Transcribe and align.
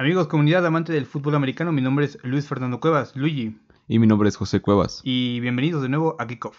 Amigos, 0.00 0.28
comunidad 0.28 0.64
amante 0.64 0.94
del 0.94 1.04
fútbol 1.04 1.34
americano, 1.34 1.72
mi 1.72 1.82
nombre 1.82 2.06
es 2.06 2.16
Luis 2.22 2.48
Fernando 2.48 2.80
Cuevas, 2.80 3.14
Luigi. 3.16 3.60
Y 3.86 3.98
mi 3.98 4.06
nombre 4.06 4.30
es 4.30 4.36
José 4.36 4.62
Cuevas. 4.62 5.02
Y 5.04 5.40
bienvenidos 5.40 5.82
de 5.82 5.90
nuevo 5.90 6.16
a 6.18 6.26
Kickoff. 6.26 6.56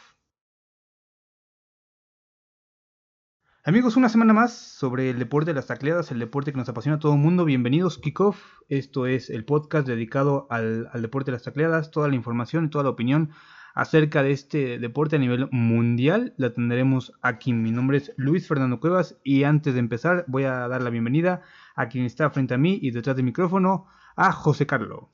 Amigos, 3.65 3.97
una 3.97 4.09
semana 4.09 4.33
más 4.33 4.53
sobre 4.53 5.09
el 5.09 5.17
deporte 5.17 5.49
de 5.49 5.55
las 5.55 5.65
tacleadas, 5.65 6.11
el 6.11 6.19
deporte 6.19 6.51
que 6.51 6.59
nos 6.59 6.69
apasiona 6.69 6.97
a 6.97 6.99
todo 6.99 7.13
el 7.13 7.19
mundo. 7.19 7.43
Bienvenidos, 7.43 7.97
Kickoff. 7.97 8.59
Esto 8.69 9.07
es 9.07 9.31
el 9.31 9.43
podcast 9.43 9.87
dedicado 9.87 10.45
al, 10.51 10.87
al 10.93 11.01
deporte 11.01 11.31
de 11.31 11.37
las 11.37 11.43
tacleadas. 11.43 11.89
Toda 11.89 12.09
la 12.09 12.15
información 12.15 12.65
y 12.65 12.69
toda 12.69 12.83
la 12.83 12.91
opinión 12.91 13.31
acerca 13.73 14.21
de 14.21 14.33
este 14.33 14.77
deporte 14.77 15.15
a 15.15 15.19
nivel 15.19 15.49
mundial 15.51 16.35
la 16.37 16.53
tendremos 16.53 17.13
aquí. 17.23 17.53
Mi 17.53 17.71
nombre 17.71 17.97
es 17.97 18.13
Luis 18.17 18.47
Fernando 18.47 18.79
Cuevas 18.79 19.19
y 19.23 19.45
antes 19.45 19.73
de 19.73 19.79
empezar 19.79 20.25
voy 20.27 20.43
a 20.43 20.67
dar 20.67 20.83
la 20.83 20.91
bienvenida 20.91 21.33
a 21.33 21.41
quien 21.89 22.05
está 22.05 22.29
frente 22.29 22.53
a 22.53 22.57
mí 22.57 22.79
y 22.81 22.91
detrás 22.91 23.15
del 23.15 23.25
micrófono, 23.25 23.87
a 24.15 24.31
José 24.31 24.65
Carlos. 24.65 25.05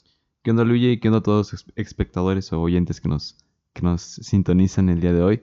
¿Qué 0.43 0.51
onda, 0.51 0.63
Luigi? 0.63 0.91
¿Y 0.91 0.99
qué 0.99 1.09
onda 1.09 1.19
a 1.19 1.23
todos 1.23 1.51
los 1.51 1.65
espectadores 1.75 2.51
o 2.53 2.61
oyentes 2.61 3.01
que 3.01 3.09
nos, 3.09 3.37
que 3.73 3.81
nos 3.81 4.01
sintonizan 4.01 4.89
el 4.89 5.01
día 5.01 5.13
de 5.13 5.21
hoy? 5.21 5.41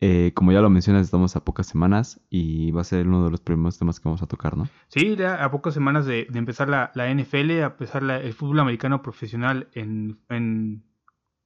Eh, 0.00 0.32
como 0.34 0.52
ya 0.52 0.60
lo 0.60 0.70
mencionas, 0.70 1.02
estamos 1.02 1.34
a 1.34 1.44
pocas 1.44 1.66
semanas 1.66 2.20
y 2.30 2.70
va 2.70 2.82
a 2.82 2.84
ser 2.84 3.08
uno 3.08 3.24
de 3.24 3.32
los 3.32 3.40
primeros 3.40 3.78
temas 3.78 3.98
que 3.98 4.08
vamos 4.08 4.22
a 4.22 4.26
tocar, 4.26 4.56
¿no? 4.56 4.68
Sí, 4.86 5.16
ya 5.16 5.44
a 5.44 5.50
pocas 5.50 5.74
semanas 5.74 6.06
de, 6.06 6.28
empezar 6.34 6.68
la, 6.68 6.92
NFL, 6.94 7.50
a 7.62 7.66
empezar 7.66 8.04
el 8.04 8.32
fútbol 8.32 8.60
americano 8.60 9.02
profesional 9.02 9.68
en, 9.74 10.20
en, 10.28 10.84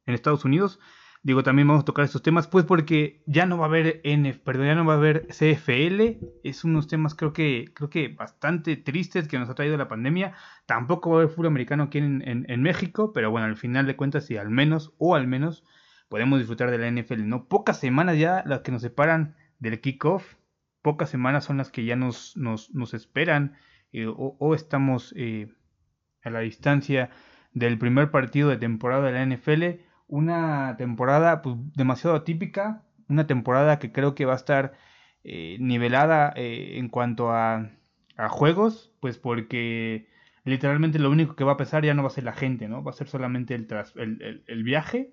en 0.05 0.15
Estados 0.15 0.45
Unidos. 0.45 0.79
Digo, 1.25 1.45
también 1.45 1.69
vamos 1.69 1.83
a 1.83 1.85
tocar 1.85 2.05
estos 2.05 2.23
temas, 2.23 2.49
pues 2.49 2.65
porque 2.65 3.23
ya 3.27 3.47
no 3.47 3.57
va 3.57 3.67
a 3.67 3.69
haber 3.69 4.01
NF, 4.05 4.39
perdón, 4.39 4.67
ya 4.67 4.75
no 4.75 4.85
va 4.85 4.95
a 4.95 4.97
haber 4.97 5.29
CFL. 5.29 6.19
Es 6.43 6.65
unos 6.65 6.89
temas 6.89 7.15
creo 7.15 7.33
que, 7.33 7.71
creo 7.75 7.91
que 7.91 8.09
bastante 8.09 8.77
tristes 8.77 9.29
que 9.29 9.39
nos 9.39 9.49
ha 9.49 9.55
traído 9.55 9.77
la 9.77 9.87
pandemia. 9.87 10.35
Tampoco 10.67 11.11
va 11.11 11.17
a 11.17 11.19
haber 11.21 11.33
fútbol 11.33 11.47
americano 11.47 11.85
aquí 11.85 11.99
en, 11.99 12.25
en, 12.27 12.63
México, 12.63 13.13
pero 13.13 13.31
bueno, 13.31 13.47
al 13.47 13.57
final 13.57 13.87
de 13.87 13.95
cuentas, 13.95 14.27
sí, 14.27 14.37
al 14.37 14.51
menos, 14.51 14.95
o 14.99 15.15
al 15.15 15.29
menos, 15.29 15.65
podemos 16.09 16.41
disfrutar 16.41 16.73
de 16.73 16.79
la 16.79 16.91
NFL, 16.91 17.29
¿no? 17.29 17.47
Pocas 17.47 17.79
semanas 17.79 18.19
ya 18.19 18.43
las 18.45 18.63
que 18.63 18.73
nos 18.73 18.83
separan 18.83 19.37
del 19.61 19.81
kickoff. 19.81 20.35
Pocas 20.83 21.09
semanas 21.09 21.45
son 21.45 21.57
las 21.59 21.71
que 21.71 21.85
ya 21.85 21.95
nos, 21.95 22.37
nos, 22.37 22.75
nos 22.75 22.95
esperan 22.95 23.57
eh, 23.93 24.07
o, 24.09 24.55
estamos 24.57 25.15
eh, 25.17 25.55
a 26.25 26.31
la 26.31 26.41
distancia 26.41 27.11
del 27.53 27.79
primer 27.79 28.11
partido 28.11 28.49
de 28.49 28.57
temporada 28.57 29.07
de 29.07 29.13
la 29.13 29.25
NFL 29.25 29.92
una 30.07 30.77
temporada 30.77 31.43
pues, 31.43 31.57
demasiado 31.75 32.17
atípica, 32.17 32.83
una 33.09 33.27
temporada 33.27 33.79
que 33.79 33.93
creo 33.93 34.15
que 34.15 34.25
va 34.25 34.35
a 34.35 34.37
estar 34.37 34.75
eh, 35.25 35.57
nivelada 35.61 36.33
eh, 36.37 36.79
en 36.79 36.89
cuanto 36.89 37.31
a, 37.31 37.71
a, 38.17 38.29
juegos, 38.29 38.93
pues 39.01 39.19
porque 39.19 40.09
literalmente 40.45 40.99
lo 40.99 41.11
único 41.11 41.37
que 41.37 41.45
va 41.45 41.53
a 41.53 41.57
pesar 41.57 41.85
ya 41.85 41.95
no 41.95 42.03
va 42.03 42.09
a 42.09 42.13
ser 42.13 42.25
la 42.25 42.33
gente, 42.33 42.69
¿no? 42.69 42.83
Va 42.83 42.91
a 42.91 42.95
ser 42.95 43.09
solamente 43.09 43.55
el, 43.55 43.69
el, 43.97 44.45
el, 44.47 44.63
viaje 44.65 45.13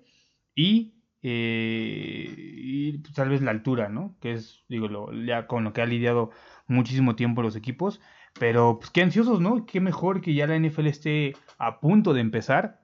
y, 0.54 0.94
eh, 1.22 2.34
y 2.36 2.98
pues, 2.98 3.14
tal 3.14 3.28
vez 3.28 3.42
la 3.42 3.52
altura, 3.52 3.88
¿no? 3.88 4.16
Que 4.20 4.32
es, 4.32 4.64
digo, 4.68 4.88
lo, 4.88 5.12
ya 5.12 5.46
con 5.46 5.64
lo 5.64 5.72
que 5.72 5.82
ha 5.82 5.86
lidiado 5.86 6.30
muchísimo 6.66 7.16
tiempo 7.16 7.42
los 7.42 7.56
equipos. 7.56 8.00
Pero 8.38 8.78
pues 8.78 8.90
qué 8.90 9.02
ansiosos, 9.02 9.40
¿no? 9.40 9.66
Qué 9.66 9.80
mejor 9.80 10.20
que 10.20 10.34
ya 10.34 10.46
la 10.46 10.56
NFL 10.56 10.86
esté 10.86 11.34
a 11.58 11.80
punto 11.80 12.14
de 12.14 12.20
empezar 12.20 12.80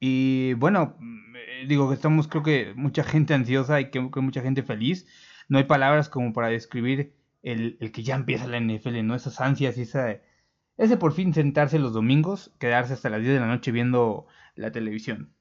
y 0.00 0.54
bueno, 0.54 0.96
mm, 0.98 1.68
digo 1.68 1.88
que 1.88 1.94
estamos, 1.94 2.28
creo 2.28 2.42
que 2.42 2.72
mucha 2.76 3.04
gente 3.04 3.34
ansiosa 3.34 3.80
y 3.80 3.90
que, 3.90 4.00
mucha 4.00 4.42
gente 4.42 4.62
feliz. 4.62 5.06
No 5.48 5.58
hay 5.58 5.64
palabras 5.64 6.08
como 6.08 6.32
para 6.32 6.48
describir 6.48 7.14
el, 7.42 7.78
que 7.92 8.02
ya 8.02 8.14
empieza 8.14 8.46
la 8.46 8.58
NFL, 8.60 9.02
¿no? 9.04 9.14
Esas 9.14 9.40
ansias 9.40 9.76
y 9.78 9.82
ese 9.82 10.96
por 10.96 11.12
fin 11.12 11.34
sentarse 11.34 11.78
los 11.78 11.92
domingos, 11.92 12.52
quedarse 12.58 12.94
hasta 12.94 13.10
las 13.10 13.20
10 13.20 13.34
de 13.34 13.40
la 13.40 13.46
noche 13.46 13.72
viendo 13.72 14.26
la 14.56 14.72
televisión. 14.72 15.32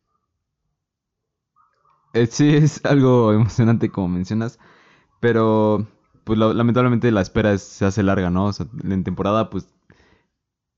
Eh, 2.14 2.28
sí, 2.28 2.56
es 2.56 2.84
algo 2.86 3.32
emocionante 3.34 3.90
como 3.90 4.10
mencionas, 4.10 4.60
pero 5.20 5.88
pues 6.24 6.38
lamentablemente 6.38 7.12
la 7.12 7.22
espera 7.22 7.58
se 7.58 7.86
hace 7.86 8.04
larga, 8.04 8.30
¿no? 8.30 8.46
O 8.46 8.54
sea, 8.54 8.68
en 8.84 9.04
temporada 9.04 9.50
pues 9.50 9.74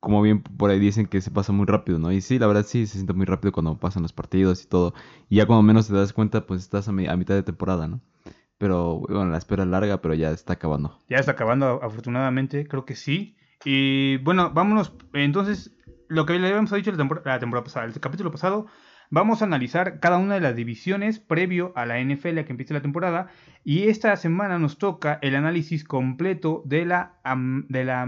como 0.03 0.21
bien 0.21 0.43
por 0.43 0.69
ahí 0.69 0.79
dicen 0.79 1.05
que 1.05 1.21
se 1.21 1.31
pasa 1.31 1.53
muy 1.53 1.65
rápido, 1.65 1.97
¿no? 1.97 2.11
Y 2.11 2.19
sí, 2.19 2.37
la 2.37 2.45
verdad 2.45 2.65
sí, 2.67 2.85
se 2.87 2.95
siente 2.95 3.13
muy 3.13 3.25
rápido 3.25 3.53
cuando 3.53 3.79
pasan 3.79 4.03
los 4.03 4.11
partidos 4.11 4.61
y 4.61 4.67
todo. 4.67 4.93
Y 5.29 5.37
ya 5.37 5.45
cuando 5.45 5.63
menos 5.63 5.87
te 5.87 5.93
das 5.93 6.11
cuenta, 6.11 6.45
pues 6.45 6.61
estás 6.61 6.89
a, 6.89 6.91
mitad 6.91 7.35
de 7.35 7.41
temporada, 7.41 7.87
¿no? 7.87 8.01
Pero 8.57 8.99
bueno, 8.99 9.27
la 9.27 9.37
espera 9.37 9.63
es 9.63 9.69
larga, 9.69 10.01
pero 10.01 10.13
ya 10.13 10.31
está 10.31 10.53
acabando. 10.53 10.99
Ya 11.07 11.19
está 11.19 11.31
acabando, 11.31 11.79
afortunadamente, 11.81 12.67
creo 12.67 12.83
que 12.83 12.97
sí. 12.97 13.37
Y 13.63 14.17
bueno, 14.17 14.51
vámonos, 14.53 14.93
entonces, 15.13 15.73
lo 16.09 16.25
que 16.25 16.37
le 16.37 16.49
habíamos 16.49 16.73
dicho 16.73 16.91
la 16.91 17.39
temporada 17.39 17.63
pasada, 17.63 17.85
el 17.85 17.97
capítulo 18.01 18.29
pasado, 18.29 18.65
vamos 19.09 19.41
a 19.41 19.45
analizar 19.45 20.01
cada 20.01 20.17
una 20.17 20.33
de 20.33 20.41
las 20.41 20.53
divisiones 20.53 21.19
previo 21.19 21.71
a 21.77 21.85
la 21.85 22.03
NFL 22.03 22.39
a 22.39 22.43
que 22.43 22.51
empiece 22.51 22.73
la 22.73 22.81
temporada. 22.81 23.29
Y 23.63 23.83
esta 23.83 24.13
semana 24.17 24.59
nos 24.59 24.77
toca 24.77 25.17
el 25.21 25.37
análisis 25.37 25.85
completo 25.85 26.61
de 26.65 26.83
la, 26.85 27.21
de 27.69 27.85
la 27.85 28.05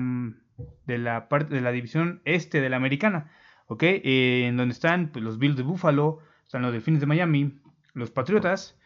de 0.85 0.97
la 0.97 1.27
parte 1.27 1.53
de 1.53 1.61
la 1.61 1.71
división 1.71 2.21
este 2.25 2.61
de 2.61 2.69
la 2.69 2.77
americana, 2.77 3.31
¿ok? 3.67 3.83
Eh, 3.83 4.45
en 4.47 4.57
donde 4.57 4.73
están 4.73 5.09
pues, 5.11 5.23
los 5.23 5.39
Bills 5.39 5.57
de 5.57 5.63
Buffalo, 5.63 6.19
están 6.43 6.61
los 6.61 6.71
Delfines 6.71 7.01
de 7.01 7.07
Miami, 7.07 7.59
los 7.93 8.11
Patriotas 8.11 8.77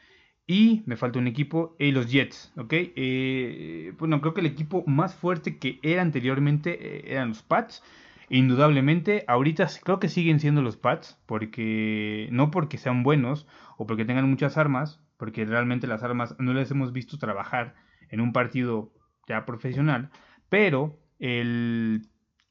y 0.48 0.82
me 0.88 0.98
falta 0.98 1.20
un 1.20 1.28
equipo 1.28 1.76
y 1.78 1.92
los 1.92 2.10
Jets, 2.12 2.52
¿ok? 2.58 2.74
Eh, 2.74 3.94
bueno, 4.00 4.20
creo 4.20 4.34
que 4.34 4.42
el 4.42 4.48
equipo 4.48 4.84
más 4.88 5.14
fuerte 5.14 5.58
que 5.60 5.80
era 5.84 6.02
anteriormente 6.02 6.72
eh, 6.82 7.14
eran 7.14 7.30
los 7.30 7.44
Pats. 7.44 7.84
Indudablemente, 8.32 9.26
ahorita 9.28 9.68
creo 9.84 10.00
que 10.00 10.08
siguen 10.08 10.40
siendo 10.40 10.62
los 10.62 10.78
Pats, 10.78 11.20
porque 11.26 12.30
no 12.32 12.52
porque 12.52 12.78
sean 12.78 13.04
buenos 13.04 13.48
o 13.78 13.86
porque 13.86 14.06
tengan 14.06 14.30
muchas 14.30 14.58
armas, 14.58 15.00
porque 15.18 15.46
realmente 15.46 15.88
las 15.88 16.02
armas 16.02 16.36
no 16.40 16.54
las 16.54 16.72
hemos 16.72 16.94
visto 16.94 17.18
trabajar 17.18 17.76
en 18.10 18.22
un 18.22 18.34
partido 18.34 18.92
ya 19.28 19.46
profesional, 19.46 20.10
pero 20.50 20.98
el, 21.20 22.08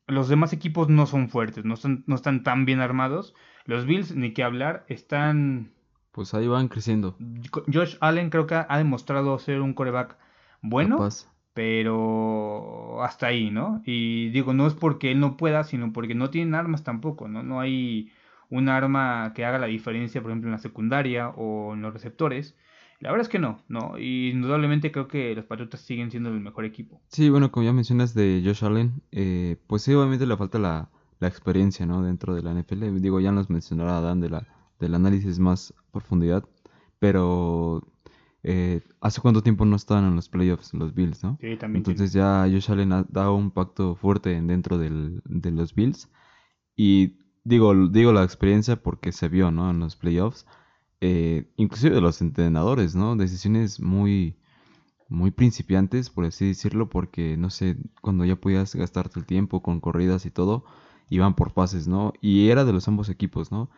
los 0.06 0.28
demás 0.28 0.52
equipos 0.52 0.88
no 0.88 1.06
son 1.06 1.28
fuertes, 1.28 1.64
no 1.64 1.74
están, 1.74 2.04
no 2.06 2.14
están 2.14 2.42
tan 2.42 2.64
bien 2.64 2.80
armados. 2.80 3.34
Los 3.64 3.84
Bills, 3.84 4.14
ni 4.14 4.32
que 4.32 4.42
hablar, 4.42 4.84
están... 4.88 5.72
Pues 6.12 6.34
ahí 6.34 6.48
van 6.48 6.68
creciendo. 6.68 7.16
Josh 7.72 7.96
Allen 8.00 8.30
creo 8.30 8.46
que 8.46 8.54
ha 8.54 8.78
demostrado 8.78 9.38
ser 9.38 9.60
un 9.60 9.74
coreback 9.74 10.16
bueno, 10.62 11.08
pero 11.54 13.02
hasta 13.02 13.26
ahí, 13.28 13.50
¿no? 13.50 13.82
Y 13.84 14.30
digo, 14.30 14.52
no 14.52 14.66
es 14.66 14.74
porque 14.74 15.12
él 15.12 15.20
no 15.20 15.36
pueda, 15.36 15.64
sino 15.64 15.92
porque 15.92 16.14
no 16.14 16.30
tienen 16.30 16.54
armas 16.54 16.82
tampoco, 16.82 17.28
¿no? 17.28 17.42
No 17.42 17.60
hay 17.60 18.10
un 18.50 18.68
arma 18.68 19.32
que 19.34 19.44
haga 19.44 19.58
la 19.58 19.66
diferencia, 19.66 20.22
por 20.22 20.30
ejemplo, 20.30 20.48
en 20.48 20.52
la 20.52 20.58
secundaria 20.58 21.28
o 21.30 21.74
en 21.74 21.82
los 21.82 21.92
receptores. 21.92 22.56
La 23.00 23.10
verdad 23.10 23.26
es 23.26 23.28
que 23.28 23.38
no, 23.38 23.62
no. 23.68 23.96
Y 23.98 24.30
indudablemente 24.30 24.90
creo 24.90 25.06
que 25.06 25.34
los 25.34 25.44
Patriotas 25.44 25.80
siguen 25.80 26.10
siendo 26.10 26.30
el 26.30 26.40
mejor 26.40 26.64
equipo. 26.64 27.00
Sí, 27.08 27.30
bueno, 27.30 27.52
como 27.52 27.64
ya 27.64 27.72
mencionas 27.72 28.12
de 28.12 28.42
Josh 28.44 28.64
Allen, 28.64 29.02
eh, 29.12 29.56
pues 29.68 29.82
sí, 29.82 29.94
obviamente 29.94 30.26
le 30.26 30.36
falta 30.36 30.58
la, 30.58 30.90
experiencia, 31.20 31.84
¿no? 31.86 32.02
Dentro 32.02 32.34
de 32.34 32.42
la 32.42 32.52
NFL. 32.52 33.00
Digo, 33.00 33.20
ya 33.20 33.32
nos 33.32 33.50
mencionará 33.50 34.00
Dan 34.00 34.20
de 34.20 34.30
la, 34.30 34.46
del 34.78 34.94
análisis 34.94 35.38
más 35.38 35.74
profundidad. 35.92 36.44
Pero 36.98 37.86
eh, 38.42 38.82
¿hace 39.00 39.20
cuánto 39.20 39.42
tiempo 39.42 39.64
no 39.64 39.76
estaban 39.76 40.04
en 40.04 40.16
los 40.16 40.28
playoffs 40.28 40.74
los 40.74 40.94
Bills, 40.94 41.22
no? 41.22 41.38
Sí, 41.40 41.56
también. 41.56 41.80
Entonces 41.80 42.12
ya 42.12 42.46
Josh 42.50 42.70
Allen 42.70 42.92
ha 42.92 43.04
dado 43.08 43.34
un 43.34 43.52
pacto 43.52 43.94
fuerte 43.94 44.40
dentro 44.40 44.78
del, 44.78 45.22
de 45.24 45.50
los 45.52 45.74
Bills. 45.74 46.10
Y 46.74 47.18
digo, 47.44 47.74
digo 47.88 48.12
la 48.12 48.24
experiencia 48.24 48.82
porque 48.82 49.12
se 49.12 49.28
vio, 49.28 49.52
¿no? 49.52 49.70
En 49.70 49.78
los 49.78 49.94
playoffs 49.94 50.46
eh, 51.00 51.50
inclusive 51.56 51.94
de 51.94 52.00
los 52.00 52.20
entrenadores, 52.20 52.94
¿no? 52.96 53.16
Decisiones 53.16 53.80
muy, 53.80 54.36
muy 55.08 55.30
principiantes, 55.30 56.10
por 56.10 56.24
así 56.24 56.48
decirlo, 56.48 56.88
porque, 56.88 57.36
no 57.36 57.50
sé, 57.50 57.76
cuando 58.02 58.24
ya 58.24 58.36
podías 58.36 58.74
gastarte 58.74 59.20
el 59.20 59.26
tiempo 59.26 59.62
con 59.62 59.80
corridas 59.80 60.26
y 60.26 60.30
todo, 60.30 60.64
iban 61.10 61.34
por 61.34 61.54
pases, 61.54 61.86
¿no? 61.88 62.12
Y 62.20 62.48
era 62.50 62.64
de 62.64 62.72
los 62.72 62.88
ambos 62.88 63.08
equipos, 63.08 63.52
¿no? 63.52 63.70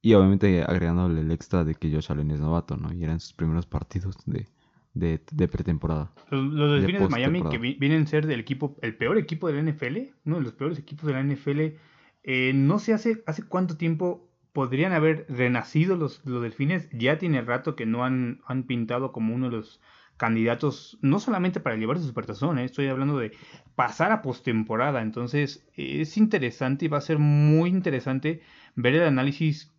Y 0.00 0.14
obviamente 0.14 0.62
agregándole 0.62 1.22
el 1.22 1.30
extra 1.30 1.64
de 1.64 1.74
que 1.74 1.90
Josh 1.90 2.12
Allen 2.12 2.30
es 2.30 2.40
novato, 2.40 2.76
¿no? 2.76 2.92
Y 2.92 3.02
eran 3.02 3.20
sus 3.20 3.32
primeros 3.32 3.66
partidos 3.66 4.16
de, 4.26 4.46
de, 4.94 5.48
pretemporada. 5.48 6.12
Los, 6.30 6.52
los 6.52 6.72
Delfines 6.72 7.02
de, 7.02 7.08
Miami, 7.08 7.42
que 7.50 7.58
vienen 7.58 8.02
a 8.02 8.06
ser 8.06 8.26
del 8.26 8.40
equipo, 8.40 8.76
el 8.82 8.96
peor 8.96 9.18
equipo 9.18 9.48
de 9.48 9.54
la 9.54 9.72
NFL, 9.72 9.96
uno 10.26 10.36
de 10.36 10.42
los 10.42 10.52
peores 10.52 10.78
equipos 10.78 11.06
de 11.06 11.12
la 11.14 11.22
NFL, 11.22 11.78
eh, 12.22 12.52
no 12.54 12.78
sé 12.78 12.92
hace, 12.92 13.22
hace 13.26 13.42
cuánto 13.42 13.76
tiempo 13.76 14.30
podrían 14.54 14.92
haber 14.92 15.26
renacido 15.28 15.96
los, 15.96 16.24
los 16.24 16.40
delfines. 16.40 16.88
Ya 16.92 17.18
tiene 17.18 17.42
rato 17.42 17.76
que 17.76 17.84
no 17.84 18.04
han, 18.04 18.40
han 18.46 18.62
pintado 18.62 19.12
como 19.12 19.34
uno 19.34 19.50
de 19.50 19.56
los 19.56 19.80
candidatos, 20.16 20.96
no 21.02 21.18
solamente 21.18 21.58
para 21.58 21.76
llevarse 21.76 22.02
su 22.02 22.10
supertazón, 22.10 22.60
¿eh? 22.60 22.64
estoy 22.64 22.86
hablando 22.86 23.18
de 23.18 23.32
pasar 23.74 24.12
a 24.12 24.22
postemporada. 24.22 25.02
Entonces 25.02 25.66
es 25.76 26.16
interesante 26.16 26.84
y 26.84 26.88
va 26.88 26.98
a 26.98 27.02
ser 27.02 27.18
muy 27.18 27.68
interesante 27.68 28.42
ver 28.76 28.94
el 28.94 29.02
análisis 29.02 29.74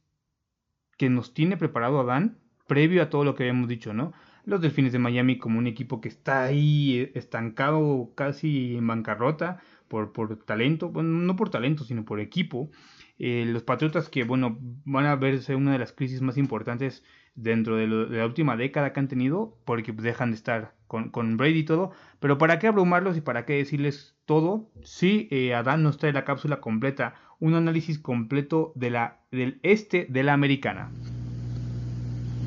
que 0.98 1.10
nos 1.10 1.34
tiene 1.34 1.56
preparado 1.56 2.02
Adán 2.02 2.38
previo 2.68 3.02
a 3.02 3.10
todo 3.10 3.24
lo 3.24 3.34
que 3.34 3.44
habíamos 3.44 3.70
dicho, 3.70 3.94
¿no? 3.94 4.12
Los 4.44 4.60
Delfines 4.60 4.92
de 4.92 5.00
Miami 5.00 5.38
como 5.38 5.58
un 5.58 5.68
equipo 5.68 6.02
que 6.02 6.10
está 6.10 6.44
ahí 6.44 7.12
estancado, 7.16 8.12
casi 8.14 8.76
en 8.76 8.86
bancarrota, 8.88 9.62
por, 9.88 10.12
por 10.12 10.36
talento, 10.44 10.90
bueno, 10.90 11.10
no 11.20 11.36
por 11.36 11.50
talento, 11.50 11.84
sino 11.84 12.04
por 12.06 12.20
equipo. 12.20 12.70
Eh, 13.18 13.46
los 13.48 13.64
Patriotas 13.64 14.10
que, 14.10 14.24
bueno, 14.24 14.58
van 14.84 15.06
a 15.06 15.16
verse 15.16 15.56
una 15.56 15.72
de 15.72 15.80
las 15.80 15.94
crisis 15.94 16.22
más 16.22 16.38
importantes 16.38 17.04
dentro 17.36 17.78
de, 17.78 17.88
la 17.88 18.26
última 18.26 18.58
década 18.58 18.94
que 18.94 19.00
han 19.00 19.08
tenido, 19.08 19.58
porque 19.66 19.92
dejan 19.92 20.32
de 20.32 20.38
estar 20.38 20.74
con, 20.88 21.10
con, 21.10 21.38
Brady 21.38 21.60
y 21.60 21.64
todo, 21.64 21.92
pero 22.20 22.38
¿para 22.38 22.60
qué 22.60 22.68
abrumarlos 22.68 23.18
y 23.18 23.22
para 23.22 23.46
qué 23.46 23.54
decirles 23.54 24.16
todo 24.26 24.70
si 24.84 25.28
eh, 25.32 25.54
Adán 25.54 25.84
nos 25.84 25.98
trae 25.98 26.14
la 26.14 26.26
cápsula 26.26 26.62
completa, 26.62 27.16
un 27.40 27.54
análisis 27.54 28.00
completo 28.00 28.72
de 28.76 28.90
la, 28.90 29.20
del 29.32 29.60
este 29.64 30.08
de 30.10 30.24
la 30.24 30.34
americana? 30.34 30.92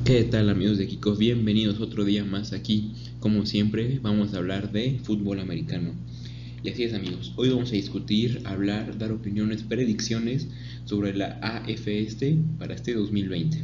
¿Qué 0.05 0.23
tal 0.23 0.49
amigos 0.49 0.79
de 0.79 0.87
Kiko? 0.87 1.15
Bienvenidos 1.15 1.79
otro 1.79 2.03
día 2.03 2.25
más 2.25 2.51
aquí. 2.51 2.93
Como 3.19 3.45
siempre 3.45 3.99
vamos 4.01 4.33
a 4.33 4.37
hablar 4.37 4.71
de 4.71 4.99
fútbol 5.03 5.39
americano. 5.39 5.93
Y 6.61 6.69
así 6.69 6.83
es 6.83 6.93
amigos, 6.93 7.31
hoy 7.37 7.49
vamos 7.49 7.69
a 7.71 7.75
discutir, 7.75 8.41
hablar, 8.43 8.97
dar 8.97 9.13
opiniones, 9.13 9.63
predicciones 9.63 10.47
sobre 10.83 11.15
la 11.15 11.39
AFS 11.41 12.21
para 12.57 12.75
este 12.75 12.95
2020. 12.95 13.63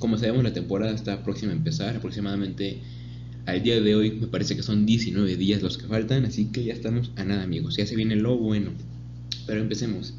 Como 0.00 0.18
sabemos 0.18 0.42
la 0.42 0.52
temporada 0.52 0.92
está 0.92 1.22
próxima 1.22 1.52
a 1.52 1.56
empezar, 1.56 1.94
aproximadamente 1.94 2.80
al 3.46 3.62
día 3.62 3.80
de 3.80 3.94
hoy 3.94 4.10
me 4.10 4.26
parece 4.26 4.56
que 4.56 4.64
son 4.64 4.86
19 4.86 5.36
días 5.36 5.62
los 5.62 5.78
que 5.78 5.86
faltan, 5.86 6.24
así 6.24 6.46
que 6.46 6.64
ya 6.64 6.72
estamos 6.72 7.12
a 7.14 7.24
nada 7.24 7.44
amigos, 7.44 7.76
ya 7.76 7.86
se 7.86 7.94
viene 7.94 8.16
lo 8.16 8.36
bueno. 8.36 8.72
Pero 9.46 9.60
empecemos. 9.60 10.14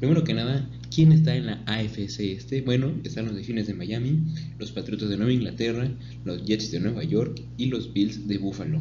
Primero 0.00 0.24
que 0.24 0.34
nada, 0.34 0.68
¿quién 0.92 1.12
está 1.12 1.36
en 1.36 1.46
la 1.46 1.62
AFC 1.66 2.20
este? 2.20 2.62
Bueno, 2.62 2.92
están 3.04 3.26
los 3.26 3.36
Delfines 3.36 3.68
de 3.68 3.74
Miami, 3.74 4.24
los 4.58 4.72
Patriotas 4.72 5.08
de 5.08 5.16
Nueva 5.16 5.32
Inglaterra, 5.32 5.88
los 6.24 6.44
Jets 6.44 6.72
de 6.72 6.80
Nueva 6.80 7.04
York 7.04 7.40
y 7.56 7.66
los 7.66 7.92
Bills 7.92 8.26
de 8.26 8.38
Buffalo. 8.38 8.80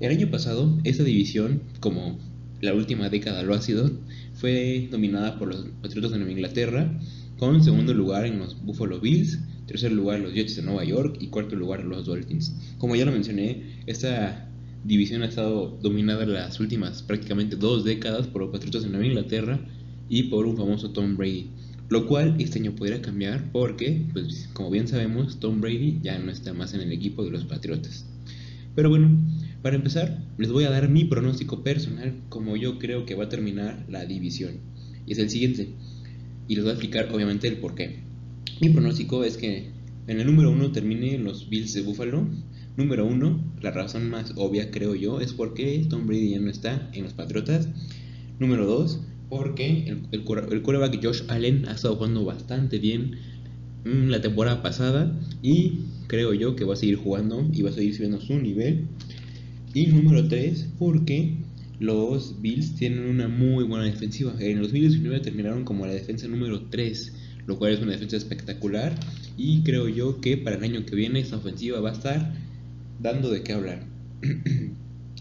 El 0.00 0.12
año 0.12 0.30
pasado, 0.30 0.78
esta 0.84 1.04
división, 1.04 1.60
como 1.80 2.18
la 2.62 2.72
última 2.72 3.10
década 3.10 3.42
lo 3.42 3.52
ha 3.52 3.60
sido, 3.60 3.90
fue 4.32 4.88
dominada 4.90 5.38
por 5.38 5.48
los 5.48 5.66
Patriotas 5.82 6.12
de 6.12 6.16
Nueva 6.16 6.32
Inglaterra, 6.32 6.98
con 7.36 7.62
segundo 7.62 7.92
lugar 7.92 8.24
en 8.24 8.38
los 8.38 8.64
Buffalo 8.64 8.98
Bills, 8.98 9.40
tercer 9.66 9.92
lugar 9.92 10.20
los 10.20 10.32
Jets 10.32 10.56
de 10.56 10.62
Nueva 10.62 10.84
York 10.84 11.18
y 11.20 11.26
cuarto 11.26 11.54
lugar 11.54 11.84
los 11.84 12.06
Dolphins. 12.06 12.56
Como 12.78 12.96
ya 12.96 13.04
lo 13.04 13.12
mencioné, 13.12 13.82
esta 13.84 14.48
división 14.84 15.20
ha 15.20 15.26
estado 15.26 15.78
dominada 15.82 16.24
las 16.24 16.58
últimas 16.60 17.02
prácticamente 17.02 17.56
dos 17.56 17.84
décadas 17.84 18.26
por 18.26 18.40
los 18.40 18.52
Patriotas 18.52 18.84
de 18.84 18.88
Nueva 18.88 19.04
Inglaterra 19.04 19.60
y 20.08 20.24
por 20.24 20.46
un 20.46 20.56
famoso 20.56 20.92
Tom 20.92 21.18
Brady. 21.18 21.50
Lo 21.90 22.06
cual 22.06 22.36
este 22.38 22.58
año 22.58 22.72
podría 22.74 23.02
cambiar 23.02 23.52
porque, 23.52 24.06
pues 24.14 24.48
como 24.54 24.70
bien 24.70 24.88
sabemos, 24.88 25.40
Tom 25.40 25.60
Brady 25.60 25.98
ya 26.02 26.18
no 26.18 26.30
está 26.30 26.54
más 26.54 26.72
en 26.72 26.80
el 26.80 26.92
equipo 26.92 27.22
de 27.22 27.32
los 27.32 27.44
Patriotas. 27.44 28.06
Pero 28.74 28.88
bueno, 28.88 29.10
para 29.62 29.76
empezar, 29.76 30.22
les 30.38 30.50
voy 30.50 30.64
a 30.64 30.70
dar 30.70 30.88
mi 30.88 31.04
pronóstico 31.04 31.62
personal 31.62 32.14
como 32.28 32.56
yo 32.56 32.78
creo 32.78 33.04
que 33.04 33.14
va 33.14 33.24
a 33.24 33.28
terminar 33.28 33.84
la 33.88 34.06
división. 34.06 34.54
Y 35.06 35.12
es 35.12 35.18
el 35.18 35.30
siguiente. 35.30 35.68
Y 36.48 36.54
les 36.54 36.64
voy 36.64 36.70
a 36.70 36.74
explicar 36.74 37.10
obviamente 37.12 37.48
el 37.48 37.58
por 37.58 37.74
qué. 37.74 38.00
Mi 38.60 38.70
pronóstico 38.70 39.24
es 39.24 39.36
que 39.36 39.70
en 40.06 40.20
el 40.20 40.26
número 40.26 40.50
uno 40.50 40.72
termine 40.72 41.18
los 41.18 41.48
Bills 41.48 41.74
de 41.74 41.82
Buffalo. 41.82 42.26
Número 42.76 43.06
uno, 43.06 43.42
la 43.60 43.70
razón 43.70 44.08
más 44.08 44.32
obvia 44.36 44.70
creo 44.70 44.94
yo 44.94 45.20
es 45.20 45.32
porque 45.32 45.84
Tom 45.88 46.06
Brady 46.06 46.30
ya 46.30 46.40
no 46.40 46.50
está 46.50 46.90
en 46.92 47.04
los 47.04 47.12
Patriotas. 47.12 47.68
Número 48.38 48.66
dos, 48.66 49.00
porque 49.28 49.84
el, 49.86 50.06
el, 50.12 50.24
el 50.26 51.00
Josh 51.02 51.22
Allen 51.28 51.68
ha 51.68 51.72
estado 51.72 51.96
jugando 51.96 52.24
bastante 52.24 52.78
bien 52.78 53.16
la 53.84 54.20
temporada 54.20 54.62
pasada 54.62 55.18
y 55.42 55.80
creo 56.06 56.34
yo 56.34 56.56
que 56.56 56.64
va 56.64 56.74
a 56.74 56.76
seguir 56.76 56.96
jugando 56.96 57.48
y 57.52 57.62
va 57.62 57.70
a 57.70 57.72
seguir 57.72 57.94
subiendo 57.94 58.20
su 58.20 58.38
nivel. 58.38 58.88
Y 59.72 59.86
número 59.86 60.26
3, 60.26 60.66
porque 60.78 61.34
los 61.78 62.40
Bills 62.40 62.74
tienen 62.74 63.08
una 63.08 63.28
muy 63.28 63.64
buena 63.64 63.84
defensiva. 63.84 64.34
En 64.38 64.58
el 64.58 64.62
2019 64.62 65.20
terminaron 65.20 65.64
como 65.64 65.86
la 65.86 65.92
defensa 65.92 66.26
número 66.28 66.62
3, 66.70 67.12
lo 67.46 67.58
cual 67.58 67.72
es 67.72 67.80
una 67.80 67.92
defensa 67.92 68.16
espectacular. 68.16 68.94
Y 69.36 69.62
creo 69.62 69.88
yo 69.88 70.20
que 70.20 70.36
para 70.36 70.56
el 70.56 70.64
año 70.64 70.84
que 70.84 70.96
viene 70.96 71.20
esta 71.20 71.36
ofensiva 71.36 71.80
va 71.80 71.90
a 71.90 71.94
estar 71.94 72.34
dando 73.00 73.30
de 73.30 73.42
qué 73.42 73.52
hablar. 73.52 73.86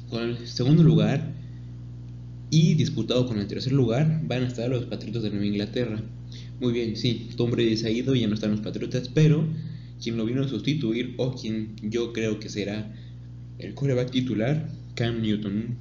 con 0.10 0.24
el 0.24 0.48
segundo 0.48 0.84
lugar 0.84 1.32
y 2.50 2.74
disputado 2.74 3.28
con 3.28 3.40
el 3.40 3.48
tercer 3.48 3.74
lugar 3.74 4.22
van 4.28 4.44
a 4.44 4.48
estar 4.48 4.70
los 4.70 4.86
Patriotas 4.86 5.24
de 5.24 5.30
Nueva 5.30 5.46
Inglaterra. 5.46 6.02
Muy 6.60 6.74
bien, 6.74 6.96
sí, 6.96 7.30
Tom 7.38 7.52
Brady 7.52 7.78
se 7.78 7.88
ha 7.88 7.92
ido 7.92 8.16
ya 8.16 8.28
no 8.28 8.34
están 8.34 8.52
los 8.52 8.62
Patriotas, 8.62 9.10
pero 9.14 9.48
quien 10.02 10.18
lo 10.18 10.26
vino 10.26 10.44
a 10.44 10.48
sustituir 10.48 11.14
o 11.18 11.36
quien 11.36 11.76
yo 11.84 12.12
creo 12.14 12.40
que 12.40 12.50
será 12.50 12.94
el 13.60 13.74
coreback 13.74 14.12
titular, 14.12 14.70
Cam 14.96 15.22
Newton, 15.22 15.78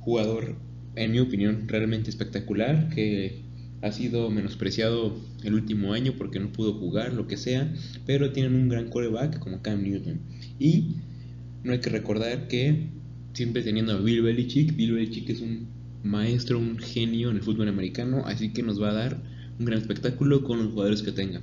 jugador, 0.00 0.56
en 0.94 1.12
mi 1.12 1.18
opinión, 1.18 1.68
realmente 1.68 2.10
espectacular, 2.10 2.88
que 2.90 3.42
ha 3.82 3.90
sido 3.90 4.30
menospreciado 4.30 5.16
el 5.42 5.54
último 5.54 5.92
año 5.92 6.14
porque 6.16 6.38
no 6.38 6.52
pudo 6.52 6.74
jugar, 6.74 7.12
lo 7.12 7.26
que 7.26 7.36
sea, 7.36 7.72
pero 8.06 8.32
tienen 8.32 8.54
un 8.54 8.68
gran 8.68 8.88
coreback 8.88 9.40
como 9.40 9.60
Cam 9.60 9.82
Newton. 9.82 10.20
Y 10.58 10.94
no 11.64 11.72
hay 11.72 11.80
que 11.80 11.90
recordar 11.90 12.46
que 12.46 12.86
siempre 13.32 13.62
teniendo 13.62 13.92
a 13.92 14.00
Bill 14.00 14.22
Belichick, 14.22 14.76
Bill 14.76 14.92
Belichick 14.92 15.30
es 15.30 15.40
un 15.40 15.66
maestro, 16.04 16.58
un 16.58 16.78
genio 16.78 17.30
en 17.30 17.36
el 17.36 17.42
fútbol 17.42 17.68
americano, 17.68 18.22
así 18.26 18.50
que 18.50 18.62
nos 18.62 18.80
va 18.80 18.90
a 18.90 18.94
dar 18.94 19.22
un 19.58 19.66
gran 19.66 19.80
espectáculo 19.80 20.44
con 20.44 20.58
los 20.58 20.72
jugadores 20.72 21.02
que 21.02 21.12
tenga. 21.12 21.40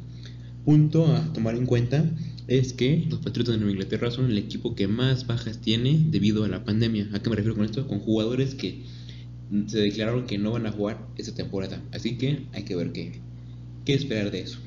Punto 0.65 1.07
a 1.07 1.33
tomar 1.33 1.55
en 1.55 1.65
cuenta 1.65 2.09
es 2.49 2.73
que 2.73 3.05
los 3.07 3.19
Patriotas 3.19 3.53
de 3.53 3.57
Nueva 3.59 3.73
Inglaterra 3.73 4.09
son 4.09 4.31
el 4.31 4.37
equipo 4.39 4.73
que 4.73 4.87
más 4.87 5.27
bajas 5.27 5.59
tiene 5.59 6.03
debido 6.09 6.43
a 6.43 6.47
la 6.47 6.63
pandemia. 6.63 7.07
¿A 7.13 7.21
qué 7.21 7.29
me 7.29 7.35
refiero 7.35 7.55
con 7.55 7.63
esto? 7.63 7.87
Con 7.87 7.99
jugadores 7.99 8.55
que 8.55 8.81
se 9.67 9.77
declararon 9.77 10.25
que 10.25 10.39
no 10.39 10.51
van 10.51 10.65
a 10.65 10.71
jugar 10.71 10.97
esta 11.15 11.35
temporada. 11.35 11.79
Así 11.91 12.17
que 12.17 12.47
hay 12.53 12.63
que 12.63 12.75
ver 12.75 12.91
qué, 12.91 13.19
qué 13.85 13.93
esperar 13.93 14.31
de 14.31 14.41
eso. 14.41 14.57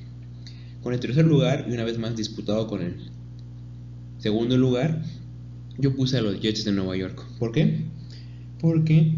Con 0.80 0.94
el 0.94 1.00
tercer 1.00 1.24
lugar, 1.26 1.66
y 1.68 1.72
una 1.72 1.82
vez 1.82 1.98
más 1.98 2.14
disputado 2.14 2.68
con 2.68 2.82
el 2.82 2.94
segundo 4.18 4.56
lugar, 4.56 5.02
yo 5.76 5.96
puse 5.96 6.18
a 6.18 6.22
los 6.22 6.40
Jets 6.40 6.64
de 6.64 6.70
Nueva 6.70 6.96
York. 6.96 7.20
¿Por 7.40 7.50
qué? 7.50 7.80
Porque, 8.60 9.12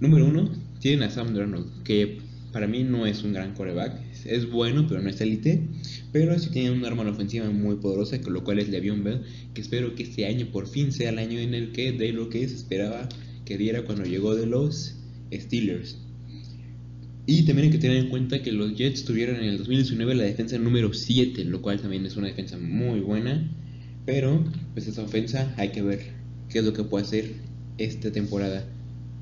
número 0.00 0.24
uno, 0.24 0.50
tienen 0.80 1.02
a 1.02 1.10
Sam 1.10 1.34
Darnold, 1.34 1.82
que 1.82 2.22
para 2.50 2.66
mí 2.66 2.82
no 2.82 3.04
es 3.04 3.22
un 3.24 3.34
gran 3.34 3.52
coreback. 3.52 4.07
Es 4.28 4.50
bueno, 4.50 4.86
pero 4.86 5.00
no 5.00 5.08
es 5.08 5.20
élite. 5.20 5.62
Pero 6.12 6.38
sí 6.38 6.50
tiene 6.50 6.70
un 6.70 6.84
arma 6.84 7.08
ofensiva 7.08 7.48
muy 7.50 7.76
poderosa, 7.76 8.20
con 8.20 8.34
lo 8.34 8.44
cual 8.44 8.58
es 8.58 8.68
Le'Veon 8.68 9.02
Bell, 9.02 9.22
que 9.54 9.60
espero 9.60 9.94
que 9.94 10.02
este 10.02 10.26
año 10.26 10.46
por 10.52 10.68
fin 10.68 10.92
sea 10.92 11.10
el 11.10 11.18
año 11.18 11.38
en 11.38 11.54
el 11.54 11.72
que 11.72 11.92
de 11.92 12.12
lo 12.12 12.28
que 12.28 12.46
se 12.48 12.54
esperaba 12.54 13.08
que 13.44 13.56
diera 13.56 13.84
cuando 13.84 14.04
llegó 14.04 14.36
de 14.36 14.46
los 14.46 14.94
Steelers. 15.32 15.98
Y 17.26 17.42
también 17.42 17.66
hay 17.66 17.72
que 17.72 17.78
tener 17.78 17.98
en 17.98 18.08
cuenta 18.08 18.42
que 18.42 18.52
los 18.52 18.74
Jets 18.74 19.04
tuvieron 19.04 19.36
en 19.36 19.44
el 19.44 19.58
2019 19.58 20.14
la 20.14 20.24
defensa 20.24 20.56
número 20.58 20.92
7, 20.94 21.44
lo 21.44 21.60
cual 21.60 21.80
también 21.80 22.06
es 22.06 22.16
una 22.16 22.26
defensa 22.26 22.58
muy 22.58 23.00
buena. 23.00 23.50
Pero, 24.06 24.44
pues 24.72 24.86
esa 24.86 25.02
ofensa 25.02 25.54
hay 25.58 25.68
que 25.68 25.82
ver 25.82 26.00
qué 26.48 26.60
es 26.60 26.64
lo 26.64 26.72
que 26.72 26.84
puede 26.84 27.04
hacer 27.04 27.32
esta 27.76 28.10
temporada. 28.12 28.64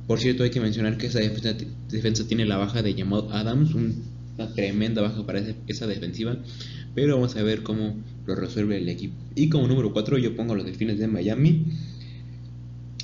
Por 0.07 0.21
cierto, 0.21 0.45
hay 0.45 0.50
que 0.50 0.61
mencionar 0.61 0.99
que 0.99 1.09
esa 1.09 1.19
defensa, 1.19 1.57
defensa 1.88 2.28
tiene 2.28 2.47
la 2.47 2.57
baja 2.57 2.81
de 2.83 2.95
Jamal 2.95 3.26
Adams, 3.33 3.75
una 4.37 4.52
tremenda 4.52 5.02
baja 5.02 5.25
para 5.26 5.43
esa 5.66 5.87
defensiva. 5.87 6.37
Pero 6.95 7.16
vamos 7.16 7.37
a 7.37 7.43
ver 7.43 7.62
cómo 7.62 7.97
lo 8.26 8.35
resuelve 8.35 8.78
el 8.78 8.88
equipo. 8.88 9.14
Y 9.35 9.49
como 9.49 9.69
número 9.69 9.93
4 9.93 10.19
yo 10.19 10.35
pongo 10.35 10.55
a 10.55 10.57
los 10.57 10.66
Delfines 10.66 10.99
de 10.99 11.07
Miami. 11.09 11.64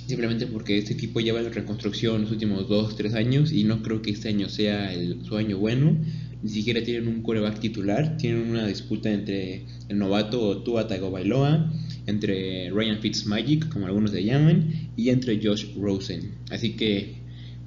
Simplemente 0.07 0.47
porque 0.47 0.79
este 0.79 0.95
equipo 0.95 1.21
lleva 1.21 1.41
en 1.41 1.53
reconstrucción 1.53 2.23
los 2.23 2.31
últimos 2.31 2.69
2-3 2.69 3.15
años 3.15 3.53
y 3.53 3.65
no 3.65 3.83
creo 3.83 4.03
que 4.03 4.11
este 4.11 4.29
año 4.29 4.49
sea 4.49 4.93
el, 4.93 5.25
su 5.25 5.37
año 5.37 5.59
bueno. 5.59 5.97
Ni 6.43 6.51
siquiera 6.51 6.83
tienen 6.83 7.07
un 7.07 7.23
coreback 7.23 7.61
titular. 7.61 8.17
Tienen 8.17 8.51
una 8.51 8.67
disputa 8.67 9.12
entre 9.12 9.65
el 9.89 9.99
novato 9.99 10.62
Tua 10.62 10.89
Tagovailoa, 10.89 11.73
entre 12.07 12.71
Ryan 12.71 12.99
Fitzmagic, 13.01 13.69
como 13.69 13.87
algunos 13.87 14.12
le 14.12 14.25
llaman, 14.25 14.91
y 14.97 15.11
entre 15.11 15.41
Josh 15.43 15.67
Rosen. 15.77 16.33
Así 16.51 16.73
que 16.73 17.22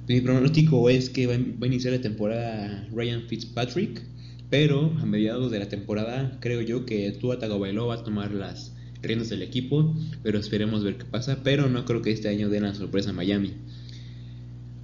mi 0.08 0.20
pronóstico 0.20 0.88
es 0.88 1.10
que 1.10 1.26
va 1.26 1.34
a 1.34 1.66
iniciar 1.66 1.92
la 1.92 2.00
temporada 2.00 2.86
Ryan 2.94 3.22
Fitzpatrick, 3.22 4.02
pero 4.50 4.92
a 5.00 5.04
mediados 5.04 5.50
de 5.50 5.58
la 5.58 5.68
temporada 5.68 6.38
creo 6.40 6.60
yo 6.60 6.86
que 6.86 7.10
Tua 7.12 7.40
Tagovailoa 7.40 7.96
va 7.96 8.00
a 8.00 8.04
tomar 8.04 8.32
las 8.32 8.72
riendas 9.02 9.30
del 9.30 9.42
equipo, 9.42 9.96
pero 10.22 10.38
esperemos 10.38 10.84
ver 10.84 10.98
qué 10.98 11.04
pasa, 11.06 11.40
pero 11.42 11.68
no 11.68 11.84
creo 11.84 12.02
que 12.02 12.12
este 12.12 12.28
año 12.28 12.48
den 12.48 12.62
la 12.62 12.74
sorpresa 12.74 13.10
a 13.10 13.14
Miami. 13.14 13.54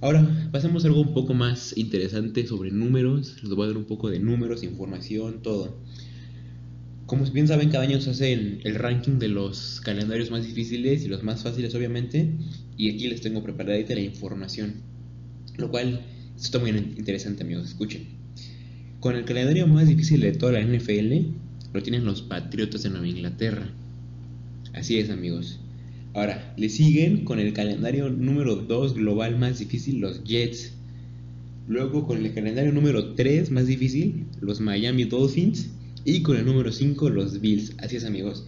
Ahora, 0.01 0.49
pasemos 0.51 0.83
a 0.83 0.87
algo 0.87 0.99
un 0.99 1.13
poco 1.13 1.33
más 1.33 1.77
interesante 1.77 2.45
sobre 2.45 2.71
números, 2.71 3.41
les 3.43 3.53
voy 3.53 3.63
a 3.63 3.67
dar 3.67 3.77
un 3.77 3.85
poco 3.85 4.09
de 4.09 4.19
números, 4.19 4.61
información, 4.61 5.41
todo. 5.41 5.77
Como 7.05 7.25
bien 7.31 7.47
saben, 7.47 7.69
cada 7.69 7.85
año 7.85 8.01
se 8.01 8.09
hace 8.09 8.33
el, 8.33 8.75
ranking 8.75 9.19
de 9.19 9.29
los 9.29 9.79
calendarios 9.79 10.31
más 10.31 10.45
difíciles 10.45 11.05
y 11.05 11.07
los 11.07 11.23
más 11.23 11.43
fáciles, 11.43 11.73
obviamente. 11.75 12.29
Y 12.75 12.89
aquí 12.89 13.07
les 13.07 13.21
tengo 13.21 13.41
preparada 13.43 13.77
la 13.77 14.01
información. 14.01 14.92
Lo 15.57 15.69
cual 15.69 16.01
está 16.37 16.59
muy 16.59 16.71
interesante, 16.71 17.43
amigos. 17.43 17.67
Escuchen. 17.67 18.07
Con 18.99 19.15
el 19.15 19.25
calendario 19.25 19.67
más 19.67 19.87
difícil 19.87 20.21
de 20.21 20.31
toda 20.31 20.53
la 20.53 20.61
NFL, 20.61 21.13
lo 21.73 21.83
tienen 21.83 22.05
los 22.05 22.21
Patriotas 22.21 22.83
de 22.83 22.89
Nueva 22.89 23.07
Inglaterra. 23.07 23.69
Así 24.73 24.97
es, 24.97 25.09
amigos. 25.09 25.59
Ahora, 26.13 26.53
le 26.57 26.69
siguen 26.69 27.25
con 27.25 27.39
el 27.39 27.53
calendario 27.53 28.09
número 28.09 28.55
2 28.55 28.93
global 28.95 29.37
más 29.37 29.59
difícil 29.59 29.99
los 29.99 30.23
Jets. 30.23 30.73
Luego 31.67 32.05
con 32.05 32.23
el 32.23 32.33
calendario 32.33 32.71
número 32.71 33.13
3 33.13 33.51
más 33.51 33.67
difícil 33.67 34.25
los 34.39 34.61
Miami 34.61 35.05
Dolphins. 35.05 35.69
Y 36.05 36.21
con 36.21 36.37
el 36.37 36.45
número 36.45 36.71
5 36.71 37.09
los 37.09 37.41
Bills. 37.41 37.75
Así 37.79 37.95
es 37.95 38.05
amigos. 38.05 38.45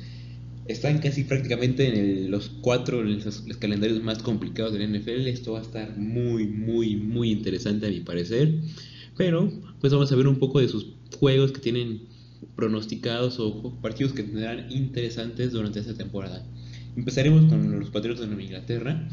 Están 0.68 0.98
casi 1.00 1.24
prácticamente 1.26 1.88
en 1.88 1.96
el- 1.98 2.32
los 2.32 2.50
cuatro 2.50 3.04
los, 3.04 3.46
los 3.48 3.58
calendarios 3.58 4.02
más 4.04 4.20
complicados 4.24 4.74
del 4.74 4.82
NFL. 4.84 5.28
Esto 5.30 5.54
va 5.54 5.60
a 5.60 5.62
estar 5.62 5.98
muy, 5.98 6.48
muy, 6.48 6.96
muy 6.96 7.32
interesante 7.32 7.86
a 7.88 7.90
mi 7.90 8.00
parecer. 8.00 8.56
Pero, 9.18 9.52
pues 9.80 9.94
vamos 9.94 10.12
a 10.12 10.16
ver 10.16 10.28
un 10.28 10.40
poco 10.40 10.60
de 10.60 10.68
sus 10.68 10.88
juegos 11.20 11.52
que 11.52 11.62
tienen 11.62 12.02
pronosticados 12.56 13.40
o 13.40 13.80
partidos 13.82 14.14
que 14.14 14.24
tendrán 14.24 14.72
interesantes 14.72 15.52
durante 15.52 15.80
esta 15.80 15.94
temporada. 15.94 16.46
Empezaremos 16.96 17.46
con 17.46 17.80
los 17.80 17.90
Patriotas 17.90 18.22
de 18.22 18.28
Nueva 18.28 18.44
Inglaterra. 18.44 19.08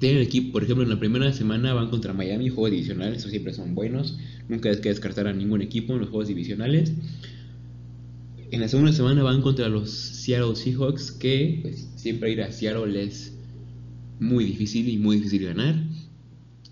Tienen 0.00 0.22
equipo, 0.22 0.52
por 0.52 0.64
ejemplo, 0.64 0.82
en 0.82 0.90
la 0.90 0.98
primera 0.98 1.32
semana 1.32 1.74
van 1.74 1.88
contra 1.90 2.12
Miami, 2.12 2.48
juegos 2.48 2.72
divisionales, 2.72 3.18
esos 3.18 3.30
siempre 3.30 3.52
son 3.54 3.74
buenos. 3.74 4.18
Nunca 4.48 4.68
hay 4.70 4.80
que 4.80 4.88
descartar 4.88 5.28
a 5.28 5.32
ningún 5.32 5.62
equipo 5.62 5.92
en 5.92 6.00
los 6.00 6.08
juegos 6.08 6.26
divisionales. 6.28 6.92
En 8.52 8.60
la 8.60 8.68
segunda 8.68 8.92
semana 8.92 9.22
van 9.22 9.40
contra 9.40 9.70
los 9.70 9.90
Seattle 9.90 10.54
Seahawks, 10.54 11.10
que 11.10 11.60
pues, 11.62 11.88
siempre 11.96 12.32
ir 12.32 12.42
a 12.42 12.52
Seattle 12.52 13.02
es 13.02 13.32
muy 14.20 14.44
difícil 14.44 14.90
y 14.90 14.98
muy 14.98 15.16
difícil 15.16 15.46
ganar. 15.46 15.82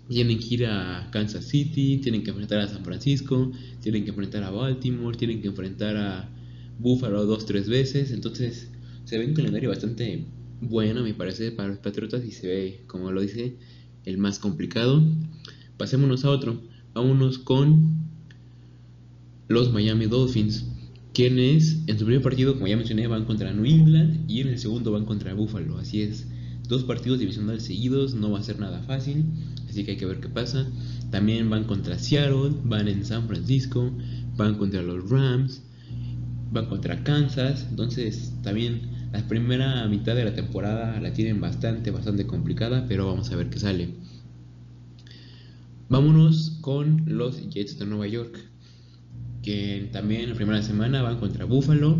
Tienen 0.07 0.37
que 0.37 0.53
ir 0.53 0.67
a 0.67 1.09
Kansas 1.11 1.45
City, 1.45 1.97
tienen 1.97 2.21
que 2.21 2.29
enfrentar 2.29 2.59
a 2.59 2.67
San 2.67 2.85
Francisco, 2.85 3.51
tienen 3.81 4.03
que 4.03 4.11
enfrentar 4.11 4.43
a 4.43 4.51
Baltimore, 4.51 5.17
tienen 5.17 5.41
que 5.41 5.47
enfrentar 5.47 5.97
a 5.97 6.29
Buffalo 6.77 7.25
dos, 7.25 7.47
tres 7.47 7.67
veces. 7.67 8.11
Entonces 8.11 8.69
se 9.05 9.17
ve 9.17 9.25
un 9.25 9.33
calendario 9.33 9.69
bastante 9.69 10.25
bueno, 10.61 11.01
me 11.01 11.15
parece, 11.15 11.51
para 11.51 11.69
los 11.69 11.79
Patriotas 11.79 12.23
y 12.23 12.29
se 12.31 12.45
ve, 12.45 12.83
como 12.85 13.11
lo 13.11 13.21
dice, 13.21 13.55
el 14.05 14.19
más 14.19 14.37
complicado. 14.37 15.03
Pasémonos 15.77 16.25
a 16.25 16.29
otro. 16.29 16.61
Vámonos 16.93 17.39
con 17.39 18.05
los 19.47 19.73
Miami 19.73 20.05
Dolphins, 20.05 20.70
quienes 21.13 21.79
en 21.87 21.99
su 21.99 22.05
primer 22.05 22.21
partido, 22.21 22.53
como 22.53 22.67
ya 22.67 22.77
mencioné, 22.77 23.07
van 23.07 23.25
contra 23.25 23.51
New 23.51 23.65
England 23.65 24.29
y 24.29 24.41
en 24.41 24.47
el 24.47 24.59
segundo 24.59 24.91
van 24.91 25.05
contra 25.05 25.33
Buffalo. 25.33 25.77
Así 25.77 26.01
es, 26.01 26.27
dos 26.67 26.83
partidos 26.83 27.19
divisionales 27.19 27.63
seguidos, 27.63 28.13
no 28.13 28.31
va 28.31 28.39
a 28.39 28.43
ser 28.43 28.59
nada 28.59 28.81
fácil, 28.83 29.25
así 29.69 29.83
que 29.83 29.91
hay 29.91 29.97
que 29.97 30.05
ver 30.05 30.19
qué 30.19 30.29
pasa. 30.29 30.67
También 31.09 31.49
van 31.49 31.65
contra 31.65 31.99
Seattle, 31.99 32.55
van 32.63 32.87
en 32.87 33.03
San 33.03 33.27
Francisco, 33.27 33.91
van 34.37 34.55
contra 34.55 34.81
los 34.81 35.09
Rams, 35.09 35.61
van 36.51 36.67
contra 36.67 37.03
Kansas, 37.03 37.67
entonces 37.69 38.33
también 38.41 38.81
la 39.11 39.27
primera 39.27 39.85
mitad 39.87 40.15
de 40.15 40.23
la 40.23 40.33
temporada 40.33 40.99
la 41.01 41.11
tienen 41.11 41.41
bastante, 41.41 41.91
bastante 41.91 42.25
complicada, 42.25 42.85
pero 42.87 43.07
vamos 43.07 43.29
a 43.31 43.35
ver 43.35 43.49
qué 43.49 43.59
sale. 43.59 43.89
Vámonos 45.89 46.57
con 46.61 47.03
los 47.05 47.49
Jets 47.49 47.77
de 47.77 47.85
Nueva 47.85 48.07
York, 48.07 48.50
que 49.43 49.89
también 49.91 50.29
la 50.29 50.35
primera 50.35 50.61
semana 50.61 51.01
van 51.01 51.19
contra 51.19 51.45
Buffalo, 51.45 51.97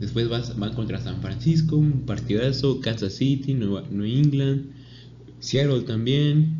después 0.00 0.28
van 0.28 0.74
contra 0.74 1.00
San 1.00 1.20
Francisco, 1.20 1.76
un 1.76 2.02
partidazo, 2.06 2.80
Kansas 2.80 3.14
City, 3.14 3.54
Nueva- 3.54 3.86
New 3.90 4.06
England, 4.06 4.66
Seattle 5.40 5.82
también. 5.82 6.56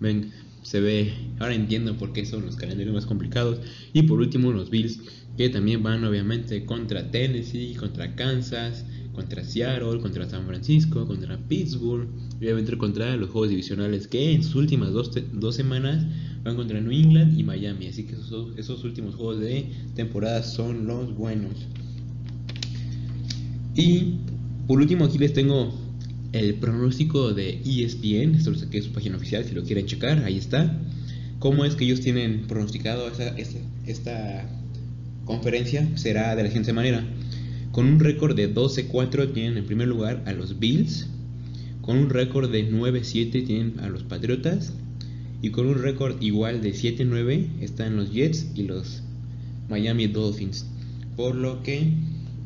Ven, 0.00 0.30
se 0.62 0.80
ve, 0.80 1.12
ahora 1.38 1.54
entiendo 1.54 1.96
por 1.96 2.12
qué 2.12 2.24
son 2.26 2.44
los 2.44 2.56
calendarios 2.56 2.94
más 2.94 3.06
complicados. 3.06 3.60
Y 3.92 4.02
por 4.02 4.20
último 4.20 4.52
los 4.52 4.70
Bills, 4.70 5.00
que 5.36 5.48
también 5.48 5.82
van 5.82 6.04
obviamente 6.04 6.64
contra 6.64 7.10
Tennessee, 7.10 7.74
contra 7.74 8.14
Kansas, 8.14 8.84
contra 9.14 9.42
Seattle, 9.44 10.00
contra 10.00 10.28
San 10.28 10.46
Francisco, 10.46 11.06
contra 11.06 11.38
Pittsburgh, 11.38 12.08
obviamente 12.38 12.76
contra 12.78 13.16
los 13.16 13.30
juegos 13.30 13.50
divisionales 13.50 14.06
que 14.06 14.32
en 14.32 14.42
sus 14.42 14.54
últimas 14.54 14.92
dos, 14.92 15.10
dos 15.32 15.54
semanas 15.54 16.06
van 16.44 16.56
contra 16.56 16.80
New 16.80 16.92
England 16.92 17.38
y 17.38 17.42
Miami. 17.42 17.86
Así 17.88 18.04
que 18.04 18.14
esos, 18.14 18.56
esos 18.56 18.84
últimos 18.84 19.14
juegos 19.14 19.40
de 19.40 19.66
temporada 19.94 20.42
son 20.42 20.86
los 20.86 21.14
buenos. 21.16 21.52
Y 23.74 24.14
por 24.66 24.80
último 24.80 25.04
aquí 25.04 25.18
les 25.18 25.32
tengo 25.32 25.72
el 26.32 26.54
pronóstico 26.54 27.32
de 27.32 27.60
ESPN, 27.64 28.34
esto 28.34 28.50
lo 28.50 28.58
saqué 28.58 28.78
de 28.78 28.84
su 28.84 28.92
página 28.92 29.16
oficial, 29.16 29.44
si 29.44 29.54
lo 29.54 29.62
quieren 29.64 29.86
checar, 29.86 30.22
ahí 30.24 30.36
está. 30.36 30.78
¿Cómo 31.38 31.64
es 31.64 31.74
que 31.74 31.84
ellos 31.84 32.00
tienen 32.00 32.46
pronosticado 32.46 33.08
esta, 33.08 33.28
esta, 33.38 33.58
esta 33.86 34.50
conferencia? 35.24 35.88
Será 35.96 36.34
de 36.34 36.42
la 36.42 36.48
siguiente 36.48 36.72
manera. 36.72 37.04
Con 37.72 37.86
un 37.86 38.00
récord 38.00 38.34
de 38.34 38.52
12-4 38.52 39.32
tienen 39.32 39.56
en 39.56 39.64
primer 39.64 39.88
lugar 39.88 40.22
a 40.26 40.32
los 40.32 40.58
Bills. 40.58 41.06
Con 41.88 41.96
un 41.96 42.10
récord 42.10 42.50
de 42.50 42.70
9-7 42.70 43.46
tienen 43.46 43.80
a 43.80 43.88
los 43.88 44.02
Patriotas. 44.02 44.74
Y 45.40 45.48
con 45.48 45.66
un 45.66 45.82
récord 45.82 46.20
igual 46.20 46.60
de 46.60 46.74
7-9 46.74 47.62
están 47.62 47.96
los 47.96 48.12
Jets 48.12 48.48
y 48.54 48.64
los 48.64 49.02
Miami 49.70 50.06
Dolphins. 50.06 50.66
Por 51.16 51.34
lo 51.34 51.62
que, 51.62 51.94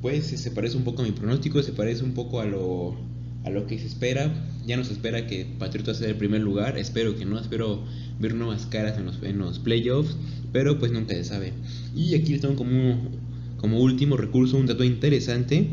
pues 0.00 0.26
se 0.26 0.50
parece 0.52 0.76
un 0.76 0.84
poco 0.84 1.02
a 1.02 1.04
mi 1.04 1.10
pronóstico, 1.10 1.60
se 1.64 1.72
parece 1.72 2.04
un 2.04 2.12
poco 2.12 2.38
a 2.38 2.44
lo, 2.44 2.94
a 3.42 3.50
lo 3.50 3.66
que 3.66 3.80
se 3.80 3.88
espera. 3.88 4.32
Ya 4.64 4.76
no 4.76 4.84
se 4.84 4.92
espera 4.92 5.26
que 5.26 5.44
Patriotas 5.58 5.96
sea 5.96 6.10
el 6.10 6.14
primer 6.14 6.40
lugar, 6.40 6.78
espero 6.78 7.16
que 7.16 7.24
no, 7.24 7.36
espero 7.36 7.82
ver 8.20 8.36
nuevas 8.36 8.66
caras 8.66 8.96
en 8.96 9.06
los, 9.06 9.20
en 9.24 9.38
los 9.38 9.58
playoffs, 9.58 10.16
pero 10.52 10.78
pues 10.78 10.92
nunca 10.92 11.14
se 11.14 11.24
sabe. 11.24 11.52
Y 11.96 12.14
aquí 12.14 12.30
les 12.30 12.42
tengo 12.42 12.54
como, 12.54 13.10
como 13.56 13.80
último 13.80 14.16
recurso 14.16 14.56
un 14.56 14.66
dato 14.66 14.84
interesante, 14.84 15.66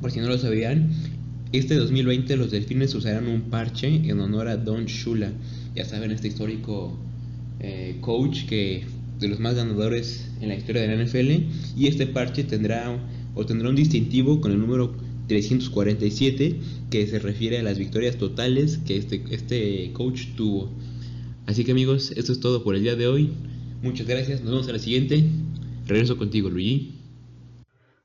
por 0.00 0.10
si 0.10 0.18
no 0.18 0.26
lo 0.26 0.38
sabían. 0.38 0.90
Este 1.52 1.74
2020 1.74 2.36
los 2.36 2.52
delfines 2.52 2.94
usarán 2.94 3.26
un 3.26 3.50
parche 3.50 3.88
en 3.88 4.20
honor 4.20 4.46
a 4.46 4.56
Don 4.56 4.86
Shula. 4.86 5.32
Ya 5.74 5.84
saben, 5.84 6.12
este 6.12 6.28
histórico 6.28 6.96
eh, 7.58 7.96
coach 8.00 8.44
que 8.46 8.84
de 9.18 9.26
los 9.26 9.40
más 9.40 9.56
ganadores 9.56 10.30
en 10.40 10.48
la 10.48 10.54
historia 10.54 10.82
de 10.82 10.96
la 10.96 11.04
NFL. 11.04 11.76
Y 11.76 11.88
este 11.88 12.06
parche 12.06 12.44
tendrá 12.44 12.96
o 13.34 13.46
tendrá 13.46 13.68
un 13.68 13.74
distintivo 13.74 14.40
con 14.40 14.52
el 14.52 14.60
número 14.60 14.94
347 15.26 16.56
que 16.88 17.06
se 17.08 17.18
refiere 17.18 17.58
a 17.58 17.64
las 17.64 17.78
victorias 17.78 18.16
totales 18.16 18.78
que 18.86 18.96
este, 18.96 19.24
este 19.32 19.90
coach 19.92 20.26
tuvo. 20.36 20.70
Así 21.46 21.64
que 21.64 21.72
amigos, 21.72 22.12
esto 22.16 22.30
es 22.32 22.38
todo 22.38 22.62
por 22.62 22.76
el 22.76 22.82
día 22.82 22.94
de 22.94 23.08
hoy. 23.08 23.30
Muchas 23.82 24.06
gracias, 24.06 24.40
nos 24.42 24.52
vemos 24.52 24.68
a 24.68 24.72
la 24.72 24.78
siguiente. 24.78 25.24
Regreso 25.88 26.16
contigo, 26.16 26.48
Luigi. 26.48 26.99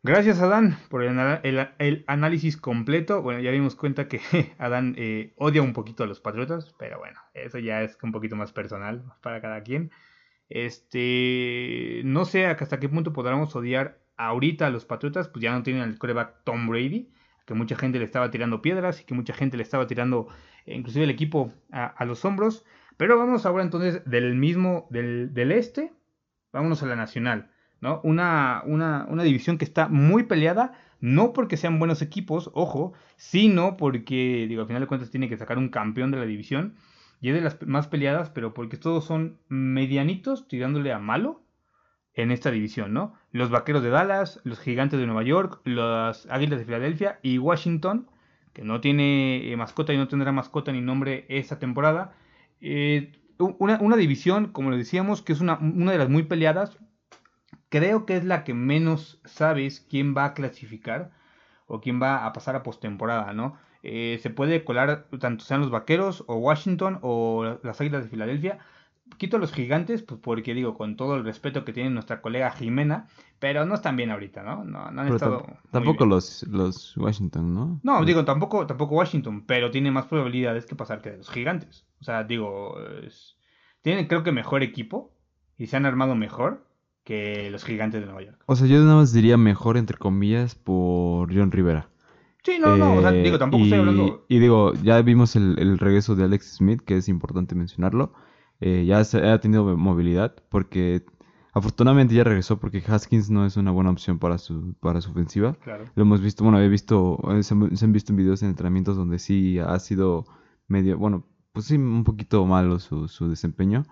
Gracias, 0.07 0.39
Adán, 0.39 0.77
por 0.89 1.01
el, 1.01 2.03
análisis 2.05 2.57
completo. 2.57 3.24
Bueno, 3.24 3.39
ya 3.39 3.50
dimos 3.50 3.75
cuenta 3.75 4.07
que 4.07 4.21
Adán 4.59 4.93
eh, 5.00 5.33
odia 5.35 5.63
un 5.63 5.74
poquito 5.74 6.03
a 6.03 6.05
los 6.05 6.19
Patriotas, 6.19 6.75
pero 6.77 7.00
bueno, 7.00 7.19
eso 7.33 7.57
ya 7.57 7.81
es 7.81 7.97
un 8.03 8.12
poquito 8.12 8.35
más 8.35 8.51
personal 8.51 9.03
para 9.24 9.41
cada 9.41 9.63
quien. 9.63 9.89
Este, 10.47 12.03
no 12.05 12.25
sé 12.25 12.45
hasta 12.45 12.79
qué 12.79 12.88
punto 12.88 13.13
podremos 13.13 13.55
odiar 13.55 14.00
ahorita 14.15 14.67
a 14.67 14.69
los 14.69 14.85
Patriotas, 14.85 15.27
pues 15.27 15.41
ya 15.41 15.53
no 15.53 15.63
tienen 15.63 15.81
el 15.81 15.97
coreback 15.97 16.43
Tom 16.43 16.67
Brady, 16.67 17.12
que 17.47 17.55
mucha 17.55 17.75
gente 17.75 17.97
le 17.97 18.05
estaba 18.05 18.29
tirando 18.29 18.62
piedras 18.62 19.01
y 19.01 19.05
que 19.05 19.15
mucha 19.15 19.33
gente 19.33 19.57
le 19.57 19.63
estaba 19.63 19.88
tirando 19.88 20.27
inclusive 20.67 21.05
el 21.05 21.09
equipo 21.09 21.51
a, 21.71 21.88
a 21.88 22.05
los 22.05 22.24
hombros. 22.25 22.63
Pero 22.97 23.17
vamos 23.17 23.47
ahora 23.47 23.63
entonces 23.63 24.03
del 24.05 24.35
mismo, 24.35 24.85
del, 24.91 25.33
del 25.33 25.51
este, 25.51 25.93
vámonos 26.53 26.83
a 26.83 26.85
la 26.85 26.95
nacional. 26.95 27.50
Una, 28.04 28.62
una, 28.65 29.06
una 29.10 29.24
división 29.24 29.58
que 29.58 29.65
está 29.65 29.88
muy 29.88 30.24
peleada, 30.24 30.74
no 31.01 31.34
porque 31.34 31.58
sean 31.58 31.80
buenos 31.80 32.01
equipos, 32.01 32.50
ojo, 32.54 32.94
sino 33.15 33.77
porque, 33.77 34.46
digo, 34.50 34.62
al 34.62 34.68
final 34.68 34.82
de 34.82 34.88
cuentas 34.88 35.12
tiene 35.12 35.30
que 35.30 35.38
sacar 35.38 35.58
un 35.58 35.70
campeón 35.70 36.12
de 36.12 36.18
la 36.18 36.25
división, 36.25 36.75
y 37.22 37.30
es 37.30 37.36
de 37.36 37.42
las 37.42 37.62
más 37.65 37.88
peleadas, 37.88 38.30
pero 38.30 38.54
porque 38.54 38.77
todos 38.77 39.06
son 39.06 39.38
medianitos 39.48 40.48
tirándole 40.48 40.92
a 40.92 41.00
malo 41.00 41.42
en 42.13 42.32
esta 42.32 42.51
división, 42.51 42.94
¿no? 42.94 43.13
Los 43.32 43.50
Vaqueros 43.50 43.84
de 43.84 43.89
Dallas, 43.89 44.39
los 44.44 44.60
Gigantes 44.60 45.00
de 45.00 45.06
Nueva 45.06 45.24
York, 45.24 45.62
las 45.65 46.27
Águilas 46.30 46.60
de 46.60 46.65
Filadelfia 46.65 47.20
y 47.22 47.38
Washington, 47.38 48.08
que 48.54 48.63
no 48.63 48.80
tiene 48.80 49.51
eh, 49.51 49.58
mascota 49.58 49.94
y 49.94 49.98
no 49.98 50.08
tendrá 50.08 50.32
mascota 50.32 50.72
ni 50.72 50.82
nombre 50.82 51.25
esta 51.27 51.60
temporada. 51.60 52.15
Eh, 52.62 53.12
una, 53.38 53.80
una 53.82 53.98
división, 53.98 54.48
como 54.48 54.70
lo 54.70 54.77
decíamos, 54.77 55.22
que 55.22 55.34
es 55.34 55.42
una, 55.42 55.58
una 55.60 55.92
de 55.92 55.98
las 55.98 56.10
muy 56.10 56.24
peleadas, 56.24 56.77
creo 57.69 58.05
que 58.05 58.17
es 58.17 58.24
la 58.25 58.43
que 58.43 58.53
menos 58.53 59.19
sabes 59.25 59.86
quién 59.89 60.15
va 60.15 60.25
a 60.25 60.34
clasificar 60.34 61.12
o 61.67 61.81
quién 61.81 62.01
va 62.01 62.25
a 62.25 62.34
pasar 62.34 62.55
a 62.55 62.63
postemporada, 62.63 63.34
¿no? 63.34 63.57
Eh, 63.84 64.19
se 64.22 64.29
puede 64.29 64.63
colar 64.63 65.07
tanto 65.19 65.45
sean 65.45 65.62
los 65.62 65.69
vaqueros 65.72 66.24
o 66.27 66.36
Washington 66.36 67.00
o 67.01 67.60
las 67.63 67.81
águilas 67.81 68.03
de 68.03 68.10
Filadelfia. 68.10 68.60
Quito 69.17 69.38
a 69.38 69.39
los 69.39 69.53
gigantes, 69.53 70.01
pues 70.01 70.19
porque 70.19 70.55
digo, 70.55 70.74
con 70.74 70.95
todo 70.95 71.15
el 71.15 71.24
respeto 71.24 71.63
que 71.63 71.74
tiene 71.74 71.91
nuestra 71.91 72.22
colega 72.22 72.50
Jimena, 72.51 73.07
pero 73.39 73.63
no 73.65 73.75
están 73.75 73.95
bien 73.95 74.10
ahorita, 74.10 74.41
¿no? 74.41 74.63
No, 74.63 74.89
no 74.89 75.01
han 75.01 75.05
Pero 75.05 75.15
estado. 75.15 75.45
tampoco 75.72 76.05
los, 76.07 76.41
los 76.48 76.98
Washington, 76.98 77.53
¿no? 77.53 77.79
No, 77.84 78.03
digo, 78.03 78.25
tampoco, 78.25 78.65
tampoco 78.65 78.95
Washington, 78.95 79.45
pero 79.45 79.69
tiene 79.69 79.91
más 79.91 80.07
probabilidades 80.07 80.65
que 80.65 80.75
pasar 80.75 81.01
que 81.01 81.12
de 81.12 81.17
los 81.17 81.29
gigantes. 81.29 81.86
O 82.01 82.03
sea, 82.03 82.24
digo, 82.24 82.79
es- 83.03 83.38
tienen 83.84 84.07
creo 84.07 84.24
que 84.24 84.31
mejor 84.31 84.63
equipo 84.63 85.13
y 85.57 85.67
se 85.67 85.77
han 85.77 85.86
armado 85.86 86.15
mejor 86.15 86.65
que 87.05 87.50
los 87.51 87.63
gigantes 87.63 88.01
de 88.01 88.07
Nueva 88.07 88.24
York. 88.24 88.38
O 88.47 88.55
sea, 88.57 88.67
yo 88.67 88.79
nada 88.81 88.95
más 88.95 89.13
diría 89.13 89.38
mejor, 89.38 89.77
entre 89.77 89.97
comillas, 89.97 90.55
por 90.55 91.33
John 91.33 91.51
Rivera. 91.51 91.88
Sí, 92.43 92.57
no, 92.59 92.75
no, 92.77 92.95
o 92.95 93.01
sea, 93.01 93.12
Eh, 93.15 93.24
digo, 93.24 93.39
tampoco 93.39 93.62
y, 93.63 93.67
estoy 93.67 93.79
hablando... 93.79 94.25
y 94.27 94.39
digo, 94.39 94.74
ya 94.83 95.01
vimos 95.01 95.35
el, 95.35 95.57
el 95.59 95.77
regreso 95.77 96.15
de 96.15 96.25
Alex 96.25 96.57
Smith, 96.57 96.81
que 96.81 96.97
es 96.97 97.07
importante 97.07 97.55
mencionarlo. 97.55 98.12
Eh, 98.59 98.85
ya 98.85 99.03
se, 99.03 99.17
ha 99.27 99.39
tenido 99.39 99.77
movilidad, 99.77 100.35
porque 100.50 101.05
afortunadamente 101.53 102.13
ya 102.15 102.24
regresó, 102.24 102.59
porque 102.59 102.83
Haskins 102.85 103.29
no 103.29 103.45
es 103.45 103.55
una 103.57 103.71
buena 103.71 103.89
opción 103.91 104.19
para 104.19 104.38
su, 104.38 104.75
para 104.79 105.01
su 105.01 105.12
ofensiva. 105.12 105.53
Claro. 105.63 105.85
Lo 105.95 106.03
hemos 106.03 106.21
visto, 106.21 106.43
bueno, 106.43 106.59
he 106.59 106.67
visto, 106.69 107.19
eh, 107.31 107.43
se, 107.43 107.53
han- 107.53 107.75
se 107.77 107.85
han 107.85 107.91
visto 107.93 108.12
en 108.12 108.17
videos 108.17 108.43
en 108.43 108.50
entrenamientos 108.50 108.97
donde 108.97 109.19
sí 109.19 109.57
ha 109.59 109.77
sido 109.79 110.25
medio, 110.67 110.97
bueno, 110.97 111.25
pues 111.53 111.65
sí, 111.67 111.75
un 111.75 112.03
poquito 112.03 112.45
malo 112.45 112.79
su, 112.79 113.07
su 113.07 113.29
desempeño. 113.29 113.83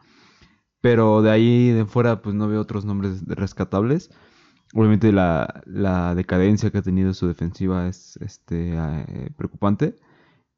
Pero 0.84 1.22
de 1.24 1.32
ahí 1.32 1.70
de 1.72 1.86
fuera, 1.86 2.22
pues 2.22 2.36
no 2.36 2.50
veo 2.50 2.62
otros 2.62 2.84
nombres 2.86 3.26
rescatables. 3.28 4.12
Obviamente 4.74 5.14
la, 5.14 5.64
la 5.66 6.16
decadencia 6.16 6.72
que 6.72 6.80
ha 6.80 6.82
tenido 6.84 7.14
su 7.14 7.28
defensiva 7.28 7.88
es 7.88 8.18
este, 8.18 8.74
eh, 8.76 9.32
preocupante. 9.38 9.96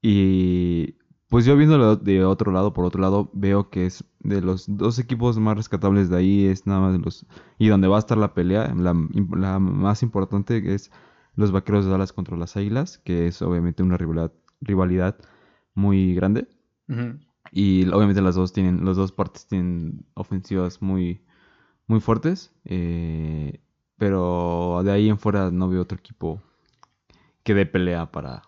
Y 0.02 0.96
pues 1.30 1.46
yo 1.46 1.58
viéndolo 1.58 1.98
de 1.98 2.26
otro 2.26 2.52
lado, 2.52 2.74
por 2.74 2.86
otro 2.86 3.02
lado, 3.02 3.30
veo 3.34 3.70
que 3.70 3.86
es 3.88 4.04
de 4.22 4.42
los 4.42 4.66
dos 4.68 5.00
equipos 5.00 5.38
más 5.40 5.58
rescatables 5.58 6.10
de 6.10 6.18
ahí, 6.18 6.46
es 6.48 6.68
nada 6.68 6.82
más 6.82 6.94
de 6.94 7.00
los... 7.00 7.28
Y 7.60 7.68
donde 7.70 7.88
va 7.88 7.98
a 7.98 8.00
estar 8.00 8.18
la 8.18 8.34
pelea, 8.34 8.74
la, 8.76 8.96
la 9.38 9.60
más 9.60 10.04
importante 10.04 10.74
es 10.74 10.92
los 11.36 11.52
Vaqueros 11.52 11.86
de 11.86 11.92
Dallas 11.92 12.14
contra 12.14 12.38
las 12.38 12.58
Águilas, 12.58 13.00
que 13.00 13.28
es 13.28 13.42
obviamente 13.44 13.84
una 13.84 13.98
rivalidad, 13.98 14.34
rivalidad 14.62 15.18
muy 15.76 16.16
grande. 16.16 16.48
Ujú. 16.90 17.20
Y 17.56 17.88
obviamente 17.90 18.22
las 18.22 18.36
dos 18.36 18.54
tienen, 18.54 18.86
las 18.86 18.98
dos 18.98 19.14
partes 19.14 19.48
tienen 19.48 20.06
ofensivas 20.16 20.82
muy, 20.82 21.22
muy 21.88 22.02
fuertes. 22.02 22.54
eh, 22.66 23.62
pero 23.98 24.82
de 24.84 24.92
ahí 24.92 25.10
en 25.10 25.20
fuera 25.20 25.52
no 25.52 25.70
veo 25.70 25.82
otro 25.84 25.98
equipo 25.98 26.42
que 27.44 27.54
dé 27.54 27.66
pelea 27.66 28.12
para, 28.12 28.44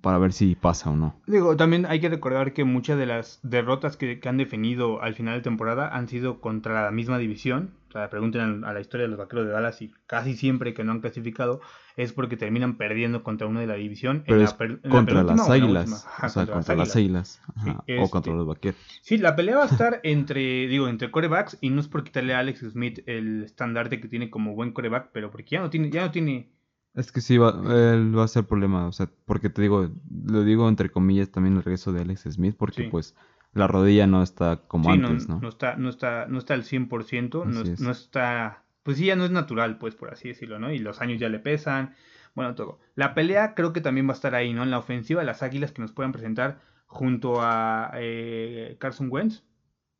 para 0.00 0.18
ver 0.18 0.32
si 0.32 0.54
pasa 0.54 0.90
o 0.90 0.96
no. 0.96 1.14
Digo, 1.26 1.56
también 1.56 1.86
hay 1.86 2.00
que 2.00 2.08
recordar 2.08 2.52
que 2.52 2.64
muchas 2.64 2.98
de 2.98 3.06
las 3.06 3.40
derrotas 3.42 3.96
que, 3.96 4.20
que 4.20 4.28
han 4.28 4.36
definido 4.36 5.02
al 5.02 5.14
final 5.14 5.34
de 5.36 5.42
temporada 5.42 5.94
han 5.96 6.08
sido 6.08 6.40
contra 6.40 6.84
la 6.84 6.90
misma 6.90 7.18
división. 7.18 7.74
O 7.88 7.92
sea, 7.92 8.08
pregunten 8.08 8.62
a 8.64 8.72
la 8.72 8.80
historia 8.80 9.02
de 9.04 9.08
los 9.08 9.18
vaqueros 9.18 9.46
de 9.46 9.52
Dallas 9.52 9.82
y 9.82 9.90
casi 10.06 10.34
siempre 10.36 10.74
que 10.74 10.84
no 10.84 10.92
han 10.92 11.00
clasificado 11.00 11.60
es 11.96 12.12
porque 12.12 12.36
terminan 12.36 12.76
perdiendo 12.76 13.24
contra 13.24 13.48
una 13.48 13.58
de 13.60 13.66
la 13.66 13.74
división. 13.74 14.22
Pero 14.24 14.36
en 14.38 14.44
es 14.44 14.50
la 14.52 14.56
per- 14.58 14.70
en 14.70 14.80
la 14.84 14.90
contra 14.90 15.22
las 15.24 15.40
o 15.40 15.54
en 15.54 15.60
la 15.60 15.64
águilas. 15.66 16.06
Ajá, 16.06 16.26
o 16.26 16.30
sea, 16.30 16.46
contra, 16.46 16.76
las 16.76 16.94
águilas. 16.94 17.42
ajá, 17.56 17.82
Sí, 17.86 17.92
O 17.98 18.02
este- 18.04 18.10
contra 18.10 18.32
los 18.32 18.46
vaqueros. 18.46 18.78
Sí, 19.02 19.18
la 19.18 19.34
pelea 19.34 19.56
va 19.56 19.64
a 19.64 19.66
estar 19.66 19.98
entre, 20.04 20.68
digo, 20.68 20.86
entre 20.86 21.10
corebacks 21.10 21.58
y 21.60 21.70
no 21.70 21.80
es 21.80 21.88
por 21.88 22.04
quitarle 22.04 22.32
a 22.34 22.38
Alex 22.38 22.60
Smith 22.70 23.00
el 23.06 23.42
estandarte 23.42 24.00
que 24.00 24.06
tiene 24.06 24.30
como 24.30 24.54
buen 24.54 24.70
coreback, 24.72 25.08
pero 25.12 25.32
porque 25.32 25.50
ya 25.56 25.60
no 25.60 25.68
tiene, 25.68 25.90
ya 25.90 26.02
no 26.04 26.10
tiene, 26.12 26.48
Es 26.94 27.12
que 27.12 27.20
sí, 27.20 27.38
va, 27.38 27.50
él 27.50 28.16
va 28.16 28.24
a 28.24 28.28
ser 28.28 28.44
problema. 28.44 28.86
O 28.86 28.92
sea, 28.92 29.08
porque 29.24 29.48
te 29.48 29.62
digo, 29.62 29.90
lo 30.26 30.42
digo 30.42 30.68
entre 30.68 30.90
comillas 30.90 31.30
también 31.30 31.56
el 31.56 31.62
regreso 31.62 31.92
de 31.92 32.02
Alex 32.02 32.22
Smith, 32.30 32.56
porque 32.58 32.82
Sí. 32.84 32.88
pues 32.90 33.14
la 33.52 33.66
rodilla 33.66 34.06
no 34.06 34.22
está 34.22 34.62
como 34.68 34.92
sí, 34.92 34.98
no, 34.98 35.08
antes, 35.08 35.28
¿no? 35.28 35.40
no 35.40 35.48
está, 35.48 35.76
no 35.76 35.88
está, 35.88 36.26
no 36.26 36.38
está 36.38 36.54
al 36.54 36.64
100%, 36.64 37.44
no, 37.46 37.60
es. 37.62 37.80
no 37.80 37.90
está, 37.90 38.64
pues 38.82 38.96
sí, 38.98 39.06
ya 39.06 39.16
no 39.16 39.24
es 39.24 39.30
natural, 39.30 39.78
pues 39.78 39.94
por 39.94 40.12
así 40.12 40.28
decirlo, 40.28 40.58
¿no? 40.58 40.72
Y 40.72 40.78
los 40.78 41.00
años 41.00 41.20
ya 41.20 41.28
le 41.28 41.38
pesan, 41.38 41.94
bueno, 42.34 42.54
todo. 42.54 42.80
La 42.94 43.14
pelea 43.14 43.54
creo 43.54 43.72
que 43.72 43.80
también 43.80 44.06
va 44.06 44.12
a 44.12 44.14
estar 44.14 44.34
ahí, 44.34 44.52
¿no? 44.52 44.62
En 44.62 44.70
la 44.70 44.78
ofensiva, 44.78 45.24
las 45.24 45.42
águilas 45.42 45.72
que 45.72 45.82
nos 45.82 45.92
puedan 45.92 46.12
presentar 46.12 46.60
junto 46.86 47.40
a 47.40 47.90
eh, 47.94 48.76
Carson 48.80 49.08
Wentz, 49.10 49.42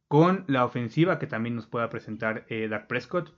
con 0.08 0.44
la 0.48 0.64
ofensiva 0.64 1.18
que 1.20 1.26
también 1.28 1.54
nos 1.54 1.66
pueda 1.66 1.88
presentar 1.88 2.44
eh, 2.48 2.66
Dak 2.68 2.88
Prescott. 2.88 3.32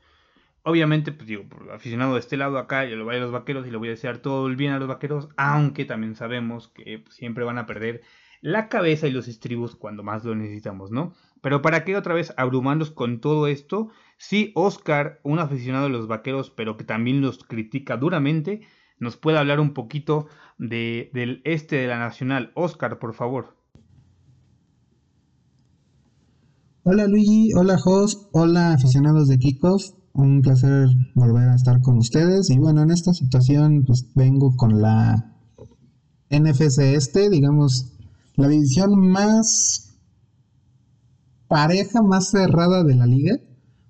Obviamente, 0.64 1.10
pues 1.10 1.26
digo, 1.26 1.48
por 1.48 1.72
aficionado 1.72 2.14
de 2.14 2.20
este 2.20 2.36
lado 2.36 2.56
acá, 2.58 2.84
yo 2.84 2.96
lo 2.96 3.04
voy 3.04 3.16
a 3.16 3.20
los 3.20 3.32
vaqueros 3.32 3.66
y 3.66 3.70
le 3.70 3.76
voy 3.78 3.88
a 3.88 3.92
desear 3.92 4.18
todo 4.18 4.46
el 4.46 4.56
bien 4.56 4.72
a 4.72 4.78
los 4.78 4.86
vaqueros, 4.86 5.28
aunque 5.36 5.84
también 5.84 6.14
sabemos 6.14 6.68
que 6.68 7.00
pues, 7.00 7.16
siempre 7.16 7.44
van 7.44 7.58
a 7.58 7.66
perder 7.66 8.02
la 8.42 8.68
cabeza 8.68 9.08
y 9.08 9.12
los 9.12 9.28
estribos 9.28 9.74
cuando 9.74 10.02
más 10.02 10.24
lo 10.24 10.34
necesitamos, 10.34 10.90
¿no? 10.90 11.14
Pero 11.40 11.62
para 11.62 11.84
qué 11.84 11.96
otra 11.96 12.14
vez 12.14 12.32
abrumarnos 12.36 12.90
con 12.90 13.20
todo 13.20 13.48
esto, 13.48 13.90
si 14.18 14.52
Oscar, 14.54 15.20
un 15.24 15.40
aficionado 15.40 15.84
de 15.84 15.92
los 15.92 16.06
vaqueros, 16.06 16.50
pero 16.50 16.76
que 16.76 16.84
también 16.84 17.20
los 17.20 17.42
critica 17.42 17.96
duramente, 17.96 18.60
nos 18.98 19.16
puede 19.16 19.38
hablar 19.38 19.58
un 19.58 19.74
poquito 19.74 20.28
de, 20.58 21.10
del 21.12 21.40
este 21.44 21.76
de 21.76 21.88
la 21.88 21.98
Nacional. 21.98 22.52
Oscar, 22.54 23.00
por 23.00 23.14
favor. 23.14 23.56
Hola 26.84 27.06
Luigi, 27.06 27.52
hola 27.54 27.78
Jos, 27.78 28.28
hola 28.32 28.72
aficionados 28.72 29.28
de 29.28 29.38
Kickoff, 29.38 29.82
un 30.14 30.42
placer 30.42 30.88
volver 31.14 31.48
a 31.48 31.54
estar 31.54 31.80
con 31.80 31.98
ustedes 31.98 32.50
y 32.50 32.58
bueno, 32.58 32.82
en 32.82 32.90
esta 32.90 33.12
situación 33.14 33.84
pues 33.86 34.06
vengo 34.14 34.56
con 34.56 34.82
la 34.82 35.32
NFC 36.30 36.78
este, 36.94 37.30
digamos, 37.30 37.92
la 38.36 38.48
división 38.48 38.98
más 38.98 39.98
pareja, 41.48 42.02
más 42.02 42.30
cerrada 42.30 42.82
de 42.82 42.94
la 42.94 43.06
liga, 43.06 43.36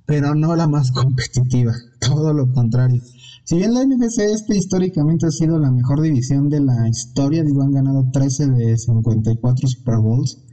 pero 0.04 0.34
no 0.34 0.56
la 0.56 0.66
más 0.66 0.90
competitiva, 0.90 1.72
todo 2.00 2.32
lo 2.34 2.52
contrario. 2.52 3.00
Si 3.44 3.56
bien 3.56 3.74
la 3.74 3.84
NFC 3.84 4.20
este 4.20 4.56
históricamente 4.56 5.26
ha 5.26 5.30
sido 5.30 5.58
la 5.58 5.70
mejor 5.70 6.00
división 6.00 6.48
de 6.48 6.60
la 6.60 6.88
historia, 6.88 7.42
digo, 7.42 7.62
han 7.62 7.72
ganado 7.72 8.08
13 8.12 8.46
de 8.48 8.76
54 8.76 9.68
Super 9.68 9.98
Bowls, 9.98 10.44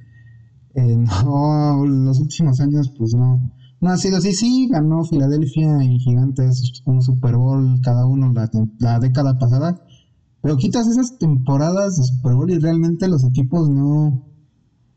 eh, 0.76 0.96
no, 1.26 1.86
los 1.86 2.20
últimos 2.20 2.60
años 2.60 2.92
pues 2.98 3.14
no, 3.16 3.52
no 3.82 3.90
ha 3.90 3.98
sido 3.98 4.18
así. 4.18 4.34
Sí, 4.34 4.68
ganó 4.70 5.04
Filadelfia 5.04 5.84
y 5.84 6.00
Gigantes 6.00 6.82
un 6.86 7.02
Super 7.02 7.36
Bowl 7.38 7.80
cada 7.82 8.06
uno 8.06 8.34
la, 8.34 8.50
la 8.80 9.00
década 9.00 9.38
pasada, 9.38 9.82
pero 10.42 10.58
quitas 10.58 10.88
esas 10.88 11.18
temporadas 11.18 11.98
de 11.98 12.04
Super 12.04 12.34
Bowl 12.34 12.52
y 12.52 12.60
realmente 12.60 13.08
los 13.08 13.24
equipos 13.24 13.70
no, 13.70 14.26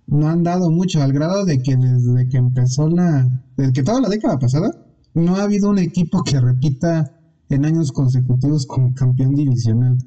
no 0.06 0.28
han 0.28 0.42
dado 0.42 0.70
mucho, 0.70 1.02
al 1.02 1.12
grado 1.12 1.44
de 1.44 1.62
que 1.62 1.76
desde 1.76 2.28
que 2.28 2.36
empezó 2.36 2.88
la, 2.88 3.28
desde 3.56 3.72
que 3.72 3.82
toda 3.82 4.00
la 4.00 4.08
década 4.08 4.38
pasada, 4.38 4.70
no 5.14 5.36
ha 5.36 5.42
habido 5.42 5.70
un 5.70 5.78
equipo 5.78 6.22
que 6.22 6.40
repita 6.40 7.18
en 7.48 7.64
años 7.64 7.92
consecutivos 7.92 8.66
como 8.66 8.94
campeón 8.94 9.34
divisional. 9.34 9.98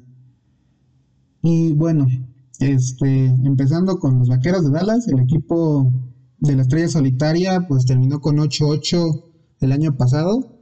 Y 1.42 1.72
bueno, 1.74 2.06
este, 2.58 3.26
empezando 3.26 3.98
con 3.98 4.18
los 4.18 4.28
Vaqueros 4.28 4.64
de 4.64 4.70
Dallas, 4.72 5.06
el 5.08 5.20
equipo 5.20 5.92
de 6.38 6.56
la 6.56 6.62
Estrella 6.62 6.88
Solitaria, 6.88 7.66
pues 7.68 7.86
terminó 7.86 8.20
con 8.20 8.36
8-8 8.36 9.24
el 9.60 9.72
año 9.72 9.96
pasado. 9.96 10.52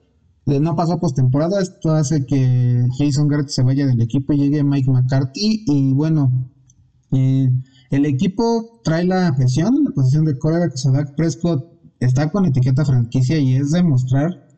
No 0.46 0.76
pasó 0.76 0.98
postemporada, 0.98 1.60
esto 1.60 1.92
hace 1.92 2.26
que 2.26 2.84
Jason 2.98 3.28
Garrett 3.28 3.48
se 3.48 3.62
vaya 3.62 3.86
del 3.86 4.00
equipo 4.02 4.32
y 4.32 4.38
llegue 4.38 4.62
Mike 4.62 4.90
McCarthy. 4.90 5.64
Y 5.66 5.92
bueno, 5.94 6.50
eh, 7.12 7.48
el 7.90 8.04
equipo 8.04 8.80
trae 8.84 9.04
la 9.04 9.34
presión 9.36 9.84
la 9.84 9.90
posición 9.92 10.24
de 10.24 10.38
coreback, 10.38 10.74
que 10.74 11.12
Prescott 11.16 11.64
está 12.00 12.30
con 12.30 12.44
etiqueta 12.44 12.84
franquicia 12.84 13.38
y 13.38 13.54
es 13.54 13.70
demostrar 13.70 14.48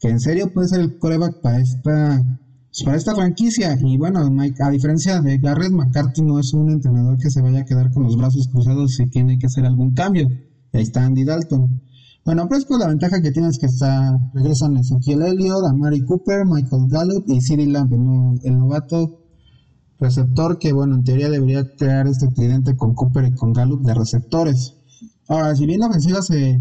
que 0.00 0.08
en 0.08 0.18
serio 0.18 0.52
puede 0.52 0.68
ser 0.68 0.80
el 0.80 0.98
coreback 0.98 1.40
para 1.40 1.60
esta 1.60 2.22
pues, 2.70 2.84
para 2.84 2.96
esta 2.96 3.14
franquicia. 3.14 3.76
Y 3.80 3.98
bueno, 3.98 4.28
Mike, 4.30 4.62
a 4.62 4.70
diferencia 4.70 5.20
de 5.20 5.38
Garrett, 5.38 5.72
McCarthy 5.72 6.22
no 6.22 6.38
es 6.38 6.52
un 6.54 6.70
entrenador 6.70 7.18
que 7.18 7.30
se 7.30 7.42
vaya 7.42 7.60
a 7.60 7.64
quedar 7.64 7.92
con 7.92 8.04
los 8.04 8.16
brazos 8.16 8.48
cruzados 8.48 8.94
si 8.94 9.06
tiene 9.06 9.38
que 9.38 9.46
hacer 9.46 9.66
algún 9.66 9.92
cambio. 9.92 10.28
Ahí 10.72 10.82
está 10.82 11.04
Andy 11.04 11.24
Dalton. 11.24 11.80
Bueno, 12.24 12.46
Prescott 12.48 12.78
la 12.80 12.86
ventaja 12.88 13.20
que 13.20 13.30
tiene 13.32 13.48
es 13.48 13.58
que 13.58 13.66
está, 13.66 14.16
regresan 14.34 14.76
Ezequiel 14.76 15.22
Elliott, 15.22 15.64
Amari 15.68 16.04
Cooper, 16.04 16.44
Michael 16.46 16.86
Gallup 16.88 17.24
y 17.28 17.40
CeeDee 17.40 17.66
Lamb, 17.66 17.92
el, 17.92 18.04
no- 18.04 18.34
el 18.42 18.58
novato 18.58 19.10
receptor 19.98 20.58
que, 20.58 20.72
bueno, 20.72 20.94
en 20.96 21.04
teoría 21.04 21.28
debería 21.28 21.64
crear 21.76 22.06
este 22.06 22.28
tridente 22.28 22.76
con 22.76 22.94
Cooper 22.94 23.24
y 23.26 23.34
con 23.34 23.52
Gallup 23.52 23.82
de 23.82 23.94
receptores. 23.94 24.74
Ahora, 25.28 25.54
si 25.54 25.66
bien 25.66 25.80
la 25.80 25.86
ofensiva 25.88 26.22
se 26.22 26.60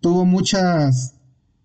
tuvo 0.00 0.24
muchas 0.24 1.14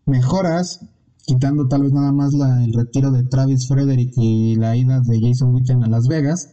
mejoras, 0.06 0.80
quitando 1.26 1.68
tal 1.68 1.84
vez 1.84 1.92
nada 1.94 2.12
más 2.12 2.34
el 2.34 2.74
retiro 2.74 3.12
de 3.12 3.24
Travis 3.24 3.68
Frederick 3.68 4.12
y 4.18 4.56
la 4.56 4.76
ida 4.76 5.00
de 5.02 5.20
Jason 5.22 5.54
Witten 5.54 5.84
a 5.84 5.88
Las 5.88 6.08
Vegas, 6.08 6.50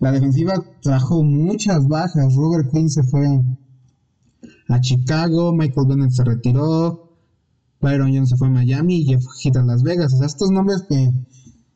la 0.00 0.12
defensiva 0.12 0.54
trajo 0.82 1.22
muchas 1.22 1.86
bajas. 1.86 2.34
Robert 2.34 2.70
Quinn 2.72 2.90
se 2.90 3.02
fue 3.04 3.26
a 4.68 4.80
Chicago, 4.80 5.52
Michael 5.52 5.86
Bennett 5.88 6.10
se 6.10 6.24
retiró, 6.24 7.10
Byron 7.80 8.12
Jones 8.14 8.30
se 8.30 8.36
fue 8.36 8.48
a 8.48 8.50
Miami 8.50 8.98
y 8.98 9.04
Jeff 9.04 9.24
Heath 9.42 9.56
a 9.56 9.62
Las 9.64 9.82
Vegas. 9.82 10.14
O 10.14 10.18
sea, 10.18 10.26
estos 10.26 10.50
nombres 10.50 10.82
que 10.88 11.10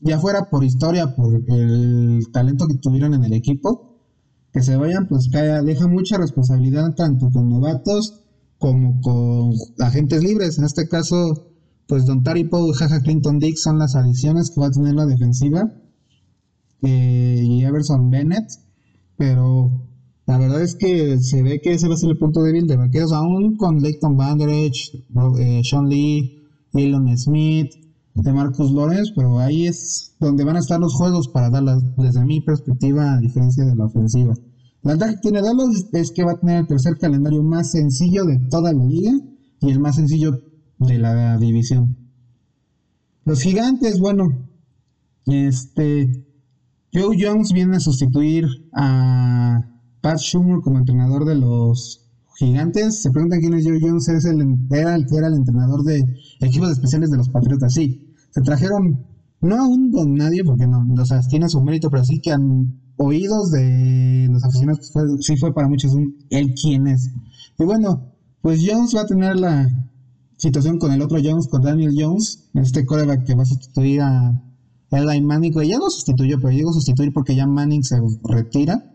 ya 0.01 0.19
fuera 0.19 0.49
por 0.51 0.65
historia, 0.65 1.15
por 1.15 1.35
el 1.49 2.29
talento 2.33 2.67
que 2.69 2.75
tuvieron 2.77 3.15
en 3.15 3.25
el 3.25 3.33
equipo, 3.33 3.97
que 4.53 4.63
se 4.63 4.77
vayan, 4.77 5.07
pues 5.09 5.29
deja 5.31 5.87
mucha 5.89 6.17
responsabilidad 6.17 6.95
tanto 6.95 7.29
con 7.31 7.49
novatos 7.49 8.23
como 8.59 9.01
con 9.01 9.53
agentes 9.81 10.23
libres. 10.23 10.59
En 10.59 10.65
este 10.65 10.89
caso, 10.89 11.51
pues 11.87 12.07
Don 12.07 12.23
Taripo 12.23 12.67
y 12.69 12.73
Jaja 12.73 13.01
Clinton 13.01 13.39
Dix 13.39 13.63
son 13.63 13.79
las 13.79 13.95
adiciones 13.97 14.51
que 14.51 14.61
va 14.61 14.69
a 14.69 14.71
tener 14.71 14.95
la 14.95 15.07
defensiva. 15.07 15.71
eh, 16.83 17.43
y 17.45 17.65
Everson 17.65 18.11
Bennett. 18.11 18.49
Pero 19.17 19.86
la 20.27 20.39
verdad 20.39 20.63
es 20.63 20.75
que 20.75 21.19
se 21.21 21.43
ve 21.43 21.61
que 21.63 21.73
ese 21.73 21.89
va 21.89 21.95
a 21.95 21.97
ser 21.97 22.11
el 22.11 22.19
punto 22.19 22.43
débil 22.43 22.67
de 22.67 22.77
vaqueros, 22.77 23.13
aún 23.13 23.57
con 23.57 23.79
Leighton 23.79 24.17
Ro- 24.19 25.39
eh, 25.39 25.63
Sean 25.65 25.89
Lee, 25.89 26.43
Elon 26.75 27.17
Smith, 27.17 27.73
de 28.15 28.33
Marcus 28.33 28.73
Lawrence, 28.73 29.13
pero 29.15 29.39
ahí 29.39 29.67
es 29.67 30.15
donde 30.19 30.45
van 30.45 30.57
a 30.57 30.61
estar 30.61 30.81
los 30.81 30.95
juegos 30.95 31.29
para 31.29 31.51
Dallas, 31.51 31.83
desde 31.97 32.25
mi 32.25 32.41
perspectiva, 32.41 33.15
a 33.15 33.19
diferencia 33.19 33.65
de 33.65 33.77
la 33.77 33.85
ofensiva. 33.85 34.35
La 34.83 34.93
ventaja 34.93 35.15
que 35.15 35.21
tiene 35.21 35.43
Dallas 35.43 35.87
es 35.93 36.11
que 36.13 36.25
va 36.25 36.33
a 36.33 36.39
tener 36.41 36.59
el 36.59 36.67
tercer 36.67 36.97
calendario 36.99 37.43
más 37.43 37.71
sencillo 37.71 38.25
de 38.25 38.39
toda 38.51 38.73
la 38.73 38.85
liga 38.85 39.13
y 39.61 39.71
el 39.71 39.81
más 39.81 39.97
sencillo 39.97 40.41
de 40.79 40.99
la 40.99 41.37
división. 41.39 41.97
Los 43.25 43.43
gigantes, 43.43 43.99
bueno, 44.01 44.25
este 45.27 46.27
Joe 46.93 47.17
Jones 47.21 47.53
viene 47.53 47.77
a 47.77 47.81
sustituir 47.81 48.47
a 48.73 49.76
Pat 50.07 50.21
Schumer 50.21 50.61
como 50.61 50.79
entrenador 50.79 51.25
de 51.25 51.35
los 51.35 52.07
gigantes. 52.39 53.03
Se 53.03 53.11
preguntan 53.11 53.41
quién 53.41 53.55
es 53.55 53.67
Joe 53.67 53.81
Jones, 53.81 54.07
es 54.07 54.25
el, 54.25 54.41
era 54.71 54.95
el 54.95 55.05
que 55.05 55.17
era 55.17 55.27
el 55.27 55.35
entrenador 55.35 55.83
de 55.83 56.01
equipos 56.39 56.71
especiales 56.71 57.11
de 57.11 57.17
los 57.17 57.29
Patriotas. 57.29 57.75
Sí, 57.75 58.15
se 58.31 58.41
trajeron, 58.43 59.05
no 59.41 59.57
a 59.57 59.67
un 59.67 59.91
nadie, 60.15 60.45
porque 60.45 60.69
no, 60.69 60.87
o 60.97 61.05
sea, 61.05 61.21
tiene 61.23 61.49
su 61.49 61.61
mérito, 61.61 61.91
pero 61.91 62.05
sí 62.05 62.21
que 62.21 62.31
han 62.31 62.79
oídos 62.99 63.51
de 63.51 64.29
los 64.31 64.45
aficionados, 64.45 64.93
fue, 64.93 65.03
sí 65.19 65.37
fue 65.39 65.53
para 65.53 65.67
muchos 65.67 65.93
un 65.93 66.17
él 66.31 66.55
quién 66.55 66.87
es. 66.87 67.11
Y 67.59 67.65
bueno, 67.65 68.13
pues 68.43 68.61
Jones 68.65 68.95
va 68.95 69.01
a 69.01 69.07
tener 69.07 69.35
la 69.41 69.69
situación 70.37 70.79
con 70.79 70.93
el 70.93 71.03
otro 71.03 71.19
Jones, 71.21 71.49
con 71.49 71.63
Daniel 71.63 71.97
Jones, 71.99 72.49
este 72.55 72.87
coreback 72.87 73.25
que 73.25 73.35
va 73.35 73.43
a 73.43 73.47
sustituir 73.47 74.03
a 74.03 74.41
Eli 74.93 75.21
Manning, 75.21 75.53
que 75.53 75.67
ya 75.67 75.79
lo 75.79 75.91
sustituyó, 75.91 76.37
pero 76.39 76.51
digo 76.51 76.73
sustituir 76.73 77.13
porque 77.13 77.35
ya 77.35 77.49
Manning 77.49 77.83
se 77.83 77.97
retira. 78.23 78.93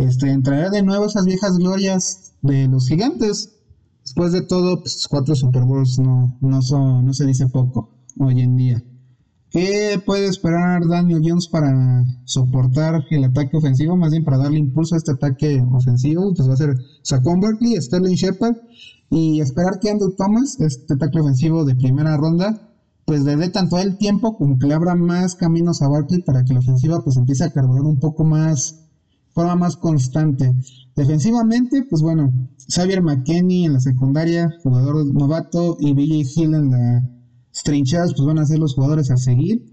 Este, 0.00 0.30
entrará 0.30 0.70
de 0.70 0.82
nuevo 0.82 1.04
esas 1.04 1.26
viejas 1.26 1.58
glorias 1.58 2.32
de 2.40 2.68
los 2.68 2.88
gigantes. 2.88 3.50
Después 4.02 4.32
de 4.32 4.40
todo, 4.40 4.80
pues, 4.80 5.06
cuatro 5.08 5.34
Super 5.36 5.64
Bowls 5.64 5.98
no, 5.98 6.38
no, 6.40 6.62
son, 6.62 7.04
no 7.04 7.12
se 7.12 7.26
dice 7.26 7.46
poco 7.48 7.90
hoy 8.18 8.40
en 8.40 8.56
día. 8.56 8.82
¿Qué 9.50 10.00
puede 10.06 10.26
esperar 10.26 10.86
Daniel 10.88 11.20
Jones 11.22 11.48
para 11.48 12.04
soportar 12.24 13.04
el 13.10 13.24
ataque 13.24 13.58
ofensivo? 13.58 13.94
Más 13.96 14.12
bien 14.12 14.24
para 14.24 14.38
darle 14.38 14.58
impulso 14.58 14.94
a 14.94 14.98
este 14.98 15.12
ataque 15.12 15.62
ofensivo. 15.70 16.32
Pues 16.34 16.48
va 16.48 16.54
a 16.54 16.56
ser 16.56 16.76
Saquon 17.02 17.40
Berkeley, 17.40 17.76
Sterling 17.80 18.14
Shepard 18.14 18.56
y 19.10 19.40
esperar 19.40 19.80
que 19.80 19.90
Andrew 19.90 20.14
Thomas, 20.16 20.58
este 20.60 20.94
ataque 20.94 21.20
ofensivo 21.20 21.64
de 21.64 21.74
primera 21.74 22.16
ronda, 22.16 22.70
pues 23.04 23.24
le 23.24 23.36
dé 23.36 23.50
tanto 23.50 23.76
el 23.78 23.98
tiempo 23.98 24.38
como 24.38 24.58
que 24.58 24.66
le 24.66 24.74
abra 24.74 24.94
más 24.94 25.34
caminos 25.34 25.82
a 25.82 25.88
Barkley 25.88 26.22
para 26.22 26.44
que 26.44 26.54
la 26.54 26.60
ofensiva 26.60 27.02
pues 27.04 27.16
empiece 27.16 27.44
a 27.44 27.52
cargar 27.52 27.82
un 27.82 27.98
poco 27.98 28.24
más, 28.24 28.88
forma 29.32 29.56
más 29.56 29.76
constante. 29.76 30.52
Defensivamente, 30.96 31.84
pues 31.88 32.02
bueno, 32.02 32.32
Xavier 32.68 33.02
McKenney 33.02 33.64
en 33.64 33.74
la 33.74 33.80
secundaria, 33.80 34.50
jugador 34.62 35.06
novato, 35.14 35.76
y 35.80 35.94
Billy 35.94 36.26
Hill 36.34 36.54
en 36.54 36.70
las 36.70 37.62
trincheras, 37.64 38.12
pues 38.14 38.26
van 38.26 38.38
a 38.38 38.46
ser 38.46 38.58
los 38.58 38.74
jugadores 38.74 39.10
a 39.10 39.16
seguir. 39.16 39.64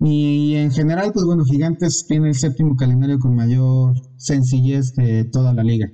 Y 0.00 0.54
en 0.56 0.72
general, 0.72 1.12
pues 1.12 1.24
bueno, 1.24 1.44
Gigantes 1.44 2.06
tiene 2.08 2.28
el 2.28 2.34
séptimo 2.34 2.76
calendario 2.76 3.18
con 3.18 3.34
mayor 3.36 3.94
sencillez 4.16 4.94
de 4.94 5.24
toda 5.24 5.54
la 5.54 5.62
liga. 5.62 5.90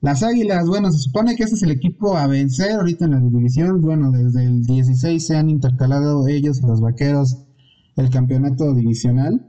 Las 0.00 0.24
Águilas, 0.24 0.66
bueno, 0.66 0.90
se 0.90 0.98
supone 0.98 1.36
que 1.36 1.44
ese 1.44 1.54
es 1.54 1.62
el 1.62 1.70
equipo 1.70 2.16
a 2.16 2.26
vencer 2.26 2.72
ahorita 2.72 3.04
en 3.04 3.10
la 3.12 3.20
división. 3.20 3.80
Bueno, 3.80 4.10
desde 4.10 4.44
el 4.44 4.62
16 4.62 5.24
se 5.24 5.36
han 5.36 5.48
intercalado 5.48 6.26
ellos, 6.26 6.60
los 6.62 6.80
vaqueros, 6.80 7.36
el 7.96 8.10
campeonato 8.10 8.74
divisional. 8.74 9.46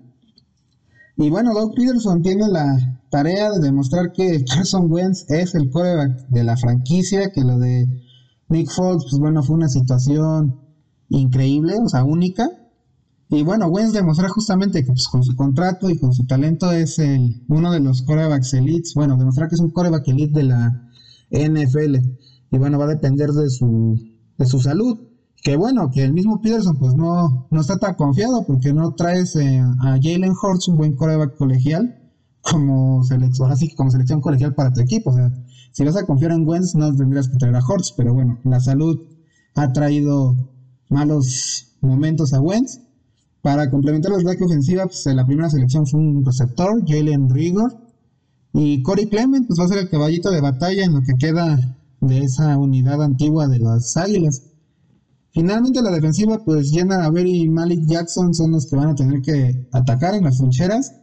Y 1.16 1.30
bueno, 1.30 1.54
Doug 1.54 1.76
Peterson 1.76 2.22
tiene 2.22 2.48
la 2.48 2.98
tarea 3.12 3.52
de 3.52 3.60
demostrar 3.60 4.12
que 4.14 4.44
Carson 4.46 4.92
Wentz 4.92 5.26
es 5.30 5.54
el 5.54 5.70
quarterback 5.70 6.28
de 6.30 6.44
la 6.44 6.58
franquicia, 6.58 7.32
que 7.32 7.42
lo 7.42 7.60
de 7.60 7.88
Nick 8.50 8.72
Foles, 8.72 9.04
pues 9.04 9.20
bueno, 9.20 9.44
fue 9.44 9.56
una 9.56 9.70
situación 9.70 10.60
increíble, 11.10 11.76
o 11.84 11.88
sea, 11.88 12.04
única. 12.04 12.50
Y 13.30 13.44
bueno, 13.44 13.68
Wentz 13.68 13.94
demostró 13.94 14.28
justamente 14.30 14.84
que 14.84 14.92
pues, 14.92 15.08
con 15.08 15.24
su 15.24 15.36
contrato 15.36 15.90
y 15.90 15.98
con 15.98 16.14
su 16.14 16.26
talento 16.26 16.72
es 16.72 17.00
el, 17.00 17.44
uno 17.48 17.72
de 17.72 17.80
los 17.80 18.02
corebacks 18.02 18.54
elites. 18.54 18.94
Bueno, 18.96 19.18
demostrar 19.18 19.50
que 19.50 19.56
es 19.56 19.62
un 19.62 19.72
coreback 19.72 20.08
elite 20.08 20.40
de 20.40 20.44
la 20.44 20.90
NFL. 21.32 21.96
Y 22.52 22.58
bueno, 22.58 22.78
va 22.78 22.86
a 22.86 22.90
depender 22.90 23.30
de 23.32 23.50
su, 23.50 24.00
de 24.38 24.46
su 24.46 24.60
salud. 24.60 25.00
Que 25.44 25.58
bueno, 25.58 25.92
que 25.92 26.04
el 26.04 26.14
mismo 26.14 26.42
Peterson 26.42 26.78
pues 26.78 26.96
no, 26.96 27.48
no 27.52 27.62
está 27.62 27.78
tan 27.78 27.96
confiado 27.96 28.46
porque 28.46 28.74
no 28.74 28.96
traes 28.96 29.36
eh, 29.36 29.60
a 29.60 30.00
Jalen 30.02 30.32
Hurts, 30.32 30.70
un 30.70 30.78
buen 30.78 30.96
coreback 30.96 31.36
colegial, 31.36 32.00
como 32.42 33.04
selección, 33.04 33.52
así 33.52 33.76
como 33.76 33.92
selección 33.92 34.22
colegial 34.22 34.56
para 34.56 34.72
tu 34.72 34.80
equipo. 34.80 35.10
O 35.10 35.14
sea, 35.14 35.32
si 35.72 35.84
vas 35.84 35.98
a 35.98 36.06
confiar 36.06 36.32
en 36.32 36.48
Wentz, 36.48 36.76
no 36.76 36.96
tendrías 36.96 37.28
que 37.28 37.38
traer 37.38 37.56
a 37.56 37.66
Hurts, 37.66 37.94
pero 37.98 38.14
bueno, 38.14 38.40
la 38.46 38.62
salud 38.62 39.02
ha 39.56 39.74
traído 39.74 40.36
malos 40.90 41.76
momentos 41.82 42.34
a 42.34 42.40
Wentz. 42.40 42.80
Para 43.42 43.70
complementar 43.70 44.14
la 44.14 44.20
ataque 44.20 44.46
ofensiva, 44.46 44.86
pues 44.86 45.06
la 45.08 45.26
primera 45.26 45.50
selección 45.50 45.86
fue 45.86 46.00
un 46.00 46.24
receptor, 46.24 46.82
Jalen 46.88 47.30
Rigor. 47.30 47.78
Y 48.54 48.82
Corey 48.84 49.08
Clement, 49.08 49.46
pues 49.48 49.60
va 49.60 49.66
a 49.66 49.68
ser 49.68 49.80
el 49.80 49.90
caballito 49.90 50.32
de 50.32 50.40
batalla 50.40 50.86
en 50.86 50.94
lo 50.94 51.02
que 51.02 51.16
queda 51.20 51.60
de 52.00 52.20
esa 52.20 52.58
unidad 52.58 53.04
antigua 53.04 53.48
de 53.48 53.60
las 53.60 53.98
Águilas. 53.98 54.53
Finalmente 55.34 55.82
la 55.82 55.90
defensiva, 55.90 56.38
pues 56.46 56.70
Jenna 56.72 57.06
Aver 57.06 57.26
y 57.26 57.50
Malik 57.50 57.86
Jackson 57.88 58.34
son 58.36 58.52
los 58.52 58.68
que 58.68 58.76
van 58.76 58.90
a 58.90 58.96
tener 58.96 59.22
que 59.22 59.68
atacar 59.72 60.14
en 60.14 60.26
las 60.26 60.38
trincheras. 60.38 60.94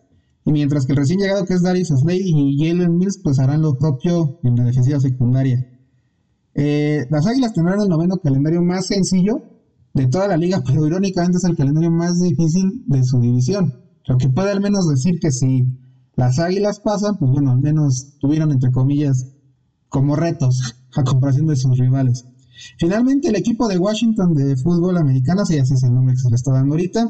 Y 0.45 0.53
mientras 0.53 0.87
que 0.87 0.93
el 0.93 0.99
recién 0.99 1.19
llegado 1.19 1.45
que 1.45 1.55
es 1.55 1.63
Darius 1.63 1.89
Slay 1.89 2.21
y 2.25 2.57
Jalen 2.59 2.97
Mills, 2.97 3.21
pues 3.23 3.41
harán 3.41 3.61
lo 3.61 3.77
propio 3.77 4.39
en 4.45 4.55
la 4.55 4.65
defensiva 4.65 5.01
secundaria. 5.01 5.67
Eh, 6.55 7.07
las 7.11 7.27
Águilas 7.27 7.53
tendrán 7.53 7.81
el 7.81 7.89
noveno 7.89 8.19
calendario 8.19 8.63
más 8.63 8.87
sencillo, 8.87 9.43
de 9.95 10.07
toda 10.07 10.29
la 10.29 10.37
liga, 10.37 10.63
pero 10.67 10.87
irónicamente 10.87 11.39
es 11.39 11.45
el 11.45 11.57
calendario 11.57 11.91
más 11.91 12.21
difícil 12.21 12.85
de 12.87 13.03
su 13.03 13.21
división. 13.21 13.75
Lo 14.07 14.17
que 14.17 14.29
puede 14.29 14.51
al 14.51 14.61
menos 14.61 14.89
decir 14.89 15.19
que 15.21 15.33
si 15.33 15.65
las 16.15 16.39
águilas 16.39 16.81
pasan, 16.81 17.17
pues 17.19 17.33
bueno, 17.33 17.51
al 17.51 17.61
menos 17.61 18.17
tuvieron 18.21 18.53
entre 18.53 18.71
comillas 18.71 19.27
como 19.89 20.15
retos 20.15 20.77
a 20.97 21.03
comparación 21.03 21.47
de 21.47 21.57
sus 21.57 21.77
rivales. 21.77 22.25
Finalmente 22.79 23.29
el 23.29 23.37
equipo 23.37 23.69
de 23.69 23.79
Washington 23.79 24.35
de 24.35 24.57
fútbol 24.57 24.97
americano, 24.97 25.45
si 25.45 25.57
ese 25.57 25.75
es 25.75 25.83
el 25.83 25.95
nombre 25.95 26.15
que 26.15 26.21
se 26.21 26.31
le 26.31 26.37
está 26.37 26.53
dando 26.53 26.75
ahorita, 26.75 27.09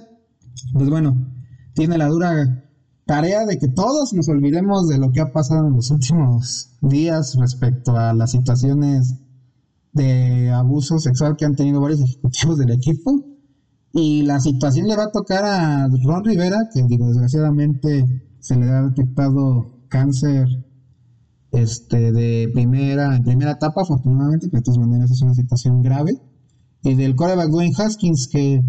pues 0.73 0.89
bueno, 0.89 1.27
tiene 1.75 1.99
la 1.99 2.09
dura 2.09 2.65
tarea 3.07 3.45
de 3.47 3.59
que 3.59 3.69
todos 3.69 4.13
nos 4.13 4.29
olvidemos 4.29 4.89
de 4.89 4.99
lo 4.99 5.11
que 5.11 5.21
ha 5.21 5.33
pasado 5.33 5.67
en 5.67 5.75
los 5.75 5.91
últimos 5.91 6.71
días 6.81 7.35
respecto 7.37 7.97
a 7.97 8.13
las 8.13 8.31
situaciones 8.31 9.17
de 9.93 10.51
abuso 10.51 10.99
sexual 10.99 11.37
que 11.37 11.45
han 11.45 11.57
tenido 11.57 11.81
varios 11.81 12.01
ejecutivos 12.01 12.59
del 12.59 12.71
equipo. 12.71 13.25
Y 13.93 14.23
la 14.23 14.39
situación 14.39 14.87
le 14.87 14.97
va 14.97 15.05
a 15.05 15.11
tocar 15.11 15.45
a 15.45 15.89
Ron 16.05 16.25
Rivera, 16.25 16.69
que 16.73 16.85
digo, 16.85 17.09
desgraciadamente 17.09 18.07
se 18.39 18.57
le 18.57 18.67
ha 18.67 18.83
detectado 18.83 19.81
cáncer 19.89 20.47
este, 21.53 22.13
de 22.13 22.51
primera, 22.53 23.21
primera 23.25 23.53
etapa, 23.53 23.83
afortunadamente, 23.83 24.49
pero 24.49 24.61
de 24.61 24.65
todas 24.65 24.79
maneras 24.79 25.11
es 25.11 25.23
una 25.23 25.35
situación 25.35 25.83
grave. 25.83 26.21
Y 26.83 26.95
del 26.95 27.15
coreback 27.17 27.51
Dwayne 27.51 27.75
Haskins, 27.77 28.29
que 28.29 28.61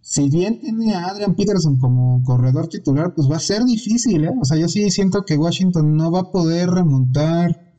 si 0.00 0.28
bien 0.28 0.58
tiene 0.58 0.94
a 0.94 1.06
Adrian 1.06 1.34
Peterson 1.34 1.78
como 1.78 2.22
corredor 2.24 2.68
titular, 2.68 3.12
pues 3.14 3.30
va 3.30 3.36
a 3.36 3.40
ser 3.40 3.64
difícil, 3.64 4.24
¿eh? 4.24 4.32
O 4.40 4.44
sea, 4.44 4.56
yo 4.56 4.68
sí 4.68 4.90
siento 4.90 5.22
que 5.24 5.36
Washington 5.36 5.94
no 5.94 6.10
va 6.10 6.20
a 6.20 6.30
poder 6.32 6.70
remontar 6.70 7.74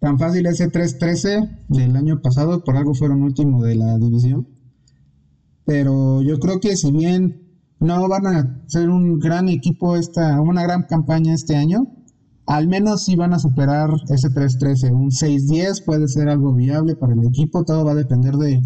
tan 0.00 0.18
fácil 0.18 0.46
ese 0.46 0.70
3-13 0.70 1.66
del 1.68 1.96
año 1.96 2.20
pasado, 2.20 2.64
por 2.64 2.76
algo 2.76 2.94
fueron 2.94 3.22
último 3.22 3.62
de 3.62 3.76
la 3.76 3.98
división. 3.98 4.48
Pero 5.64 6.22
yo 6.22 6.38
creo 6.38 6.60
que 6.60 6.76
si 6.76 6.90
bien 6.90 7.42
no 7.80 8.08
van 8.08 8.26
a 8.26 8.62
ser 8.66 8.88
un 8.88 9.18
gran 9.18 9.48
equipo, 9.48 9.96
esta, 9.96 10.40
una 10.40 10.62
gran 10.62 10.84
campaña 10.84 11.34
este 11.34 11.56
año, 11.56 11.95
al 12.46 12.68
menos 12.68 13.04
sí 13.04 13.16
van 13.16 13.32
a 13.32 13.38
superar 13.38 13.90
ese 14.08 14.28
3-13. 14.28 14.92
Un 14.92 15.10
6-10 15.10 15.84
puede 15.84 16.08
ser 16.08 16.28
algo 16.28 16.54
viable 16.54 16.94
para 16.96 17.14
el 17.14 17.24
equipo, 17.26 17.64
todo 17.64 17.84
va 17.84 17.92
a 17.92 17.96
depender 17.96 18.36
de, 18.36 18.62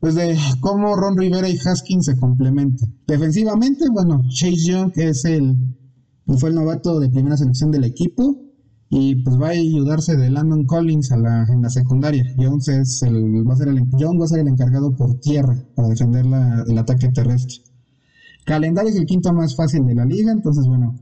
pues 0.00 0.14
de 0.14 0.36
cómo 0.60 0.96
Ron 0.96 1.16
Rivera 1.16 1.48
y 1.48 1.58
Haskins 1.58 2.06
se 2.06 2.16
complementen. 2.16 2.94
Defensivamente, 3.06 3.88
bueno, 3.90 4.22
Chase 4.28 4.56
Young 4.56 4.92
es 4.96 5.24
el, 5.24 5.56
fue 6.38 6.50
el 6.50 6.56
novato 6.56 6.98
de 6.98 7.08
primera 7.08 7.36
selección 7.36 7.70
del 7.70 7.84
equipo 7.84 8.42
y 8.88 9.16
pues 9.22 9.40
va 9.40 9.48
a 9.48 9.50
ayudarse 9.50 10.16
de 10.16 10.30
Landon 10.30 10.64
Collins 10.64 11.10
la, 11.10 11.44
en 11.48 11.62
la 11.62 11.70
secundaria. 11.70 12.24
Jones, 12.36 12.68
es 12.68 13.02
el, 13.02 13.48
va 13.48 13.54
a 13.54 13.56
ser 13.56 13.68
el, 13.68 13.80
va 13.80 14.24
a 14.24 14.28
ser 14.28 14.40
el 14.40 14.48
encargado 14.48 14.94
por 14.94 15.18
tierra 15.20 15.56
para 15.74 15.88
defender 15.88 16.24
el 16.24 16.78
ataque 16.78 17.08
terrestre. 17.08 17.58
Calendario 18.44 18.90
es 18.90 18.96
el 18.96 19.06
quinto 19.06 19.32
más 19.32 19.56
fácil 19.56 19.84
de 19.86 19.94
la 19.94 20.04
liga, 20.04 20.30
entonces 20.30 20.66
bueno, 20.66 20.94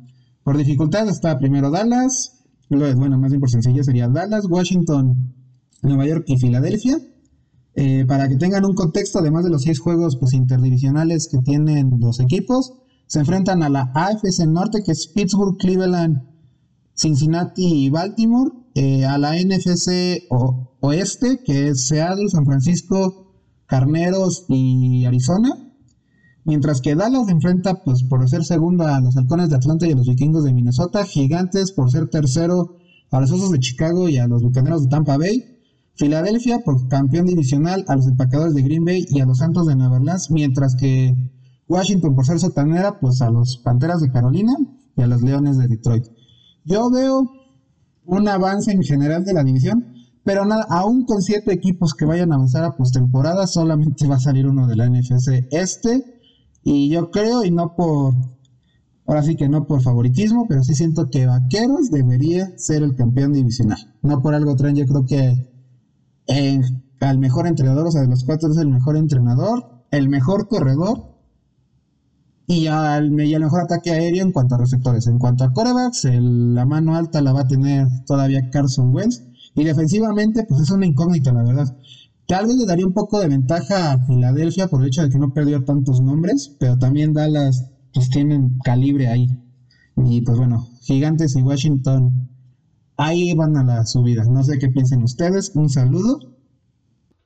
por 0.44 0.56
dificultad 0.56 1.08
está 1.08 1.38
primero 1.38 1.70
Dallas, 1.70 2.44
luego, 2.68 2.98
bueno, 2.98 3.18
más 3.18 3.30
bien 3.30 3.40
por 3.40 3.50
sencillo 3.50 3.82
sería 3.82 4.08
Dallas, 4.08 4.46
Washington, 4.48 5.34
Nueva 5.82 6.06
York 6.06 6.24
y 6.28 6.38
Filadelfia. 6.38 6.98
Eh, 7.76 8.04
para 8.06 8.28
que 8.28 8.36
tengan 8.36 8.64
un 8.64 8.74
contexto, 8.74 9.18
además 9.18 9.42
de 9.42 9.50
los 9.50 9.62
seis 9.62 9.80
juegos 9.80 10.16
pues, 10.16 10.32
interdivisionales 10.34 11.28
que 11.28 11.38
tienen 11.38 11.90
los 11.98 12.20
equipos, 12.20 12.72
se 13.06 13.18
enfrentan 13.18 13.62
a 13.64 13.68
la 13.68 13.90
AFC 13.94 14.46
Norte, 14.46 14.82
que 14.84 14.92
es 14.92 15.08
Pittsburgh, 15.08 15.56
Cleveland, 15.58 16.22
Cincinnati 16.94 17.86
y 17.86 17.90
Baltimore, 17.90 18.52
eh, 18.74 19.04
a 19.04 19.18
la 19.18 19.34
NFC 19.36 20.26
Oeste, 20.80 21.40
que 21.44 21.68
es 21.68 21.86
Seattle, 21.86 22.28
San 22.28 22.44
Francisco, 22.44 23.32
Carneros 23.66 24.46
y 24.48 25.04
Arizona. 25.04 25.73
Mientras 26.44 26.82
que 26.82 26.94
Dallas 26.94 27.28
enfrenta, 27.28 27.82
pues 27.84 28.02
por 28.02 28.28
ser 28.28 28.44
segundo 28.44 28.86
a 28.86 29.00
los 29.00 29.16
Halcones 29.16 29.48
de 29.48 29.56
Atlanta 29.56 29.86
y 29.86 29.92
a 29.92 29.96
los 29.96 30.06
Vikingos 30.06 30.44
de 30.44 30.52
Minnesota, 30.52 31.04
Gigantes 31.04 31.72
por 31.72 31.90
ser 31.90 32.08
tercero 32.08 32.76
a 33.10 33.20
los 33.20 33.30
Osos 33.30 33.50
de 33.50 33.60
Chicago 33.60 34.08
y 34.08 34.18
a 34.18 34.26
los 34.26 34.42
Bucaneros 34.42 34.82
de 34.82 34.88
Tampa 34.88 35.16
Bay, 35.16 35.58
Filadelfia 35.94 36.58
por 36.58 36.88
campeón 36.88 37.26
divisional 37.26 37.84
a 37.88 37.96
los 37.96 38.06
Empacadores 38.08 38.54
de 38.54 38.62
Green 38.62 38.84
Bay 38.84 39.06
y 39.08 39.20
a 39.20 39.26
los 39.26 39.38
Santos 39.38 39.66
de 39.66 39.74
Nueva 39.76 39.96
Orleans, 39.96 40.30
mientras 40.30 40.74
que 40.74 41.14
Washington 41.66 42.14
por 42.14 42.26
ser 42.26 42.38
sotanera, 42.38 42.98
pues 43.00 43.22
a 43.22 43.30
los 43.30 43.58
Panteras 43.58 44.02
de 44.02 44.10
Carolina 44.10 44.52
y 44.96 45.02
a 45.02 45.06
los 45.06 45.22
Leones 45.22 45.56
de 45.56 45.68
Detroit. 45.68 46.04
Yo 46.64 46.90
veo 46.90 47.30
un 48.04 48.28
avance 48.28 48.70
en 48.70 48.82
general 48.82 49.24
de 49.24 49.32
la 49.32 49.44
división, 49.44 49.94
pero 50.24 50.44
nada, 50.44 50.66
aún 50.68 51.06
con 51.06 51.22
siete 51.22 51.52
equipos 51.52 51.94
que 51.94 52.04
vayan 52.04 52.32
a 52.32 52.34
avanzar 52.34 52.64
a 52.64 52.76
postemporada, 52.76 53.46
solamente 53.46 54.06
va 54.06 54.16
a 54.16 54.20
salir 54.20 54.46
uno 54.46 54.66
de 54.66 54.76
la 54.76 54.90
NFC 54.90 55.46
este 55.50 56.14
y 56.64 56.88
yo 56.88 57.10
creo, 57.10 57.44
y 57.44 57.50
no 57.50 57.76
por, 57.76 58.14
ahora 59.06 59.22
sí 59.22 59.36
que 59.36 59.48
no 59.48 59.66
por 59.66 59.82
favoritismo, 59.82 60.46
pero 60.48 60.64
sí 60.64 60.74
siento 60.74 61.10
que 61.10 61.26
Vaqueros 61.26 61.90
debería 61.90 62.56
ser 62.58 62.82
el 62.82 62.96
campeón 62.96 63.34
divisional. 63.34 63.78
No 64.02 64.22
por 64.22 64.34
algo 64.34 64.56
traen, 64.56 64.76
yo 64.76 64.86
creo 64.86 65.04
que 65.04 65.50
eh, 66.26 66.60
al 67.00 67.18
mejor 67.18 67.46
entrenador, 67.46 67.86
o 67.86 67.90
sea, 67.90 68.02
de 68.02 68.08
los 68.08 68.24
cuatro 68.24 68.50
es 68.50 68.56
el 68.56 68.68
mejor 68.68 68.96
entrenador, 68.96 69.84
el 69.90 70.08
mejor 70.08 70.48
corredor 70.48 71.14
y 72.46 72.66
al, 72.66 73.06
y 73.06 73.38
mejor 73.38 73.62
ataque 73.62 73.90
aéreo 73.90 74.22
en 74.22 74.32
cuanto 74.32 74.54
a 74.54 74.58
receptores. 74.58 75.06
En 75.06 75.18
cuanto 75.18 75.44
a 75.44 75.52
corebacks, 75.52 76.04
la 76.04 76.66
mano 76.66 76.96
alta 76.96 77.20
la 77.20 77.32
va 77.32 77.42
a 77.42 77.48
tener 77.48 77.86
todavía 78.06 78.50
Carson 78.50 78.94
Wentz. 78.94 79.22
Y 79.54 79.64
defensivamente, 79.64 80.44
pues 80.48 80.62
es 80.62 80.70
una 80.70 80.86
incógnita, 80.86 81.32
la 81.32 81.44
verdad. 81.44 81.76
Tal 82.26 82.46
vez 82.46 82.56
le 82.56 82.66
daría 82.66 82.86
un 82.86 82.94
poco 82.94 83.20
de 83.20 83.28
ventaja 83.28 83.92
a 83.92 84.06
Filadelfia 84.06 84.68
por 84.68 84.80
el 84.80 84.88
hecho 84.88 85.02
de 85.02 85.10
que 85.10 85.18
no 85.18 85.34
perdió 85.34 85.62
tantos 85.64 86.00
nombres, 86.00 86.56
pero 86.58 86.78
también 86.78 87.12
Dallas 87.12 87.70
pues 87.92 88.08
tienen 88.10 88.58
calibre 88.64 89.08
ahí. 89.08 89.28
Y 89.96 90.22
pues 90.22 90.38
bueno, 90.38 90.66
Gigantes 90.82 91.36
y 91.36 91.42
Washington 91.42 92.28
ahí 92.96 93.34
van 93.34 93.56
a 93.56 93.64
la 93.64 93.84
subida. 93.84 94.24
No 94.24 94.42
sé 94.42 94.58
qué 94.58 94.68
piensen 94.68 95.02
ustedes. 95.02 95.52
Un 95.54 95.68
saludo. 95.68 96.18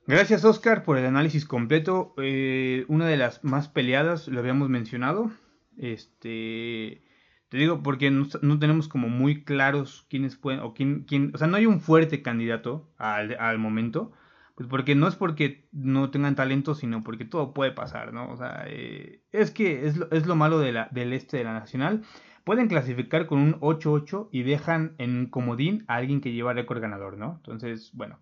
Gracias 0.07 0.43
Oscar 0.43 0.83
por 0.83 0.97
el 0.97 1.05
análisis 1.05 1.45
completo. 1.45 2.13
Eh, 2.17 2.85
una 2.87 3.07
de 3.07 3.17
las 3.17 3.43
más 3.43 3.67
peleadas, 3.67 4.27
lo 4.27 4.39
habíamos 4.39 4.69
mencionado. 4.69 5.31
Este, 5.77 7.03
te 7.49 7.57
digo 7.57 7.83
porque 7.83 8.11
no, 8.11 8.27
no, 8.41 8.59
tenemos 8.59 8.87
como 8.87 9.07
muy 9.07 9.43
claros 9.43 10.05
quiénes 10.09 10.35
pueden 10.35 10.61
o 10.61 10.73
quién, 10.73 11.05
quién, 11.07 11.31
o 11.33 11.37
sea, 11.37 11.47
no 11.47 11.57
hay 11.57 11.67
un 11.67 11.79
fuerte 11.79 12.21
candidato 12.21 12.91
al, 12.97 13.37
al 13.39 13.59
momento. 13.59 14.11
Pues 14.59 14.67
porque 14.67 14.93
no 14.93 15.07
es 15.07 15.15
porque 15.15 15.69
no 15.71 16.11
tengan 16.11 16.35
talento, 16.35 16.75
sino 16.75 17.01
porque 17.01 17.23
todo 17.23 17.53
puede 17.53 17.71
pasar, 17.71 18.11
¿no? 18.11 18.29
O 18.29 18.35
sea, 18.35 18.65
eh, 18.67 19.23
es 19.31 19.51
que 19.51 19.87
es 19.87 19.95
lo, 19.95 20.11
es 20.11 20.27
lo 20.27 20.35
malo 20.35 20.59
de 20.59 20.85
del 20.91 21.13
este 21.13 21.37
de 21.37 21.45
la 21.45 21.53
Nacional. 21.53 22.03
Pueden 22.43 22.67
clasificar 22.67 23.25
con 23.25 23.39
un 23.39 23.53
8-8 23.61 24.27
y 24.33 24.43
dejan 24.43 24.95
en 24.97 25.27
comodín 25.27 25.85
a 25.87 25.95
alguien 25.95 26.19
que 26.19 26.33
lleva 26.33 26.51
récord 26.51 26.81
ganador, 26.81 27.17
¿no? 27.17 27.35
Entonces, 27.37 27.91
bueno, 27.93 28.19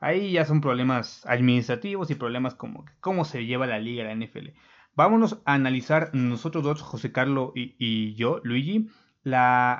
ahí 0.00 0.32
ya 0.32 0.46
son 0.46 0.62
problemas 0.62 1.26
administrativos 1.26 2.10
y 2.10 2.14
problemas 2.14 2.54
como 2.54 2.86
cómo 3.00 3.26
se 3.26 3.44
lleva 3.44 3.66
la 3.66 3.78
liga, 3.78 4.04
la 4.04 4.14
NFL. 4.14 4.52
Vámonos 4.94 5.42
a 5.44 5.52
analizar 5.52 6.08
nosotros 6.14 6.64
dos, 6.64 6.80
José 6.80 7.12
Carlos 7.12 7.52
y, 7.54 7.76
y 7.78 8.14
yo, 8.14 8.40
Luigi, 8.44 8.88
la, 9.24 9.78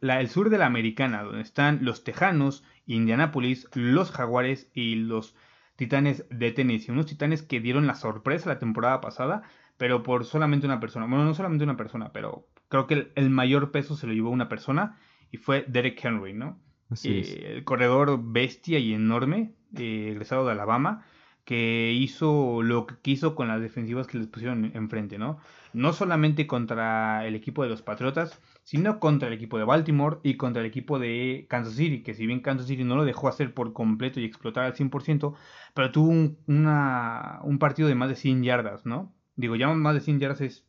la, 0.00 0.20
el 0.20 0.28
sur 0.28 0.50
de 0.50 0.58
la 0.58 0.66
americana, 0.66 1.22
donde 1.22 1.42
están 1.42 1.78
los 1.82 2.02
Tejanos, 2.02 2.64
Indianapolis, 2.86 3.68
los 3.74 4.10
Jaguares 4.10 4.70
y 4.74 4.94
los 4.94 5.34
Titanes 5.76 6.24
de 6.30 6.52
Tennessee. 6.52 6.92
Unos 6.92 7.06
Titanes 7.06 7.42
que 7.42 7.60
dieron 7.60 7.86
la 7.86 7.94
sorpresa 7.94 8.48
la 8.48 8.58
temporada 8.58 9.00
pasada, 9.00 9.42
pero 9.76 10.02
por 10.02 10.24
solamente 10.24 10.66
una 10.66 10.80
persona. 10.80 11.06
Bueno, 11.06 11.24
no 11.24 11.34
solamente 11.34 11.64
una 11.64 11.76
persona, 11.76 12.12
pero 12.12 12.46
creo 12.68 12.86
que 12.86 13.12
el, 13.14 13.30
mayor 13.30 13.70
peso 13.70 13.96
se 13.96 14.06
lo 14.06 14.12
llevó 14.12 14.30
una 14.30 14.48
persona 14.48 14.98
y 15.30 15.36
fue 15.36 15.64
Derek 15.68 16.02
Henry, 16.02 16.32
¿no? 16.32 16.58
Eh, 17.04 17.54
el 17.56 17.64
corredor 17.64 18.18
bestia 18.22 18.78
y 18.78 18.94
enorme, 18.94 19.54
eh, 19.76 20.10
egresado 20.12 20.46
de 20.46 20.52
Alabama, 20.52 21.04
que 21.46 21.92
hizo 21.92 22.60
lo 22.60 22.86
que 22.86 22.96
quiso 23.00 23.36
con 23.36 23.46
las 23.46 23.60
defensivas 23.60 24.08
que 24.08 24.18
les 24.18 24.26
pusieron 24.26 24.72
enfrente, 24.74 25.16
¿no? 25.16 25.38
No 25.72 25.92
solamente 25.92 26.48
contra 26.48 27.24
el 27.24 27.36
equipo 27.36 27.62
de 27.62 27.68
los 27.68 27.82
Patriotas, 27.82 28.40
sino 28.64 28.98
contra 28.98 29.28
el 29.28 29.34
equipo 29.34 29.56
de 29.56 29.62
Baltimore 29.62 30.18
y 30.24 30.36
contra 30.36 30.60
el 30.60 30.66
equipo 30.66 30.98
de 30.98 31.46
Kansas 31.48 31.74
City, 31.74 32.02
que 32.02 32.14
si 32.14 32.26
bien 32.26 32.40
Kansas 32.40 32.66
City 32.66 32.82
no 32.82 32.96
lo 32.96 33.04
dejó 33.04 33.28
hacer 33.28 33.54
por 33.54 33.72
completo 33.72 34.18
y 34.18 34.24
explotar 34.24 34.64
al 34.64 34.74
100%, 34.74 35.34
pero 35.72 35.92
tuvo 35.92 36.08
un, 36.08 36.36
una, 36.48 37.38
un 37.44 37.60
partido 37.60 37.86
de 37.88 37.94
más 37.94 38.08
de 38.08 38.16
100 38.16 38.42
yardas, 38.42 38.84
¿no? 38.84 39.14
Digo, 39.36 39.54
ya 39.54 39.68
más 39.68 39.94
de 39.94 40.00
100 40.00 40.18
yardas 40.18 40.40
es, 40.40 40.66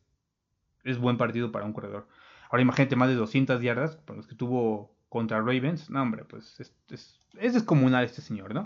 es 0.84 0.98
buen 0.98 1.16
partido 1.16 1.50
para 1.50 1.66
un 1.66 1.72
corredor. 1.72 2.06
Ahora 2.50 2.62
imagínate 2.62 2.94
más 2.94 3.08
de 3.08 3.16
200 3.16 3.60
yardas, 3.62 3.96
por 3.96 4.16
los 4.16 4.28
que 4.28 4.36
tuvo 4.36 4.94
contra 5.08 5.38
Ravens, 5.38 5.90
no 5.90 6.00
hombre, 6.02 6.24
pues 6.24 6.60
es, 6.60 6.72
es, 6.88 7.18
es 7.36 7.54
descomunal 7.54 8.04
este 8.04 8.22
señor, 8.22 8.54
¿no? 8.54 8.62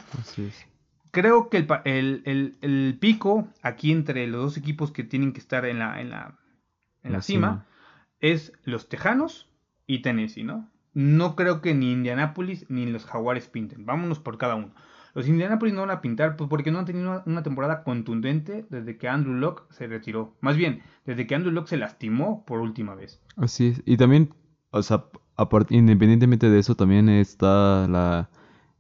Creo 1.13 1.49
que 1.49 1.59
el, 1.59 1.69
el, 1.85 2.23
el, 2.25 2.59
el, 2.63 2.99
pico 2.99 3.49
aquí 3.63 3.93
entre 3.93 4.27
los 4.27 4.43
dos 4.43 4.57
equipos 4.57 4.91
que 4.91 5.05
tienen 5.05 5.33
que 5.33 5.41
estar 5.41 5.65
en 5.67 5.79
la, 5.79 6.01
en 6.01 6.11
la, 6.11 6.39
en 7.03 7.13
la, 7.13 7.19
la 7.19 7.23
cima, 7.23 7.49
cima 7.49 7.67
es 8.23 8.53
los 8.65 8.89
Tejanos 8.89 9.51
y 9.87 10.01
Tennessee, 10.01 10.45
¿no? 10.45 10.71
No 10.95 11.37
creo 11.37 11.61
que 11.61 11.75
ni 11.75 11.93
Indianapolis 11.93 12.65
ni 12.71 12.87
los 12.87 13.05
Jaguares 13.05 13.49
pinten. 13.49 13.85
Vámonos 13.85 14.21
por 14.21 14.39
cada 14.39 14.55
uno. 14.55 14.73
Los 15.15 15.29
Indianapolis 15.29 15.75
no 15.75 15.83
van 15.83 15.91
a 15.91 16.01
pintar 16.01 16.37
pues, 16.37 16.49
porque 16.49 16.71
no 16.71 16.79
han 16.79 16.87
tenido 16.87 17.23
una 17.27 17.43
temporada 17.43 17.83
contundente 17.83 18.67
desde 18.71 18.97
que 18.97 19.09
Andrew 19.09 19.35
Locke 19.35 19.65
se 19.71 19.87
retiró. 19.87 20.35
Más 20.41 20.57
bien, 20.57 20.83
desde 21.05 21.27
que 21.27 21.35
Andrew 21.35 21.53
Locke 21.53 21.69
se 21.69 21.77
lastimó 21.77 22.45
por 22.47 22.61
última 22.61 22.95
vez. 22.95 23.21
Así 23.37 23.69
es. 23.69 23.83
Y 23.85 23.97
también, 23.97 24.33
o 24.71 24.83
sea, 24.83 25.05
independientemente 25.69 26.49
de 26.49 26.59
eso, 26.59 26.77
también 26.77 27.09
está 27.09 27.87
la, 27.89 28.31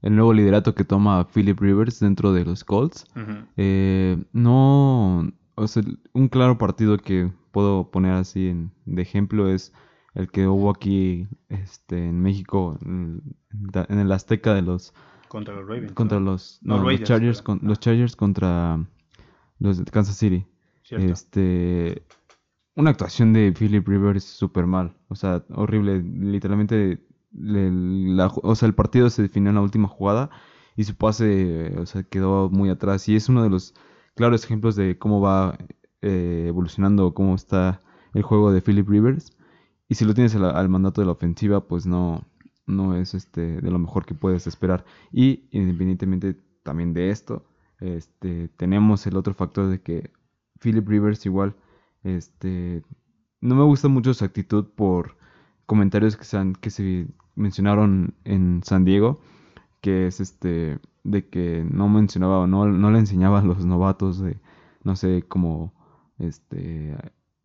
el 0.02 0.14
nuevo 0.16 0.32
liderato 0.32 0.74
que 0.74 0.84
toma 0.84 1.28
Philip 1.28 1.58
Rivers 1.58 2.00
dentro 2.00 2.32
de 2.32 2.44
los 2.44 2.64
Colts. 2.64 3.06
Uh 3.14 3.20
-huh. 3.20 3.46
eh, 3.56 4.24
no, 4.32 5.32
o 5.54 5.66
sea, 5.68 5.82
un 6.12 6.28
claro 6.28 6.58
partido 6.58 6.98
que 6.98 7.32
puedo 7.52 7.90
poner 7.90 8.12
así 8.12 8.48
en, 8.48 8.72
de 8.84 9.02
ejemplo 9.02 9.48
es 9.48 9.72
el 10.14 10.30
que 10.30 10.46
hubo 10.46 10.70
aquí 10.70 11.26
este, 11.48 12.08
en 12.08 12.20
México, 12.20 12.78
en, 12.82 13.22
en 13.88 13.98
el 13.98 14.12
Azteca 14.12 14.54
de 14.54 14.62
los... 14.62 14.92
Contra 15.28 15.54
los 15.54 15.66
Ravens. 15.66 15.92
Contra 15.92 16.18
¿no? 16.18 16.32
los, 16.32 16.58
no, 16.62 16.76
no, 16.76 16.84
Raiders, 16.84 17.00
los, 17.00 17.08
Chargers, 17.08 17.42
con, 17.42 17.60
los 17.62 17.80
Chargers 17.80 18.16
contra 18.16 18.84
los 19.58 19.78
de 19.78 19.84
Kansas 19.84 20.16
City. 20.16 20.44
Cierto. 20.82 21.06
Este, 21.06 22.02
una 22.74 22.90
actuación 22.90 23.32
de 23.32 23.52
Philip 23.52 23.86
Rivers 23.86 24.24
súper 24.24 24.66
mal. 24.66 24.94
O 25.08 25.14
sea, 25.14 25.44
horrible. 25.54 26.02
Literalmente, 26.02 27.02
le, 27.34 27.70
la, 27.70 28.28
o 28.42 28.54
sea, 28.54 28.68
el 28.68 28.74
partido 28.74 29.10
se 29.10 29.22
definió 29.22 29.50
en 29.50 29.56
la 29.56 29.62
última 29.62 29.88
jugada 29.88 30.30
y 30.76 30.84
su 30.84 30.94
pase 30.96 31.74
o 31.78 31.86
sea, 31.86 32.02
quedó 32.02 32.50
muy 32.50 32.70
atrás. 32.70 33.08
Y 33.08 33.16
es 33.16 33.28
uno 33.28 33.42
de 33.42 33.50
los 33.50 33.74
claros 34.14 34.44
ejemplos 34.44 34.76
de 34.76 34.98
cómo 34.98 35.20
va 35.20 35.58
eh, 36.02 36.46
evolucionando, 36.48 37.14
cómo 37.14 37.34
está 37.34 37.80
el 38.14 38.22
juego 38.22 38.52
de 38.52 38.62
Philip 38.62 38.88
Rivers. 38.88 39.36
Y 39.88 39.94
si 39.96 40.04
lo 40.04 40.14
tienes 40.14 40.34
al, 40.34 40.44
al, 40.44 40.68
mandato 40.68 41.00
de 41.00 41.06
la 41.06 41.12
ofensiva, 41.12 41.66
pues 41.66 41.86
no, 41.86 42.24
no 42.66 42.96
es 42.96 43.14
este 43.14 43.60
de 43.60 43.70
lo 43.70 43.78
mejor 43.78 44.06
que 44.06 44.14
puedes 44.14 44.46
esperar. 44.46 44.84
Y 45.12 45.48
independientemente 45.50 46.36
también 46.62 46.94
de 46.94 47.10
esto, 47.10 47.44
este, 47.80 48.48
tenemos 48.56 49.06
el 49.06 49.16
otro 49.16 49.34
factor 49.34 49.68
de 49.68 49.80
que 49.80 50.12
Philip 50.60 50.88
Rivers 50.88 51.26
igual, 51.26 51.56
este, 52.04 52.82
no 53.40 53.54
me 53.56 53.64
gusta 53.64 53.88
mucho 53.88 54.14
su 54.14 54.24
actitud 54.24 54.66
por 54.74 55.16
comentarios 55.66 56.16
que 56.16 56.24
se, 56.24 56.36
han, 56.38 56.54
que 56.54 56.70
se 56.70 57.08
mencionaron 57.34 58.14
en 58.24 58.62
San 58.64 58.84
Diego, 58.84 59.20
que 59.80 60.06
es 60.06 60.20
este, 60.20 60.78
de 61.04 61.28
que 61.28 61.66
no 61.68 61.88
mencionaba 61.88 62.40
o 62.40 62.46
no, 62.46 62.66
no 62.66 62.90
le 62.90 62.98
enseñaba 62.98 63.40
a 63.40 63.44
los 63.44 63.64
novatos 63.64 64.20
de, 64.20 64.38
no 64.84 64.96
sé, 64.96 65.24
como, 65.26 65.74
este, 66.18 66.96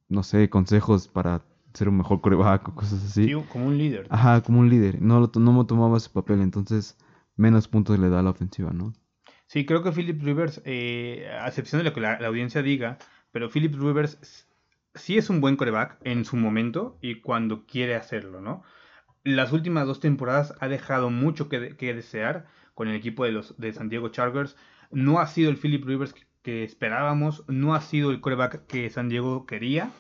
no 0.10 0.23
sé, 0.23 0.50
consejos 0.50 1.08
para 1.08 1.41
ser 1.73 1.89
un 1.89 1.97
mejor 1.97 2.21
coreback 2.21 2.69
o 2.69 2.76
cosas 2.76 3.04
así. 3.04 3.26
Sí, 3.26 3.34
como 3.52 3.67
un 3.67 3.78
líder. 3.78 4.08
Ajá, 4.10 4.41
como 4.41 4.60
un 4.60 4.69
líder. 4.69 5.02
No, 5.02 5.32
no 5.34 5.54
me 5.54 5.65
tomaba 5.65 5.97
ese 5.97 6.10
papel, 6.10 6.41
entonces 6.41 6.97
menos 7.36 7.67
puntos 7.67 8.00
le 8.00 8.10
da 8.10 8.19
a 8.19 8.23
la 8.23 8.32
ofensiva, 8.32 8.71
¿no? 8.71 8.93
Sí, 9.45 9.65
creo 9.65 9.82
que 9.82 9.91
Philip 9.91 10.21
Rivers, 10.21 10.62
eh, 10.65 11.30
a 11.39 11.47
excepción 11.47 11.80
de 11.80 11.86
lo 11.86 11.93
que 11.93 12.02
la, 12.02 12.19
la, 12.19 12.28
audiencia 12.28 12.62
diga, 12.62 12.97
pero 13.32 13.50
Philip 13.50 13.73
Rivers 13.76 14.47
sí 14.93 15.17
es 15.17 15.30
un 15.30 15.39
buen 15.39 15.56
coreback 15.56 16.00
en 16.04 16.26
su 16.26 16.36
momento 16.36 16.97
y 17.02 17.21
cuando 17.21 17.65
quiere 17.65 17.95
hacerlo, 17.95 18.41
¿no? 18.41 18.63
Las 19.28 19.52
últimas 19.52 19.86
dos 19.86 20.00
temporadas 20.00 20.54
ha 20.62 20.70
dejado 20.70 21.10
mucho 21.10 21.50
que, 21.50 21.60
desear 21.60 22.46
con 22.74 22.88
el 22.88 22.96
equipo 22.96 23.26
de 23.26 23.34
los 23.34 23.58
de 23.58 23.74
San 23.74 23.90
Diego 23.90 24.08
Chargers. 24.08 24.56
No 24.90 25.20
ha 25.20 25.28
sido 25.28 25.50
el 25.50 25.58
Philip 25.58 25.84
Rivers 25.84 26.16
que, 26.44 26.63
esperábamos, 26.63 27.44
no 27.50 27.76
ha 27.76 27.82
sido 27.82 28.12
el 28.12 28.22
coreback 28.22 28.66
que 28.68 28.90
San 28.90 29.10
Diego 29.10 29.46
quería. 29.46 29.92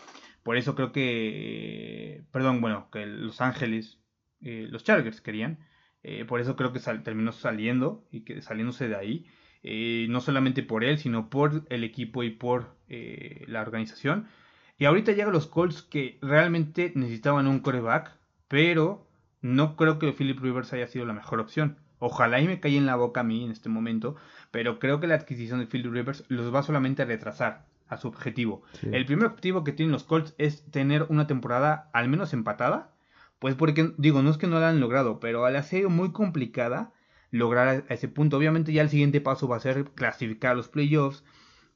Por 0.43 0.55
eso 0.55 0.75
creo 0.75 0.93
que, 0.93 2.23
perdón, 2.31 2.61
bueno, 2.61 2.87
que 2.89 3.05
Los 3.05 3.41
Ángeles, 3.41 3.99
eh, 4.39 4.65
los 4.69 4.85
Chargers 4.85 5.19
querían. 5.19 5.59
Eh, 6.03 6.23
por 6.23 6.39
eso 6.39 6.55
creo 6.55 6.71
que 6.71 6.79
terminó 6.79 7.33
saliendo 7.33 8.07
y 8.09 8.21
que 8.21 8.41
saliéndose 8.41 8.87
de 8.87 8.95
ahí. 8.95 9.25
eh, 9.61 10.07
no 10.09 10.21
solamente 10.21 10.63
por 10.63 10.85
él, 10.85 10.99
sino 10.99 11.29
por 11.29 11.65
el 11.69 11.83
equipo 11.83 12.23
y 12.23 12.29
por 12.29 12.77
la 12.87 13.61
organización. 13.61 14.29
Y 14.77 14.85
ahorita 14.85 15.11
llegan 15.11 15.33
los 15.33 15.47
Colts 15.47 15.81
que 15.81 16.17
realmente 16.21 16.93
necesitaban 16.95 17.47
un 17.47 17.59
coreback, 17.59 18.17
pero 18.47 19.06
no 19.47 19.75
creo 19.75 19.97
que 19.97 20.11
Philip 20.11 20.39
Rivers 20.39 20.73
haya 20.73 20.87
sido 20.87 21.05
la 21.05 21.13
mejor 21.13 21.39
opción. 21.39 21.77
Ojalá 21.99 22.39
y 22.39 22.47
me 22.47 22.59
cae 22.59 22.77
en 22.77 22.85
la 22.85 22.95
boca 22.95 23.21
a 23.21 23.23
mí 23.23 23.43
en 23.43 23.51
este 23.51 23.69
momento, 23.69 24.15
pero 24.51 24.77
creo 24.77 24.99
que 24.99 25.07
la 25.07 25.15
adquisición 25.15 25.59
de 25.59 25.67
Philip 25.67 25.91
Rivers 25.91 26.25
los 26.27 26.53
va 26.53 26.61
solamente 26.61 27.01
a 27.01 27.05
retrasar 27.05 27.65
a 27.87 27.97
su 27.97 28.07
objetivo. 28.07 28.61
El 28.83 29.05
primer 29.05 29.27
objetivo 29.27 29.63
que 29.63 29.71
tienen 29.71 29.93
los 29.93 30.03
Colts 30.03 30.35
es 30.37 30.69
tener 30.69 31.05
una 31.09 31.25
temporada 31.25 31.89
al 31.93 32.09
menos 32.09 32.33
empatada, 32.33 32.93
pues 33.39 33.55
porque 33.55 33.93
digo, 33.97 34.21
no 34.21 34.29
es 34.29 34.37
que 34.37 34.47
no 34.47 34.59
la 34.59 34.69
han 34.69 34.79
logrado, 34.79 35.19
pero 35.19 35.45
al 35.45 35.63
sido 35.63 35.89
muy 35.89 36.11
complicada 36.11 36.91
lograr 37.31 37.85
a 37.89 37.93
ese 37.93 38.07
punto. 38.07 38.37
Obviamente 38.37 38.73
ya 38.73 38.81
el 38.81 38.89
siguiente 38.89 39.21
paso 39.21 39.47
va 39.47 39.57
a 39.57 39.61
ser 39.61 39.85
clasificar 39.95 40.51
a 40.51 40.55
los 40.55 40.67
playoffs, 40.67 41.23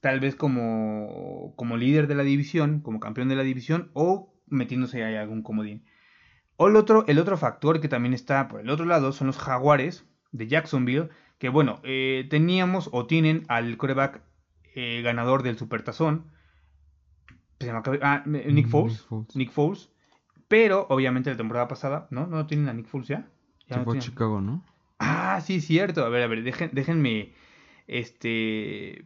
tal 0.01 0.19
vez 0.19 0.35
como, 0.35 1.53
como 1.55 1.77
líder 1.77 2.07
de 2.07 2.15
la 2.15 2.23
división, 2.23 2.81
como 2.81 2.99
campeón 2.99 3.29
de 3.29 3.35
la 3.35 3.43
división 3.43 3.89
o 3.93 4.33
metiéndose 4.47 5.03
ahí 5.03 5.15
algún 5.15 5.41
comodín. 5.41 5.85
O 6.61 6.67
el 6.67 6.75
otro, 6.75 7.05
el 7.07 7.17
otro 7.17 7.37
factor 7.37 7.81
que 7.81 7.87
también 7.87 8.13
está 8.13 8.47
por 8.47 8.61
el 8.61 8.69
otro 8.69 8.85
lado 8.85 9.13
son 9.13 9.25
los 9.25 9.39
jaguares 9.39 10.05
de 10.31 10.47
Jacksonville, 10.47 11.09
que 11.39 11.49
bueno, 11.49 11.79
eh, 11.81 12.27
teníamos 12.29 12.87
o 12.91 13.07
tienen 13.07 13.45
al 13.47 13.77
coreback 13.77 14.21
eh, 14.75 15.01
ganador 15.03 15.41
del 15.41 15.57
Supertazón, 15.57 16.27
ah, 18.03 18.21
mm, 18.27 18.53
Nick 18.53 18.67
Foles, 18.67 19.07
Nick 19.33 19.49
Foles, 19.49 19.89
pero 20.47 20.85
obviamente 20.89 21.31
la 21.31 21.37
temporada 21.37 21.67
pasada, 21.67 22.07
¿no? 22.11 22.27
¿No 22.27 22.45
tienen 22.45 22.69
a 22.69 22.73
Nick 22.73 22.85
Foles 22.85 23.07
ya? 23.07 23.27
ya 23.67 23.83
fue 23.83 23.97
Chicago, 23.97 24.39
¿no? 24.39 24.63
Ah, 24.99 25.41
sí, 25.41 25.61
cierto. 25.61 26.05
A 26.05 26.09
ver, 26.09 26.21
a 26.21 26.27
ver, 26.27 26.43
déjenme. 26.43 27.33
Este. 27.87 29.03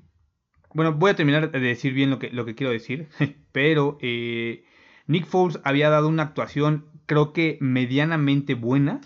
Bueno, 0.73 0.91
voy 0.91 1.11
a 1.11 1.15
terminar 1.15 1.51
de 1.51 1.59
decir 1.61 1.93
bien 1.93 2.09
lo 2.09 2.19
que, 2.19 2.31
lo 2.31 2.43
que 2.43 2.53
quiero 2.53 2.73
decir. 2.73 3.07
Pero 3.53 3.97
eh, 4.01 4.65
Nick 5.07 5.25
Foles 5.25 5.59
había 5.63 5.89
dado 5.89 6.07
una 6.07 6.23
actuación, 6.23 6.85
creo 7.05 7.33
que 7.33 7.57
medianamente 7.61 8.55
buena 8.55 9.01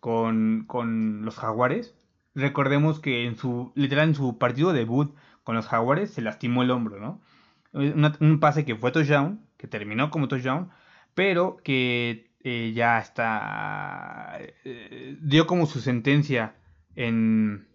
con, 0.00 0.64
con 0.66 1.24
los 1.24 1.36
Jaguares. 1.36 1.94
Recordemos 2.34 3.00
que 3.00 3.24
en 3.24 3.36
su, 3.36 3.72
literal, 3.74 4.08
en 4.08 4.14
su 4.14 4.38
partido 4.38 4.72
debut 4.72 5.14
con 5.42 5.56
los 5.56 5.66
Jaguares 5.66 6.10
se 6.10 6.22
lastimó 6.22 6.62
el 6.62 6.70
hombro, 6.70 7.00
¿no? 7.00 7.20
un 7.72 8.40
pase 8.40 8.64
que 8.64 8.76
fue 8.76 8.92
touchdown, 8.92 9.40
que 9.56 9.66
terminó 9.66 10.10
como 10.10 10.28
touchdown, 10.28 10.70
pero 11.14 11.58
que 11.62 12.30
eh, 12.40 12.72
ya 12.74 12.98
está, 12.98 14.38
eh, 14.64 15.16
dio 15.20 15.46
como 15.46 15.66
su 15.66 15.80
sentencia 15.80 16.54
en, 16.94 17.68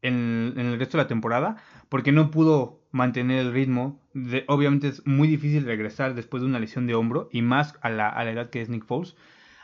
en, 0.00 0.54
el 0.56 0.78
resto 0.78 0.96
de 0.96 1.04
la 1.04 1.08
temporada, 1.08 1.56
porque 1.88 2.12
no 2.12 2.30
pudo 2.30 2.81
mantener 2.92 3.40
el 3.40 3.52
ritmo. 3.52 4.00
De, 4.14 4.44
obviamente 4.46 4.88
es 4.88 5.06
muy 5.06 5.26
difícil 5.28 5.64
regresar 5.64 6.14
después 6.14 6.42
de 6.42 6.48
una 6.48 6.60
lesión 6.60 6.86
de 6.86 6.94
hombro, 6.94 7.28
y 7.32 7.42
más 7.42 7.74
a 7.82 7.90
la, 7.90 8.08
a 8.08 8.24
la 8.24 8.30
edad 8.30 8.50
que 8.50 8.60
es 8.60 8.68
Nick 8.68 8.84
Foles. 8.84 9.16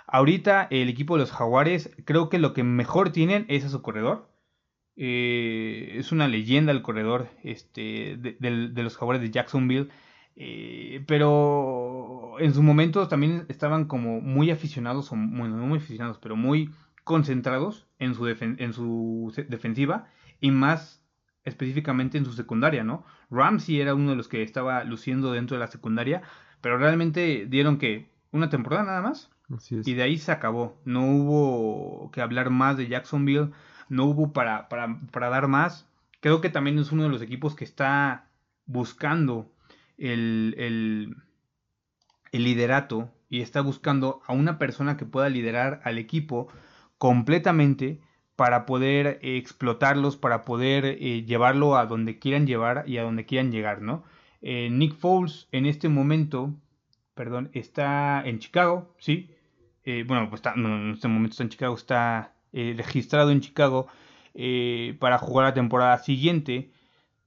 Ahorita 0.06 0.66
el 0.70 0.88
equipo 0.88 1.14
de 1.14 1.20
los 1.20 1.32
Jaguares 1.32 1.94
creo 2.06 2.30
que 2.30 2.38
lo 2.38 2.54
que 2.54 2.64
mejor 2.64 3.10
tienen 3.10 3.44
es 3.48 3.64
a 3.64 3.68
su 3.68 3.82
corredor. 3.82 4.26
Eh, 4.96 5.94
es 5.96 6.10
una 6.12 6.26
leyenda 6.26 6.72
el 6.72 6.82
corredor 6.82 7.28
este, 7.44 8.16
de, 8.16 8.82
los 8.82 8.96
Jaguares 8.96 9.22
de 9.22 9.30
Jacksonville. 9.30 9.88
Eh, 10.34 11.04
pero 11.06 12.36
en 12.38 12.54
su 12.54 12.62
momento 12.62 13.06
también 13.08 13.44
estaban 13.48 13.84
como 13.84 14.20
muy 14.20 14.50
aficionados, 14.50 15.10
bueno, 15.10 15.56
no 15.56 15.66
muy 15.66 15.78
aficionados, 15.78 16.18
pero 16.18 16.36
muy 16.36 16.70
concentrados 17.04 17.86
en 17.98 18.14
su, 18.14 18.28
en 18.28 18.72
su 18.72 19.32
defensiva 19.48 20.08
y 20.40 20.50
más 20.50 20.97
específicamente 21.48 22.18
en 22.18 22.24
su 22.24 22.32
secundaria, 22.32 22.84
¿no? 22.84 23.04
Ramsey 23.30 23.80
era 23.80 23.94
uno 23.94 24.10
de 24.10 24.16
los 24.16 24.28
que 24.28 24.42
estaba 24.42 24.84
luciendo 24.84 25.32
dentro 25.32 25.56
de 25.56 25.60
la 25.60 25.66
secundaria, 25.66 26.22
pero 26.60 26.78
realmente 26.78 27.46
dieron 27.48 27.78
que 27.78 28.08
una 28.30 28.48
temporada 28.48 28.84
nada 28.84 29.02
más. 29.02 29.30
Y 29.70 29.94
de 29.94 30.02
ahí 30.02 30.18
se 30.18 30.30
acabó. 30.30 30.78
No 30.84 31.06
hubo 31.06 32.10
que 32.10 32.20
hablar 32.20 32.50
más 32.50 32.76
de 32.76 32.86
Jacksonville, 32.86 33.50
no 33.88 34.04
hubo 34.04 34.32
para, 34.32 34.68
para, 34.68 35.00
para 35.10 35.30
dar 35.30 35.48
más. 35.48 35.88
Creo 36.20 36.40
que 36.40 36.50
también 36.50 36.78
es 36.78 36.92
uno 36.92 37.04
de 37.04 37.08
los 37.08 37.22
equipos 37.22 37.54
que 37.54 37.64
está 37.64 38.28
buscando 38.66 39.50
el, 39.98 41.16
liderato 42.32 43.10
y 43.28 43.40
está 43.40 43.60
buscando 43.60 44.22
a 44.26 44.32
una 44.32 44.58
persona 44.58 44.96
que 44.96 45.06
pueda 45.06 45.28
liderar 45.28 45.80
al 45.84 45.98
equipo 45.98 46.48
completamente 46.98 48.00
para 48.38 48.66
poder 48.66 49.18
explotarlos, 49.22 50.16
para 50.16 50.44
poder 50.44 50.84
eh, 50.84 51.24
llevarlo 51.24 51.76
a 51.76 51.86
donde 51.86 52.20
quieran 52.20 52.46
llevar 52.46 52.84
y 52.86 52.98
a 52.98 53.02
donde 53.02 53.26
quieran 53.26 53.50
llegar, 53.50 53.82
¿no? 53.82 54.04
Eh, 54.42 54.68
Nick 54.70 54.94
Foles 54.94 55.48
en 55.50 55.66
este 55.66 55.88
momento, 55.88 56.54
perdón, 57.16 57.50
está 57.52 58.22
en 58.24 58.38
Chicago, 58.38 58.94
¿sí? 58.98 59.28
Eh, 59.82 60.04
bueno, 60.06 60.28
pues 60.28 60.38
está, 60.38 60.54
en 60.54 60.92
este 60.92 61.08
momento 61.08 61.32
está 61.32 61.42
en 61.42 61.48
Chicago, 61.48 61.74
está 61.74 62.32
registrado 62.52 63.32
en 63.32 63.40
Chicago 63.40 63.88
para 65.00 65.18
jugar 65.18 65.46
la 65.46 65.54
temporada 65.54 65.98
siguiente 65.98 66.70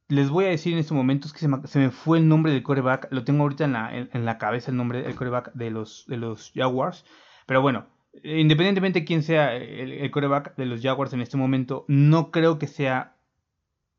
les 0.08 0.30
voy 0.30 0.46
a 0.46 0.50
decir 0.50 0.72
en 0.74 0.80
este 0.80 0.94
momento 0.94 1.28
es 1.28 1.34
que 1.34 1.40
se 1.40 1.80
me, 1.80 1.90
fue 1.90 2.20
el 2.20 2.28
nombre 2.28 2.52
del 2.52 2.64
coreback. 2.64 3.08
Lo 3.12 3.24
tengo 3.24 3.44
ahorita 3.44 3.64
en 3.64 3.74
la, 3.74 3.92
en, 3.94 4.26
la 4.26 4.38
cabeza 4.38 4.72
el 4.72 4.78
nombre 4.78 5.04
del 5.04 5.16
coreback 5.16 5.54
de 5.54 5.72
los, 5.72 6.06
de 6.08 6.18
los 6.18 6.52
Jaguars. 6.54 7.06
Pero 7.46 7.62
bueno, 7.62 7.86
independientemente 8.24 9.00
de 9.00 9.06
quién 9.06 9.24
sea 9.24 9.56
el, 9.56 10.10
coreback 10.12 10.56
de 10.56 10.66
los 10.66 10.82
Jaguars 10.82 11.14
en 11.14 11.22
este 11.22 11.38
momento, 11.38 11.86
no 11.88 12.32
creo 12.32 12.60
que 12.60 12.68
sea 12.68 13.18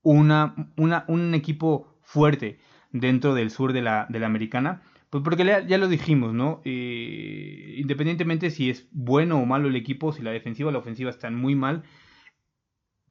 una, 0.03 0.73
una, 0.77 1.05
un 1.09 1.35
equipo 1.35 1.99
fuerte 2.03 2.59
dentro 2.91 3.35
del 3.35 3.51
sur 3.51 3.73
de 3.73 3.83
la, 3.83 4.07
de 4.09 4.21
la 4.21 4.27
americana. 4.27 4.83
Pues 5.11 5.23
porque 5.23 5.45
ya, 5.45 5.79
lo 5.79 5.89
dijimos, 5.89 6.33
¿no? 6.33 6.63
Eh, 6.65 7.75
independientemente 7.77 8.51
si 8.51 8.71
es 8.71 8.89
bueno 8.93 9.39
o 9.39 9.45
malo 9.45 9.69
el 9.69 9.77
equipo, 9.77 10.13
si 10.13 10.23
la 10.23 10.31
defensiva 10.31 10.71
o 10.71 10.73
la 10.73 10.79
ofensiva 10.79 11.11
están 11.11 11.35
muy 11.35 11.55
mal, 11.55 11.83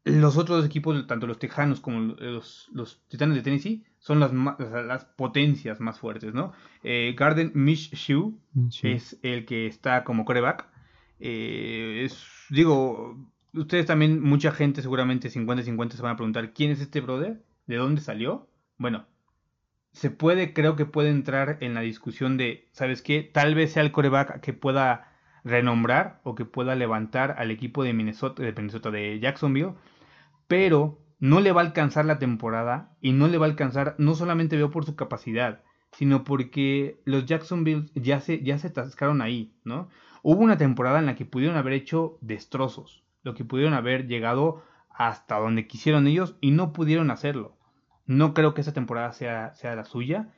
los 0.03 0.37
otros 0.37 0.65
equipos, 0.65 1.05
tanto 1.05 1.27
los 1.27 1.37
Tejanos 1.37 1.79
como 1.79 2.15
los, 2.15 2.69
los 2.73 3.03
Titanes 3.07 3.35
de 3.35 3.43
Tennessee, 3.43 3.83
son 3.99 4.19
las, 4.19 4.31
las 4.33 5.05
potencias 5.05 5.79
más 5.79 5.99
fuertes, 5.99 6.33
¿no? 6.33 6.53
Eh, 6.83 7.13
Garden 7.15 7.51
Minshew 7.53 8.35
es 8.81 9.19
el 9.21 9.45
que 9.45 9.67
está 9.67 10.03
como 10.03 10.25
coreback. 10.25 10.70
Eh, 11.21 12.03
es, 12.05 12.25
digo, 12.49 13.17
ustedes 13.53 13.85
también, 13.85 14.21
mucha 14.21 14.51
gente 14.51 14.81
seguramente 14.81 15.29
50-50 15.29 15.91
se 15.91 16.01
van 16.01 16.13
a 16.13 16.17
preguntar, 16.17 16.53
¿quién 16.53 16.71
es 16.71 16.81
este 16.81 17.01
brother? 17.01 17.43
¿De 17.67 17.75
dónde 17.77 18.01
salió? 18.01 18.49
Bueno, 18.77 19.05
se 19.91 20.09
puede, 20.09 20.53
creo 20.53 20.75
que 20.75 20.85
puede 20.85 21.09
entrar 21.09 21.57
en 21.61 21.73
la 21.73 21.81
discusión 21.81 22.37
de, 22.37 22.69
¿sabes 22.73 23.01
qué? 23.01 23.23
Tal 23.23 23.55
vez 23.55 23.73
sea 23.73 23.83
el 23.83 23.91
coreback 23.91 24.41
que 24.41 24.53
pueda 24.53 25.11
renombrar 25.43 26.21
o 26.23 26.35
que 26.35 26.45
pueda 26.45 26.75
levantar 26.75 27.35
al 27.37 27.51
equipo 27.51 27.83
de 27.83 27.93
Minnesota, 27.93 28.43
de 28.43 28.53
Minnesota, 28.53 28.91
de 28.91 29.19
Jacksonville 29.19 29.73
pero 30.51 30.99
no 31.21 31.39
le 31.39 31.53
va 31.53 31.61
a 31.61 31.63
alcanzar 31.63 32.03
la 32.03 32.19
temporada 32.19 32.97
y 32.99 33.13
no 33.13 33.29
le 33.29 33.37
va 33.37 33.45
a 33.45 33.49
alcanzar, 33.49 33.95
no 33.99 34.15
solamente 34.15 34.57
veo 34.57 34.69
por 34.69 34.83
su 34.83 34.97
capacidad, 34.97 35.61
sino 35.93 36.25
porque 36.25 36.99
los 37.05 37.25
Jacksonville 37.25 37.89
ya 37.95 38.19
se, 38.19 38.43
ya 38.43 38.57
se 38.57 38.67
atascaron 38.67 39.21
ahí, 39.21 39.53
¿no? 39.63 39.87
Hubo 40.23 40.41
una 40.41 40.57
temporada 40.57 40.99
en 40.99 41.05
la 41.05 41.15
que 41.15 41.25
pudieron 41.25 41.57
haber 41.57 41.73
hecho 41.73 42.17
destrozos, 42.21 43.03
lo 43.23 43.33
que 43.33 43.45
pudieron 43.45 43.73
haber 43.73 44.07
llegado 44.07 44.63
hasta 44.89 45.39
donde 45.39 45.67
quisieron 45.67 46.07
ellos 46.07 46.35
y 46.41 46.51
no 46.51 46.73
pudieron 46.73 47.11
hacerlo. 47.11 47.57
No 48.05 48.33
creo 48.33 48.53
que 48.53 48.61
esa 48.61 48.73
temporada 48.73 49.13
sea, 49.13 49.53
sea 49.55 49.75
la 49.75 49.85
suya, 49.85 50.33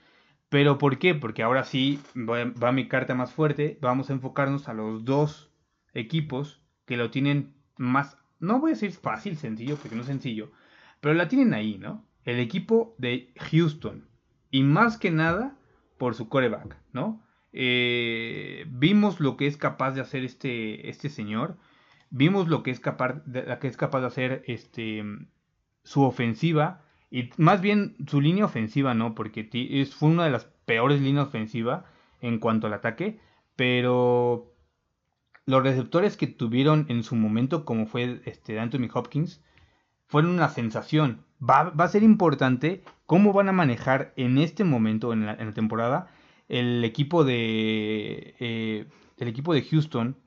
pero 0.49 0.77
¿por 0.77 0.99
qué? 0.99 1.15
Porque 1.15 1.43
ahora 1.43 1.63
sí 1.63 1.99
va 2.15 2.71
mi 2.71 2.87
carta 2.87 3.15
más 3.15 3.33
fuerte, 3.33 3.77
vamos 3.81 4.09
a 4.09 4.13
enfocarnos 4.13 4.69
a 4.69 4.73
los 4.73 5.03
dos 5.05 5.51
equipos 5.93 6.61
que 6.85 6.97
lo 6.97 7.09
tienen 7.09 7.53
más 7.77 8.17
no 8.43 8.59
voy 8.59 8.71
a 8.71 8.73
decir 8.73 8.91
fácil, 8.91 9.37
sencillo, 9.37 9.77
porque 9.77 9.95
no 9.95 10.01
es 10.01 10.07
sencillo, 10.07 10.51
pero 10.99 11.15
la 11.15 11.29
tienen 11.29 11.53
ahí, 11.53 11.77
¿no? 11.77 12.05
El 12.25 12.39
equipo 12.39 12.93
de 12.97 13.33
Houston. 13.51 14.05
Y 14.51 14.63
más 14.63 14.97
que 14.97 15.11
nada 15.11 15.55
por 15.97 16.13
su 16.13 16.27
coreback, 16.27 16.75
¿no? 16.91 17.25
Eh, 17.53 18.65
vimos 18.69 19.19
lo 19.19 19.37
que 19.37 19.47
es 19.47 19.57
capaz 19.57 19.91
de 19.91 20.01
hacer 20.01 20.23
este, 20.23 20.89
este 20.89 21.09
señor. 21.09 21.57
Vimos 22.09 22.47
lo 22.47 22.63
que 22.63 22.71
es 22.71 22.79
capaz 22.79 23.23
de, 23.25 23.57
que 23.59 23.67
es 23.67 23.77
capaz 23.77 24.01
de 24.01 24.07
hacer 24.07 24.43
este, 24.47 25.03
su 25.83 26.03
ofensiva. 26.03 26.81
Y 27.09 27.29
más 27.37 27.61
bien 27.61 27.95
su 28.07 28.19
línea 28.19 28.45
ofensiva, 28.45 28.93
¿no? 28.93 29.15
Porque 29.15 29.49
es, 29.53 29.95
fue 29.95 30.09
una 30.09 30.25
de 30.25 30.31
las 30.31 30.45
peores 30.65 30.99
líneas 31.01 31.27
ofensivas 31.27 31.85
en 32.21 32.39
cuanto 32.39 32.67
al 32.67 32.73
ataque. 32.73 33.19
Pero 33.55 34.53
los 35.45 35.63
receptores 35.63 36.17
que 36.17 36.27
tuvieron 36.27 36.85
en 36.89 37.03
su 37.03 37.15
momento, 37.15 37.65
como 37.65 37.85
fue 37.85 38.21
este 38.25 38.59
Anthony 38.59 38.89
Hopkins, 38.93 39.43
fueron 40.07 40.31
una 40.31 40.49
sensación. 40.49 41.25
Va, 41.41 41.73
a 41.77 41.87
ser 41.87 42.03
importante 42.03 42.83
cómo 43.05 43.33
van 43.33 43.49
a 43.49 43.53
manejar 43.53 44.13
en 44.15 44.37
este 44.37 44.63
momento, 44.63 45.11
en 45.11 45.25
la, 45.25 45.37
temporada, 45.53 46.07
el 46.49 46.83
equipo 46.83 47.23
de 47.23 48.35
eh, 48.39 48.85
el 49.17 49.27
equipo 49.27 49.53
de 49.53 49.63
Houston, 49.63 50.17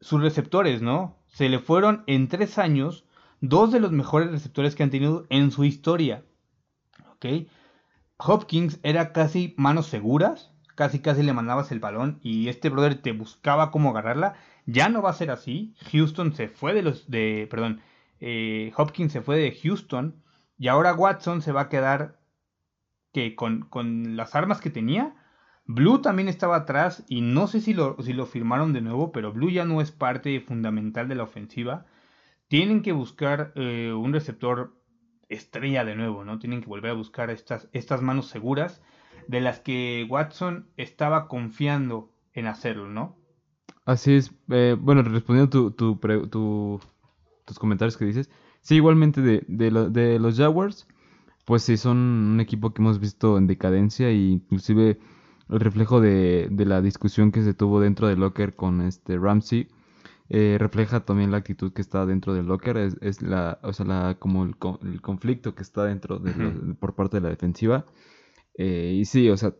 sus 0.00 0.20
receptores, 0.22 0.82
¿no? 0.82 1.16
Se 1.26 1.48
le 1.48 1.58
fueron 1.58 2.04
en 2.06 2.28
tres 2.28 2.58
años 2.58 3.04
dos 3.40 3.72
de 3.72 3.80
los 3.80 3.92
mejores 3.92 4.30
receptores 4.30 4.74
que 4.74 4.82
han 4.82 4.90
tenido 4.90 5.26
en 5.30 5.50
su 5.50 5.64
historia. 5.64 6.24
¿Ok? 7.12 7.26
Hopkins 8.18 8.80
era 8.82 9.12
casi 9.12 9.54
manos 9.56 9.86
seguras, 9.86 10.52
casi 10.74 11.00
casi 11.00 11.22
le 11.22 11.32
mandabas 11.32 11.72
el 11.72 11.80
balón 11.80 12.18
y 12.22 12.48
este 12.48 12.68
brother 12.68 13.00
te 13.00 13.12
buscaba 13.12 13.70
cómo 13.70 13.90
agarrarla. 13.90 14.34
Ya 14.66 14.88
no 14.88 15.02
va 15.02 15.10
a 15.10 15.14
ser 15.14 15.30
así. 15.30 15.74
Houston 15.90 16.34
se 16.34 16.48
fue 16.48 16.74
de 16.74 16.82
los 16.82 17.10
de, 17.10 17.48
perdón, 17.50 17.80
eh, 18.20 18.72
Hopkins 18.76 19.12
se 19.12 19.22
fue 19.22 19.38
de 19.38 19.52
Houston 19.52 20.22
y 20.58 20.68
ahora 20.68 20.94
Watson 20.94 21.40
se 21.42 21.52
va 21.52 21.62
a 21.62 21.68
quedar 21.68 22.20
que 23.12 23.34
con, 23.34 23.62
con 23.62 24.16
las 24.16 24.34
armas 24.34 24.60
que 24.60 24.70
tenía. 24.70 25.14
Blue 25.72 26.00
también 26.00 26.28
estaba 26.28 26.56
atrás 26.56 27.04
y 27.08 27.20
no 27.20 27.46
sé 27.46 27.60
si 27.60 27.74
lo, 27.74 27.96
si 28.02 28.12
lo 28.12 28.26
firmaron 28.26 28.72
de 28.72 28.80
nuevo, 28.80 29.12
pero 29.12 29.32
Blue 29.32 29.50
ya 29.50 29.64
no 29.64 29.80
es 29.80 29.92
parte 29.92 30.40
fundamental 30.40 31.06
de 31.06 31.14
la 31.14 31.22
ofensiva. 31.22 31.86
Tienen 32.48 32.82
que 32.82 32.90
buscar 32.90 33.52
eh, 33.54 33.92
un 33.92 34.12
receptor 34.12 34.74
estrella 35.28 35.84
de 35.84 35.94
nuevo, 35.94 36.24
¿no? 36.24 36.40
Tienen 36.40 36.60
que 36.60 36.66
volver 36.66 36.90
a 36.90 36.94
buscar 36.94 37.30
estas, 37.30 37.68
estas 37.72 38.02
manos 38.02 38.26
seguras 38.26 38.82
de 39.28 39.40
las 39.40 39.60
que 39.60 40.04
Watson 40.10 40.66
estaba 40.76 41.28
confiando 41.28 42.10
en 42.32 42.48
hacerlo, 42.48 42.88
¿no? 42.88 43.16
Así 43.84 44.14
es. 44.14 44.34
Eh, 44.48 44.76
bueno, 44.76 45.02
respondiendo 45.02 45.50
tu, 45.50 45.70
tu, 45.70 46.80
tus 47.44 47.58
comentarios 47.60 47.96
que 47.96 48.06
dices, 48.06 48.28
sí, 48.60 48.74
igualmente 48.74 49.20
de, 49.20 49.44
de, 49.46 50.18
los 50.18 50.36
Jaguars, 50.36 50.88
pues 51.44 51.62
sí, 51.62 51.76
son 51.76 51.96
un 51.96 52.40
equipo 52.40 52.74
que 52.74 52.82
hemos 52.82 52.98
visto 52.98 53.38
en 53.38 53.46
decadencia 53.46 54.08
e 54.08 54.14
inclusive 54.14 54.98
el 55.50 55.60
reflejo 55.60 56.00
de, 56.00 56.48
de 56.50 56.64
la 56.64 56.80
discusión 56.82 57.32
que 57.32 57.42
se 57.42 57.54
tuvo 57.54 57.80
dentro 57.80 58.08
del 58.08 58.20
locker 58.20 58.54
con 58.56 58.80
este 58.82 59.18
Ramsey 59.18 59.68
eh, 60.32 60.58
refleja 60.60 61.04
también 61.04 61.32
la 61.32 61.38
actitud 61.38 61.72
que 61.72 61.82
está 61.82 62.06
dentro 62.06 62.32
del 62.34 62.46
locker, 62.46 62.76
es, 62.76 62.96
es 63.00 63.20
la, 63.20 63.58
o 63.64 63.72
sea, 63.72 63.84
la, 63.84 64.16
como 64.20 64.44
el, 64.44 64.54
el, 64.82 65.02
conflicto 65.02 65.56
que 65.56 65.62
está 65.62 65.84
dentro 65.84 66.20
de 66.20 66.32
por 66.78 66.94
parte 66.94 67.16
de 67.16 67.22
la 67.22 67.30
defensiva. 67.30 67.84
Eh, 68.54 68.94
y 68.96 69.04
sí, 69.06 69.28
o 69.28 69.36
sea, 69.36 69.54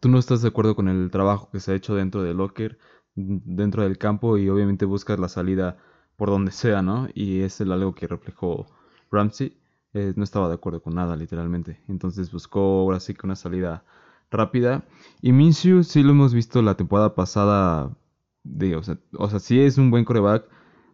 tú 0.00 0.08
no 0.08 0.18
estás 0.18 0.42
de 0.42 0.48
acuerdo 0.48 0.74
con 0.74 0.88
el 0.88 1.10
trabajo 1.12 1.50
que 1.52 1.60
se 1.60 1.70
ha 1.72 1.76
hecho 1.76 1.94
dentro 1.94 2.22
del 2.24 2.38
locker, 2.38 2.78
dentro 3.14 3.84
del 3.84 3.96
campo, 3.98 4.38
y 4.38 4.48
obviamente 4.48 4.86
buscas 4.86 5.20
la 5.20 5.28
salida 5.28 5.78
por 6.16 6.30
donde 6.30 6.50
sea, 6.50 6.82
¿no? 6.82 7.08
Y 7.14 7.42
es 7.42 7.60
el 7.60 7.70
algo 7.72 7.94
que 7.94 8.08
reflejó 8.08 8.66
Ramsey. 9.12 9.56
Eh, 9.94 10.14
no 10.16 10.24
estaba 10.24 10.48
de 10.48 10.54
acuerdo 10.54 10.82
con 10.82 10.94
nada, 10.96 11.16
literalmente. 11.16 11.80
Entonces 11.88 12.32
buscó 12.32 12.60
ahora 12.80 13.00
sí 13.00 13.14
que 13.14 13.26
una 13.26 13.36
salida 13.36 13.84
rápida. 14.30 14.84
Y 15.22 15.32
Minshew 15.32 15.82
sí 15.82 16.02
lo 16.02 16.10
hemos 16.10 16.34
visto 16.34 16.62
la 16.62 16.76
temporada 16.76 17.14
pasada 17.14 17.96
o, 18.76 18.82
sea, 18.82 18.98
o 19.16 19.28
sea, 19.28 19.38
sí 19.38 19.60
es 19.60 19.78
un 19.78 19.90
buen 19.90 20.04
coreback, 20.04 20.44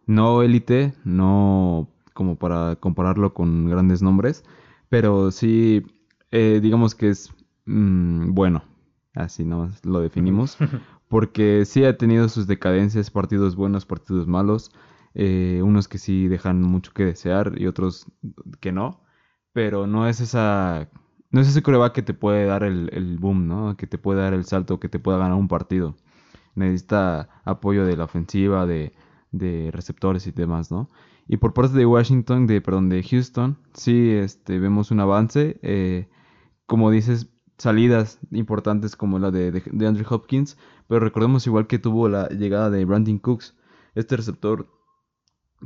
no 0.05 0.41
élite, 0.41 0.93
no 1.03 1.89
como 2.13 2.37
para 2.37 2.75
compararlo 2.77 3.33
con 3.33 3.69
grandes 3.69 4.01
nombres, 4.01 4.43
pero 4.89 5.31
sí, 5.31 5.83
eh, 6.31 6.59
digamos 6.61 6.95
que 6.95 7.09
es 7.09 7.33
mm, 7.65 8.33
bueno, 8.33 8.63
así 9.13 9.43
nomás 9.45 9.85
lo 9.85 9.99
definimos, 10.01 10.57
porque 11.09 11.65
sí 11.65 11.83
ha 11.85 11.97
tenido 11.97 12.29
sus 12.29 12.47
decadencias, 12.47 13.11
partidos 13.11 13.55
buenos, 13.55 13.85
partidos 13.85 14.27
malos, 14.27 14.71
eh, 15.13 15.61
unos 15.63 15.87
que 15.87 15.97
sí 15.97 16.27
dejan 16.27 16.61
mucho 16.61 16.93
que 16.93 17.05
desear 17.05 17.53
y 17.57 17.67
otros 17.67 18.07
que 18.59 18.71
no, 18.71 19.01
pero 19.53 19.87
no 19.87 20.07
es 20.07 20.21
esa... 20.21 20.89
No 21.29 21.41
es 21.41 21.49
ese 21.49 21.61
coreback 21.61 21.93
que 21.93 22.01
te 22.01 22.13
puede 22.13 22.45
dar 22.45 22.63
el, 22.63 22.89
el 22.93 23.17
boom, 23.17 23.47
¿no? 23.47 23.77
Que 23.77 23.87
te 23.87 23.97
puede 23.97 24.21
dar 24.21 24.33
el 24.33 24.45
salto, 24.45 24.79
que 24.79 24.89
te 24.89 24.99
pueda 24.99 25.17
ganar 25.17 25.35
un 25.37 25.47
partido 25.47 25.95
necesita 26.57 27.29
apoyo 27.45 27.85
de 27.85 27.95
la 27.95 28.05
ofensiva, 28.05 28.65
de, 28.65 28.93
receptores 29.71 30.25
y 30.27 30.31
demás, 30.31 30.71
¿no? 30.71 30.89
Y 31.27 31.37
por 31.37 31.53
parte 31.53 31.77
de 31.77 31.85
Washington, 31.85 32.47
de, 32.47 32.61
perdón, 32.61 32.89
de 32.89 33.03
Houston, 33.03 33.57
sí 33.73 34.11
este, 34.11 34.59
vemos 34.59 34.91
un 34.91 34.99
avance. 34.99 35.59
Eh, 35.61 36.09
como 36.65 36.89
dices, 36.89 37.29
salidas 37.57 38.19
importantes 38.31 38.95
como 38.95 39.19
la 39.19 39.29
de, 39.31 39.51
de, 39.51 39.87
Andrew 39.87 40.05
Hopkins, 40.09 40.57
pero 40.87 41.01
recordemos 41.01 41.45
igual 41.45 41.67
que 41.67 41.79
tuvo 41.79 42.09
la 42.09 42.27
llegada 42.29 42.69
de 42.69 42.85
Brandon 42.85 43.19
Cooks, 43.19 43.55
este 43.95 44.17
receptor 44.17 44.67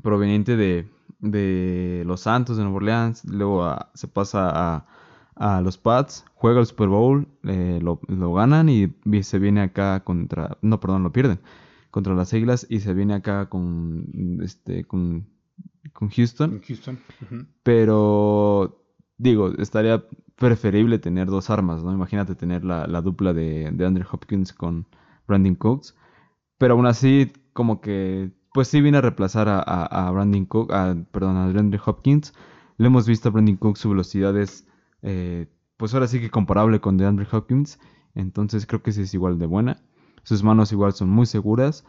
proveniente 0.02 0.58
de, 0.58 0.90
de 1.20 2.04
los 2.06 2.22
Santos 2.22 2.58
de 2.58 2.64
Nueva 2.64 2.78
Orleans, 2.78 3.24
luego 3.26 3.76
se 3.94 4.08
pasa 4.08 4.52
a, 4.54 4.88
a 5.42 5.60
los 5.60 5.80
Pats, 5.80 6.24
juega 6.36 6.60
el 6.60 6.68
Super 6.68 6.88
Bowl, 6.88 7.28
eh, 7.46 7.80
lo, 7.82 8.00
ganan 8.34 8.70
y, 8.70 8.94
se 9.24 9.40
viene 9.40 9.62
acá 9.62 10.02
contra, 10.02 10.60
no, 10.62 10.80
perdón, 10.80 11.02
lo 11.02 11.12
pierden, 11.12 11.40
contra 11.90 12.14
las 12.14 12.32
Águilas 12.32 12.68
y 12.70 12.82
se 12.82 12.94
viene 12.94 13.16
acá 13.16 13.50
con, 13.50 14.40
este, 14.44 14.84
con, 14.84 15.26
con 15.94 16.10
Houston. 16.10 16.62
Houston. 16.62 17.00
Pero, 17.64 18.86
digo, 19.18 19.52
estaría 19.58 20.06
preferible 20.36 21.00
tener 21.00 21.26
dos 21.26 21.50
armas, 21.50 21.84
¿no? 21.84 21.92
Imagínate 21.92 22.36
tener 22.36 22.64
la, 22.64 23.02
dupla 23.02 23.34
de, 23.34 23.72
de, 23.72 23.86
Andrew 23.86 24.06
Hopkins 24.12 24.54
con 24.54 24.86
Brandon 25.28 25.56
Cooks. 25.56 25.96
Pero 26.60 26.76
aún 26.76 26.86
así, 26.86 27.34
como 27.54 27.82
que, 27.82 28.30
pues 28.54 28.68
sí 28.68 28.80
viene 28.80 29.00
a 29.00 29.02
reemplazar 29.02 29.50
a, 29.50 29.60
a, 29.60 30.12
Brandon 30.12 30.46
Cook, 30.46 30.72
a, 30.72 30.96
perdón, 31.12 31.38
a 31.38 31.46
Andrew 31.46 31.82
Hopkins. 31.84 32.32
Le 32.78 32.86
hemos 32.86 33.08
visto 33.08 33.30
a 33.30 33.32
Brandon 33.32 33.56
Cooks, 33.56 33.80
su 33.80 33.90
velocidad 33.90 34.38
es 34.38 34.68
eh, 35.02 35.48
pues 35.78 35.94
ahora 35.94 36.08
sí 36.08 36.20
que 36.20 36.30
comparable 36.30 36.80
con 36.80 36.98
DeAndre 36.98 37.28
Hopkins. 37.32 37.80
Entonces 38.14 38.66
creo 38.66 38.84
que 38.84 38.92
sí 38.92 39.02
es 39.02 39.14
igual 39.14 39.40
de 39.40 39.46
buena. 39.46 39.82
Sus 40.24 40.44
manos 40.44 40.72
igual 40.72 40.94
son 40.94 41.10
muy 41.10 41.26
seguras. 41.26 41.86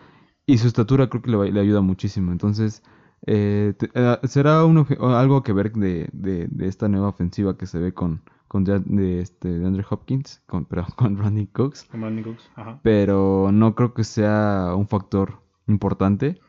Y 0.46 0.58
su 0.58 0.66
estatura 0.66 1.08
creo 1.08 1.22
que 1.22 1.30
le, 1.30 1.60
ayuda 1.60 1.82
muchísimo. 1.82 2.32
Entonces 2.32 2.82
eh, 3.26 3.74
eh, 3.94 4.16
será 4.24 4.60
algo 4.60 5.42
que 5.42 5.52
ver 5.52 5.72
de, 5.72 6.08
de, 6.12 6.48
esta 6.66 6.88
nueva 6.88 7.08
ofensiva 7.08 7.56
que 7.56 7.66
se 7.66 7.78
ve 7.78 7.92
con, 7.92 8.22
con 8.48 8.64
de, 8.64 9.20
este, 9.20 9.58
de 9.58 9.66
Andre 9.66 9.84
Hopkins, 9.88 10.42
con, 10.46 10.64
pero 10.70 10.86
con 10.96 11.16
Randy 11.18 11.46
Cooks. 11.48 11.88
Pero 12.82 13.50
no 13.52 13.74
creo 13.74 13.94
que 13.94 14.04
sea 14.04 14.72
un 14.76 14.88
factor 14.88 15.42
importante. 15.66 16.40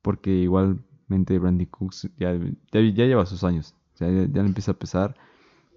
Porque 0.00 0.30
igualmente 0.30 1.38
Randy 1.38 1.66
Cooks 1.66 2.10
ya, 2.18 2.38
ya, 2.70 2.80
lleva 2.80 3.26
sus 3.26 3.42
años. 3.42 3.74
O 3.94 3.96
sea, 3.96 4.08
ya, 4.10 4.26
ya 4.26 4.42
le 4.42 4.48
empieza 4.48 4.72
a 4.72 4.74
pesar. 4.74 5.16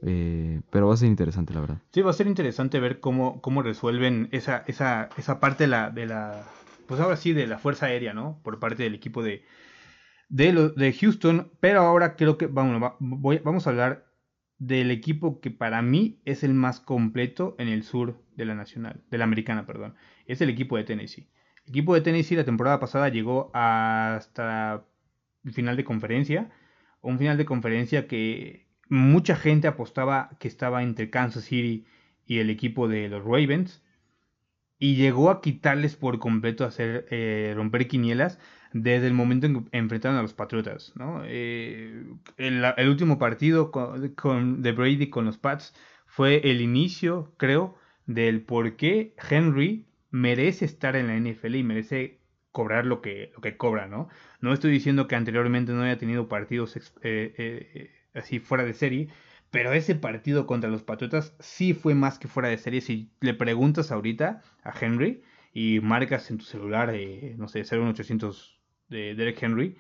Eh, 0.03 0.61
pero 0.69 0.87
va 0.87 0.93
a 0.93 0.97
ser 0.97 1.09
interesante, 1.09 1.53
la 1.53 1.61
verdad. 1.61 1.77
Sí, 1.91 2.01
va 2.01 2.11
a 2.11 2.13
ser 2.13 2.27
interesante 2.27 2.79
ver 2.79 2.99
cómo, 2.99 3.41
cómo 3.41 3.63
resuelven 3.63 4.29
esa, 4.31 4.63
esa, 4.67 5.09
esa 5.17 5.39
parte 5.39 5.63
de 5.63 5.69
la, 5.69 5.89
de 5.89 6.05
la, 6.05 6.43
pues 6.87 6.99
ahora 6.99 7.17
sí, 7.17 7.33
de 7.33 7.47
la 7.47 7.57
Fuerza 7.57 7.87
Aérea, 7.87 8.13
¿no? 8.13 8.39
Por 8.43 8.59
parte 8.59 8.83
del 8.83 8.93
equipo 8.93 9.23
de, 9.23 9.43
de, 10.29 10.71
de 10.75 10.93
Houston. 10.93 11.51
Pero 11.59 11.81
ahora 11.81 12.15
creo 12.15 12.37
que, 12.37 12.47
voy, 12.47 13.39
vamos 13.43 13.65
a 13.65 13.71
hablar 13.71 14.05
del 14.59 14.91
equipo 14.91 15.39
que 15.39 15.51
para 15.51 15.81
mí 15.81 16.21
es 16.25 16.43
el 16.43 16.53
más 16.53 16.79
completo 16.79 17.55
en 17.59 17.67
el 17.67 17.83
sur 17.83 18.21
de 18.35 18.45
la 18.45 18.55
nacional, 18.55 19.01
de 19.09 19.17
la 19.17 19.23
americana, 19.23 19.65
perdón. 19.65 19.95
Es 20.25 20.41
el 20.41 20.49
equipo 20.49 20.77
de 20.77 20.83
Tennessee. 20.83 21.29
El 21.65 21.71
equipo 21.71 21.93
de 21.93 22.01
Tennessee 22.01 22.35
la 22.35 22.45
temporada 22.45 22.79
pasada 22.79 23.09
llegó 23.09 23.51
hasta 23.53 24.85
el 25.43 25.53
final 25.53 25.75
de 25.75 25.83
conferencia. 25.83 26.51
Un 27.01 27.17
final 27.17 27.37
de 27.37 27.45
conferencia 27.45 28.07
que, 28.07 28.66
mucha 28.89 29.35
gente 29.35 29.67
apostaba 29.67 30.29
que 30.39 30.47
estaba 30.47 30.83
entre 30.83 31.09
Kansas 31.09 31.45
City 31.45 31.85
y 32.25 32.39
el 32.39 32.49
equipo 32.49 32.87
de 32.87 33.09
los 33.09 33.23
Ravens. 33.23 33.83
Y 34.79 34.95
llegó 34.95 35.31
a 35.31 35.41
quitarles 35.41 35.95
por 35.95 36.19
completo, 36.19 36.63
hacer 36.63 37.07
eh, 37.09 37.53
romper 37.55 37.87
quinielas 37.87 38.39
desde 38.73 39.07
el 39.07 39.13
momento 39.13 39.47
en 39.47 39.63
que 39.63 39.77
enfrentaron 39.77 40.19
a 40.19 40.21
los 40.21 40.33
Patriotas. 40.33 40.93
Eh, 41.25 42.05
el, 42.37 42.89
último 42.89 43.17
partido 43.17 43.71
con, 43.71 44.61
de 44.61 44.71
Brady 44.71 45.09
con 45.09 45.25
los 45.25 45.37
Pats 45.39 45.73
fue 46.05 46.51
el 46.51 46.61
inicio, 46.61 47.33
creo, 47.37 47.75
del 48.05 48.41
por 48.41 48.75
qué 48.75 49.15
Henry 49.29 49.87
merece 50.11 50.65
estar 50.65 50.95
en 50.95 51.07
la 51.07 51.17
NFL 51.17 51.55
y 51.55 51.63
merece 51.63 52.19
cobrar 52.51 52.85
lo 52.85 53.01
que, 53.01 53.31
lo 53.35 53.41
que 53.41 53.57
cobra, 53.57 53.87
¿no? 53.87 54.09
No 54.41 54.53
estoy 54.53 54.71
diciendo 54.71 55.07
que 55.07 55.15
anteriormente 55.15 55.71
no 55.73 55.81
haya 55.81 55.97
tenido 55.97 56.27
partidos 56.27 56.77
eh, 57.01 57.91
así 58.17 58.39
fuera 58.39 58.63
de 58.63 58.73
serie. 58.73 59.09
Pero 59.51 59.71
ese 59.73 59.95
partido 59.95 60.45
contra 60.45 60.69
los 60.69 60.83
Patriotas 60.83 61.35
sí 61.39 61.73
fue 61.73 61.95
más 61.95 62.19
que 62.19 62.27
fuera 62.27 62.49
de 62.49 62.57
serie. 62.57 62.81
Si 62.81 63.11
le 63.21 63.33
preguntas 63.33 63.91
ahorita 63.91 64.41
a 64.63 64.73
Henry 64.79 65.23
y 65.53 65.79
marcas 65.79 66.29
en 66.29 66.37
tu 66.37 66.45
celular, 66.45 66.91
eh, 66.93 67.35
no 67.37 67.47
sé, 67.47 67.63
01800 67.63 68.59
de 68.89 69.15
Derek 69.15 69.41
Henry, 69.41 69.77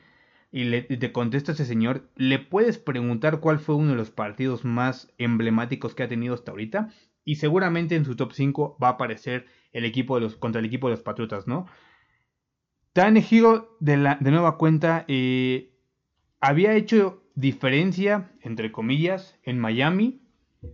y, 0.51 0.63
le, 0.63 0.83
te 0.83 1.11
contesta 1.11 1.51
ese 1.51 1.65
señor, 1.65 2.09
le 2.15 2.39
puedes 2.39 2.77
preguntar 2.77 3.41
cuál 3.41 3.59
fue 3.59 3.75
uno 3.75 3.91
de 3.91 3.97
los 3.97 4.09
partidos 4.09 4.63
más 4.63 5.11
emblemáticos 5.17 5.93
que 5.93 6.03
ha 6.03 6.07
tenido 6.07 6.33
hasta 6.33 6.51
ahorita. 6.51 6.89
Y 7.25 7.35
seguramente 7.35 7.95
en 7.95 8.05
su 8.05 8.15
top 8.15 8.31
5 8.31 8.77
va 8.81 8.87
a 8.87 8.91
aparecer 8.91 9.45
el 9.73 9.83
equipo 9.83 10.15
de 10.15 10.21
los, 10.21 10.37
contra 10.37 10.59
el 10.59 10.65
equipo 10.65 10.87
de 10.87 10.91
los 10.93 11.03
Patriotas, 11.03 11.45
¿no? 11.45 11.67
Tannehill 12.93 13.63
de, 13.81 13.97
de 14.19 14.31
nueva 14.31 14.57
cuenta 14.57 15.03
eh, 15.09 15.77
había 16.39 16.73
hecho 16.73 17.26
diferencia, 17.37 18.31
entre 18.41 18.71
comillas, 18.71 19.39
en 19.43 19.59
Miami. 19.59 20.21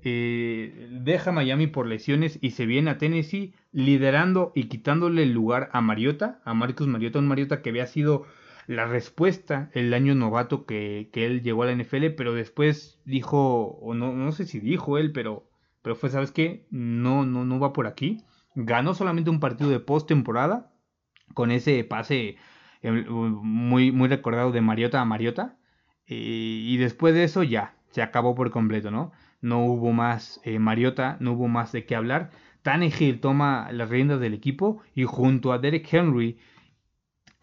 Eh, 0.01 0.87
deja 0.91 1.33
Miami 1.33 1.67
por 1.67 1.85
lesiones 1.87 2.39
y 2.41 2.51
se 2.51 2.65
viene 2.65 2.89
a 2.89 2.97
Tennessee 2.97 3.53
liderando 3.73 4.53
y 4.55 4.69
quitándole 4.69 5.23
el 5.23 5.33
lugar 5.33 5.69
a 5.73 5.81
Mariota, 5.81 6.41
a 6.45 6.53
Marcus 6.53 6.87
Mariota, 6.87 7.19
un 7.19 7.27
Mariota 7.27 7.61
que 7.61 7.69
había 7.69 7.85
sido 7.85 8.25
la 8.65 8.85
respuesta 8.85 9.69
el 9.73 9.93
año 9.93 10.15
novato 10.15 10.65
que, 10.65 11.09
que, 11.11 11.25
él 11.25 11.41
llegó 11.41 11.63
a 11.63 11.65
la 11.65 11.75
NFL, 11.75 12.11
pero 12.15 12.33
después 12.33 13.01
dijo, 13.03 13.77
o 13.81 13.93
no, 13.93 14.13
no 14.13 14.31
sé 14.31 14.45
si 14.45 14.61
dijo 14.61 14.97
él, 14.97 15.11
pero, 15.11 15.49
pero 15.81 15.97
fue, 15.97 16.09
¿sabes 16.09 16.31
qué? 16.31 16.65
No, 16.71 17.25
no, 17.25 17.43
no 17.43 17.59
va 17.59 17.73
por 17.73 17.87
aquí. 17.87 18.23
Ganó 18.55 18.93
solamente 18.93 19.29
un 19.29 19.41
partido 19.41 19.69
de 19.69 19.81
postemporada 19.81 20.71
con 21.33 21.51
ese 21.51 21.83
pase 21.83 22.37
eh, 22.83 22.91
muy, 22.91 23.91
muy 23.91 24.07
recordado 24.07 24.53
de 24.53 24.61
Mariota 24.61 25.01
a 25.01 25.05
Mariota. 25.05 25.57
Eh, 26.07 26.15
y 26.15 26.77
después 26.77 27.13
de 27.13 27.23
eso 27.23 27.43
ya, 27.43 27.75
se 27.91 28.01
acabó 28.01 28.35
por 28.35 28.51
completo, 28.51 28.91
¿no? 28.91 29.11
No 29.41 29.65
hubo 29.65 29.91
más 29.91 30.41
eh, 30.43 30.59
Mariota, 30.59 31.17
no 31.19 31.33
hubo 31.33 31.47
más 31.47 31.71
de 31.71 31.85
qué 31.85 31.95
hablar. 31.95 32.31
Tannehill 32.61 33.19
toma 33.19 33.71
las 33.71 33.89
riendas 33.89 34.19
del 34.19 34.33
equipo 34.33 34.81
y 34.95 35.03
junto 35.03 35.51
a 35.51 35.59
Derek 35.59 35.87
Henry 35.93 36.39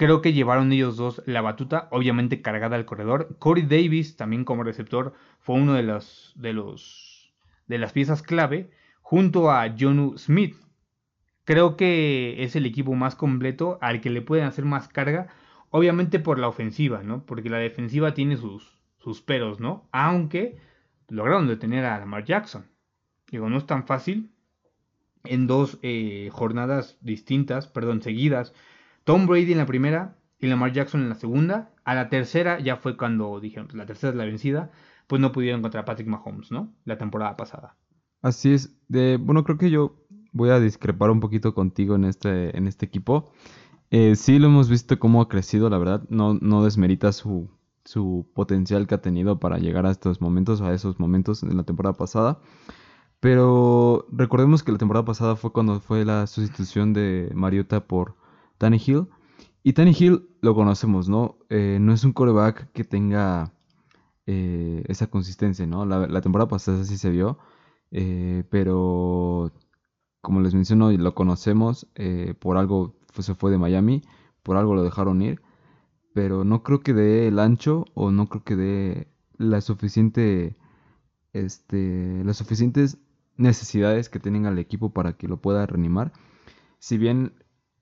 creo 0.00 0.22
que 0.22 0.32
llevaron 0.32 0.72
ellos 0.72 0.96
dos 0.96 1.22
la 1.26 1.42
batuta, 1.42 1.88
obviamente 1.90 2.40
cargada 2.40 2.76
al 2.76 2.86
corredor. 2.86 3.36
Corey 3.38 3.64
Davis 3.64 4.16
también 4.16 4.44
como 4.46 4.64
receptor 4.64 5.12
fue 5.40 5.56
uno 5.56 5.74
de 5.74 5.82
los 5.82 6.32
de 6.36 6.54
los 6.54 7.34
de 7.66 7.76
las 7.76 7.92
piezas 7.92 8.22
clave 8.22 8.70
junto 9.02 9.50
a 9.50 9.68
Jonu 9.78 10.16
Smith. 10.16 10.56
Creo 11.44 11.76
que 11.76 12.42
es 12.42 12.56
el 12.56 12.64
equipo 12.64 12.94
más 12.94 13.14
completo 13.14 13.78
al 13.82 14.00
que 14.00 14.08
le 14.08 14.22
pueden 14.22 14.46
hacer 14.46 14.64
más 14.64 14.88
carga, 14.88 15.28
obviamente 15.70 16.18
por 16.18 16.38
la 16.38 16.48
ofensiva, 16.48 17.02
¿no? 17.02 17.24
Porque 17.24 17.50
la 17.50 17.58
defensiva 17.58 18.14
tiene 18.14 18.36
sus 18.36 18.80
sus 19.00 19.22
peros, 19.22 19.60
¿no? 19.60 19.88
Aunque 19.92 20.58
lograron 21.08 21.48
detener 21.48 21.84
a 21.84 21.98
Lamar 21.98 22.24
Jackson. 22.24 22.66
Digo, 23.30 23.48
no 23.48 23.58
es 23.58 23.66
tan 23.66 23.86
fácil 23.86 24.30
en 25.24 25.46
dos 25.46 25.78
eh, 25.82 26.28
jornadas 26.32 26.98
distintas, 27.00 27.66
perdón, 27.66 28.02
seguidas. 28.02 28.54
Tom 29.04 29.26
Brady 29.26 29.52
en 29.52 29.58
la 29.58 29.66
primera 29.66 30.16
y 30.38 30.46
Lamar 30.46 30.72
Jackson 30.72 31.02
en 31.02 31.08
la 31.08 31.14
segunda. 31.14 31.72
A 31.84 31.94
la 31.94 32.08
tercera 32.08 32.60
ya 32.60 32.76
fue 32.76 32.96
cuando 32.96 33.40
dijeron, 33.40 33.68
la 33.72 33.86
tercera 33.86 34.10
es 34.10 34.16
la 34.16 34.24
vencida, 34.24 34.70
pues 35.06 35.20
no 35.20 35.32
pudieron 35.32 35.62
contra 35.62 35.84
Patrick 35.84 36.08
Mahomes, 36.08 36.52
¿no? 36.52 36.72
La 36.84 36.98
temporada 36.98 37.36
pasada. 37.36 37.76
Así 38.22 38.52
es. 38.52 38.76
De, 38.88 39.16
bueno, 39.16 39.44
creo 39.44 39.58
que 39.58 39.70
yo 39.70 39.96
voy 40.32 40.50
a 40.50 40.60
discrepar 40.60 41.10
un 41.10 41.20
poquito 41.20 41.54
contigo 41.54 41.96
en 41.96 42.04
este, 42.04 42.56
en 42.56 42.66
este 42.66 42.86
equipo. 42.86 43.32
Eh, 43.90 44.16
sí 44.16 44.38
lo 44.38 44.48
hemos 44.48 44.68
visto 44.68 44.98
cómo 44.98 45.20
ha 45.20 45.28
crecido, 45.28 45.68
la 45.70 45.78
verdad. 45.78 46.04
No, 46.08 46.34
no 46.34 46.64
desmerita 46.64 47.12
su, 47.12 47.50
su 47.84 48.26
potencial 48.34 48.86
que 48.86 48.94
ha 48.94 49.02
tenido 49.02 49.40
para 49.40 49.58
llegar 49.58 49.86
a 49.86 49.90
estos 49.90 50.20
momentos, 50.20 50.60
a 50.60 50.72
esos 50.74 51.00
momentos 51.00 51.42
en 51.42 51.56
la 51.56 51.64
temporada 51.64 51.96
pasada. 51.96 52.40
Pero 53.20 54.06
recordemos 54.10 54.62
que 54.62 54.72
la 54.72 54.78
temporada 54.78 55.04
pasada 55.04 55.36
fue 55.36 55.52
cuando 55.52 55.80
fue 55.80 56.04
la 56.04 56.26
sustitución 56.26 56.92
de 56.94 57.30
Mariota 57.34 57.86
por 57.86 58.16
Hill. 58.60 59.08
Y 59.62 59.74
Hill 59.78 60.28
lo 60.40 60.54
conocemos, 60.54 61.08
¿no? 61.08 61.38
Eh, 61.50 61.78
no 61.80 61.92
es 61.92 62.04
un 62.04 62.12
coreback 62.12 62.72
que 62.72 62.84
tenga 62.84 63.52
eh, 64.26 64.84
esa 64.88 65.08
consistencia, 65.08 65.66
¿no? 65.66 65.84
La, 65.86 66.20
temporada 66.22 66.48
pasada 66.48 66.84
sí 66.84 66.98
se 66.98 67.10
vio. 67.10 67.38
Eh, 67.90 68.44
pero 68.50 69.52
como 70.22 70.40
les 70.40 70.54
menciono, 70.54 70.90
lo 70.92 71.14
conocemos. 71.14 71.86
por 72.40 72.56
algo 72.56 72.99
se 73.18 73.34
fue 73.34 73.50
de 73.50 73.58
Miami. 73.58 74.02
Por 74.42 74.56
algo 74.56 74.74
lo 74.74 74.82
dejaron 74.82 75.22
ir. 75.22 75.40
Pero 76.14 76.44
no 76.44 76.62
creo 76.62 76.80
que 76.80 76.94
dé 76.94 77.28
el 77.28 77.38
ancho 77.38 77.84
o 77.94 78.10
no 78.10 78.28
creo 78.28 78.44
que 78.44 78.56
dé 78.56 79.08
la 79.38 79.60
suficiente 79.60 80.56
este, 81.32 82.22
las 82.24 82.36
suficientes 82.36 82.98
necesidades 83.36 84.08
que 84.08 84.20
tenga 84.20 84.50
el 84.50 84.58
equipo 84.58 84.92
para 84.92 85.14
que 85.14 85.28
lo 85.28 85.40
pueda 85.40 85.66
reanimar. 85.66 86.12
Si 86.78 86.98
bien 86.98 87.32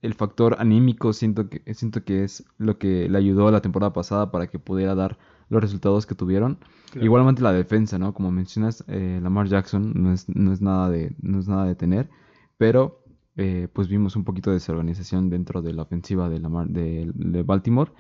el 0.03 0.15
factor 0.15 0.57
anímico 0.61 1.13
siento 1.13 1.49
que, 1.49 1.63
siento 1.75 2.05
que 2.05 2.25
es 2.25 2.45
lo 2.59 2.79
que 2.79 3.09
le 3.09 3.19
ayudó 3.19 3.49
a 3.49 3.53
la 3.53 3.61
temporada 3.61 3.93
pasada 3.93 4.31
para 4.31 4.47
que 4.47 4.59
pudiera 4.59 4.95
dar 4.95 5.19
los 5.49 5.63
resultados 5.63 6.07
que 6.07 6.15
tuvieron. 6.15 6.59
Igualmente 6.95 7.43
la 7.43 7.53
defensa, 7.53 7.99
¿no? 7.99 8.15
Como 8.15 8.31
mencionas, 8.31 8.85
eh, 8.87 9.19
Lamar 9.23 9.49
Jackson 9.49 9.93
no 9.95 10.13
es, 10.13 10.29
no 10.29 10.53
es, 10.53 10.61
nada 10.61 10.91
de, 10.91 11.17
no 11.21 11.41
es 11.41 11.49
nada 11.49 11.65
de 11.65 11.75
tener, 11.75 12.09
pero 12.59 12.98
eh, 13.39 13.69
pues 13.73 13.89
vimos 13.89 14.17
un 14.17 14.25
poquito 14.25 14.51
de 14.51 14.55
desorganización 14.55 15.31
dentro 15.31 15.63
de 15.63 15.73
la 15.73 15.83
ofensiva 15.83 16.29
de, 16.29 17.43
Baltimore, 17.47 17.93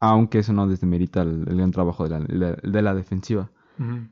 aunque 0.00 0.38
eso 0.38 0.54
no 0.54 0.66
desmerita 0.66 1.20
el, 1.20 1.44
el 1.46 1.56
gran 1.58 1.70
trabajo 1.70 2.08
de 2.08 2.18
la, 2.20 2.54
de 2.54 2.82
la 2.82 2.94
defensiva. 2.94 3.50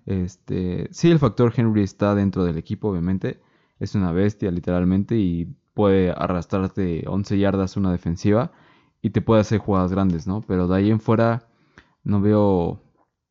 este, 0.04 0.88
sí, 0.90 1.10
el 1.10 1.18
factor 1.18 1.54
Henry 1.56 1.82
está 1.82 2.14
dentro 2.14 2.44
del 2.44 2.58
equipo, 2.58 2.90
obviamente. 2.90 3.40
Es 3.78 3.94
una 3.94 4.12
bestia, 4.12 4.50
literalmente, 4.50 5.16
y 5.16 5.56
puede 5.72 6.10
arrastrarte 6.10 7.04
11 7.06 7.38
yardas 7.38 7.78
una 7.78 7.90
defensiva 7.90 8.52
y 9.00 9.08
te 9.08 9.22
puede 9.22 9.40
hacer 9.40 9.58
jugadas 9.58 9.90
grandes, 9.90 10.26
¿no? 10.26 10.42
Pero 10.42 10.68
de 10.68 10.76
ahí 10.76 10.90
en 10.90 11.00
fuera 11.00 11.48
no 12.04 12.20
veo 12.20 12.82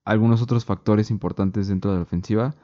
algunos 0.06 0.42
otros 0.42 0.66
factores 0.66 1.12
importantes 1.12 1.68
dentro 1.68 1.92
de 1.92 1.98
la 1.98 2.04
ofensiva. 2.04 2.56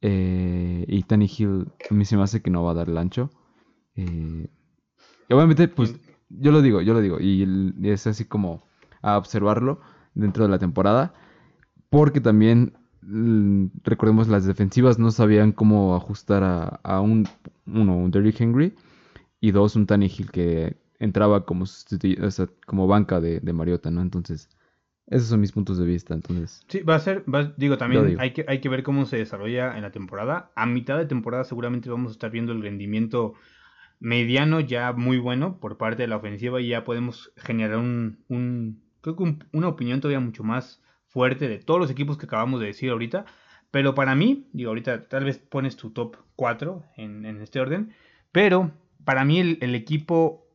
Eh, 0.00 0.84
y 0.86 1.02
Tanny 1.02 1.28
Hill 1.36 1.72
a 1.90 1.94
mí 1.94 2.04
se 2.04 2.16
me 2.16 2.22
hace 2.22 2.40
que 2.40 2.50
no 2.50 2.62
va 2.62 2.70
a 2.70 2.74
dar 2.74 2.88
el 2.88 2.96
ancho. 2.98 3.30
Eh, 4.00 4.48
y 5.28 5.32
obviamente, 5.32 5.68
pues 5.68 5.94
yo 6.28 6.52
lo 6.52 6.62
digo, 6.62 6.80
yo 6.80 6.94
lo 6.94 7.00
digo. 7.00 7.18
Y, 7.20 7.74
es 7.84 8.06
así 8.06 8.24
como 8.24 8.66
a 9.02 9.18
observarlo 9.18 9.80
dentro 10.14 10.44
de 10.44 10.50
la 10.50 10.58
temporada. 10.58 11.14
Porque 11.88 12.20
también, 12.20 12.74
mm, 13.02 13.66
recordemos, 13.84 14.28
las 14.28 14.46
defensivas 14.46 14.98
no 14.98 15.10
sabían 15.10 15.52
cómo 15.52 15.96
ajustar 15.96 16.42
a, 16.42 16.80
a 16.82 17.00
un, 17.00 17.26
uno, 17.66 17.96
un 17.96 18.10
Derrick 18.10 18.40
Henry 18.40 18.74
y 19.40 19.50
dos, 19.50 19.76
un 19.76 19.86
Tannehill 19.86 20.30
que 20.30 20.76
entraba 21.00 21.44
como, 21.46 21.64
como 22.66 22.86
banca 22.86 23.20
de, 23.20 23.52
Mariota, 23.52 23.90
¿no? 23.90 24.02
Entonces, 24.02 24.48
esos 25.06 25.28
son 25.28 25.40
mis 25.40 25.50
puntos 25.50 25.78
de 25.78 25.86
vista, 25.86 26.14
entonces. 26.14 26.64
Sí, 26.68 26.82
va 26.82 26.94
a 26.94 27.00
ser, 27.00 27.24
digo, 27.56 27.78
también 27.78 28.20
Hay, 28.20 28.32
que, 28.32 28.44
hay 28.46 28.60
que 28.60 28.68
ver 28.68 28.82
cómo 28.84 29.06
se 29.06 29.16
desarrolla 29.16 29.76
en 29.76 29.82
la 29.82 29.90
temporada. 29.90 30.52
A 30.54 30.66
mitad 30.66 30.98
de 30.98 31.06
temporada 31.06 31.44
seguramente 31.44 31.90
vamos 31.90 32.10
a 32.10 32.12
estar 32.12 32.30
viendo 32.30 32.52
el 32.52 32.62
rendimiento 32.62 33.34
mediano 34.00 34.60
ya 34.60 34.92
muy 34.92 35.18
bueno 35.18 35.60
por 35.60 35.76
parte 35.76 36.02
de 36.02 36.08
la 36.08 36.16
ofensiva 36.16 36.60
y 36.60 36.68
ya 36.68 36.84
podemos 36.84 37.32
generar 37.36 37.78
un, 37.78 38.24
un 38.28 38.82
creo 39.02 39.16
que 39.16 39.36
una 39.52 39.68
opinión 39.68 40.00
todavía 40.00 40.20
mucho 40.20 40.42
más 40.42 40.82
fuerte 41.06 41.48
de 41.48 41.58
todos 41.58 41.78
los 41.78 41.90
equipos 41.90 42.18
que 42.18 42.26
acabamos 42.26 42.60
de 42.60 42.66
decir 42.66 42.90
ahorita. 42.90 43.26
Pero 43.70 43.94
para 43.94 44.14
mí, 44.14 44.48
digo, 44.52 44.70
ahorita 44.70 45.08
tal 45.08 45.24
vez 45.24 45.38
pones 45.38 45.76
tu 45.76 45.90
top 45.90 46.16
4 46.34 46.82
en, 46.96 47.24
en 47.24 47.40
este 47.40 47.60
orden, 47.60 47.94
pero 48.32 48.72
para 49.04 49.24
mí 49.24 49.40
el, 49.40 49.74
equipo 49.74 50.46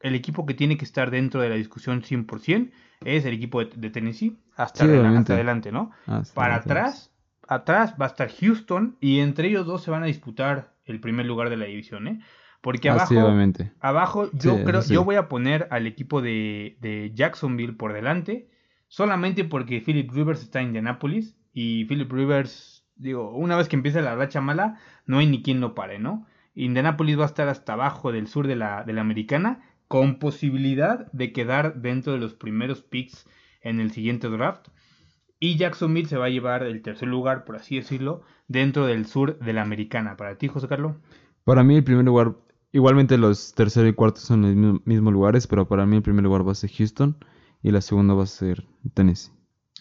el 0.00 0.14
equipo 0.14 0.46
que 0.46 0.54
tiene 0.54 0.76
que 0.76 0.84
estar 0.84 1.10
dentro 1.10 1.40
de 1.40 1.48
la 1.48 1.56
discusión 1.56 2.02
100% 2.02 2.70
es 3.04 3.24
el 3.24 3.34
equipo 3.34 3.64
de, 3.64 3.90
Tennessee 3.90 4.38
hasta, 4.56 4.84
adelante, 4.84 5.70
¿no? 5.72 5.90
Ah, 6.06 6.22
para 6.34 6.56
atrás, 6.56 7.12
atrás 7.46 7.94
va 8.00 8.06
a 8.06 8.08
estar 8.08 8.30
Houston 8.30 8.96
y 9.00 9.20
entre 9.20 9.48
ellos 9.48 9.66
dos 9.66 9.82
se 9.82 9.90
van 9.90 10.02
a 10.02 10.06
disputar 10.06 10.74
el 10.84 11.00
primer 11.00 11.26
lugar 11.26 11.50
de 11.50 11.56
la 11.56 11.66
división, 11.66 12.08
¿eh? 12.08 12.20
Porque 12.66 12.88
ah, 12.88 12.94
abajo, 12.94 13.32
abajo 13.78 14.30
yo 14.32 14.64
creo, 14.64 14.82
yo 14.82 15.04
voy 15.04 15.14
a 15.14 15.28
poner 15.28 15.68
al 15.70 15.86
equipo 15.86 16.20
de, 16.20 16.76
de, 16.80 17.12
Jacksonville 17.14 17.74
por 17.74 17.92
delante, 17.92 18.50
solamente 18.88 19.44
porque 19.44 19.80
Philip 19.80 20.10
Rivers 20.10 20.42
está 20.42 20.58
en 20.58 20.66
Indianapolis 20.66 21.36
y 21.52 21.84
Philip 21.84 22.10
Rivers, 22.10 22.84
digo, 22.96 23.30
una 23.36 23.56
vez 23.56 23.68
que 23.68 23.76
empieza 23.76 24.00
la 24.00 24.16
racha 24.16 24.40
mala, 24.40 24.80
no 25.04 25.18
hay 25.18 25.28
ni 25.28 25.44
quien 25.44 25.60
lo 25.60 25.76
pare, 25.76 26.00
¿no? 26.00 26.26
Indianapolis 26.56 27.16
va 27.16 27.22
a 27.22 27.26
estar 27.26 27.48
hasta 27.48 27.74
abajo 27.74 28.10
del 28.10 28.26
sur 28.26 28.48
de 28.48 28.56
la, 28.56 28.82
de 28.82 28.94
la 28.94 29.02
americana, 29.02 29.62
con 29.86 30.18
posibilidad 30.18 31.06
de 31.12 31.32
quedar 31.32 31.80
dentro 31.80 32.14
de 32.14 32.18
los 32.18 32.34
primeros 32.34 32.82
picks 32.82 33.28
en 33.60 33.78
el 33.78 33.92
siguiente 33.92 34.28
draft. 34.28 34.70
Y 35.38 35.56
Jacksonville 35.56 36.08
se 36.08 36.16
va 36.16 36.24
a 36.24 36.30
llevar 36.30 36.64
el 36.64 36.82
tercer 36.82 37.06
lugar, 37.06 37.44
por 37.44 37.54
así 37.54 37.76
decirlo, 37.76 38.22
dentro 38.48 38.86
del 38.86 39.06
sur 39.06 39.38
de 39.38 39.52
la 39.52 39.62
americana. 39.62 40.16
¿Para 40.16 40.36
ti, 40.36 40.48
José 40.48 40.66
Carlos? 40.66 40.96
Para 41.46 41.62
mí 41.62 41.76
el 41.76 41.84
primer 41.84 42.04
lugar, 42.04 42.34
igualmente 42.72 43.18
los 43.18 43.54
tercer 43.54 43.86
y 43.86 43.92
cuarto 43.92 44.20
son 44.20 44.42
los 44.42 44.86
mismos 44.86 45.12
lugares, 45.12 45.46
pero 45.46 45.66
para 45.66 45.86
mí 45.86 45.96
el 45.96 46.02
primer 46.02 46.24
lugar 46.24 46.46
va 46.46 46.52
a 46.52 46.56
ser 46.56 46.70
Houston 46.70 47.16
y 47.62 47.70
la 47.70 47.80
segunda 47.80 48.14
va 48.14 48.24
a 48.24 48.26
ser 48.26 48.64
Tennessee. 48.94 49.32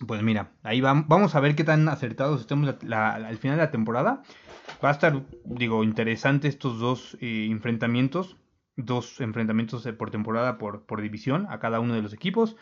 Pues 0.06 0.22
mira, 0.24 0.52
ahí 0.64 0.82
vamos 0.82 1.36
a 1.36 1.40
ver 1.40 1.56
qué 1.56 1.64
tan 1.64 1.88
acertados 1.88 2.42
estemos 2.42 2.68
al 2.70 3.38
final 3.38 3.58
de 3.58 3.64
la 3.64 3.72
temporada. 3.72 4.24
Va 4.84 4.90
a 4.90 4.92
estar, 4.92 5.24
digo, 5.46 5.84
interesante 5.84 6.50
estos 6.50 6.80
dos 6.80 7.18
eh, 7.22 7.48
enfrentamientos. 7.50 8.36
Dos 8.76 9.22
enfrentamientos 9.22 9.88
por 9.98 10.12
temporada 10.12 10.58
por, 10.58 11.02
división 11.02 11.48
a 11.50 11.60
cada 11.60 11.80
uno 11.80 11.94
de 11.94 12.02
los 12.02 12.14
equipos. 12.14 12.58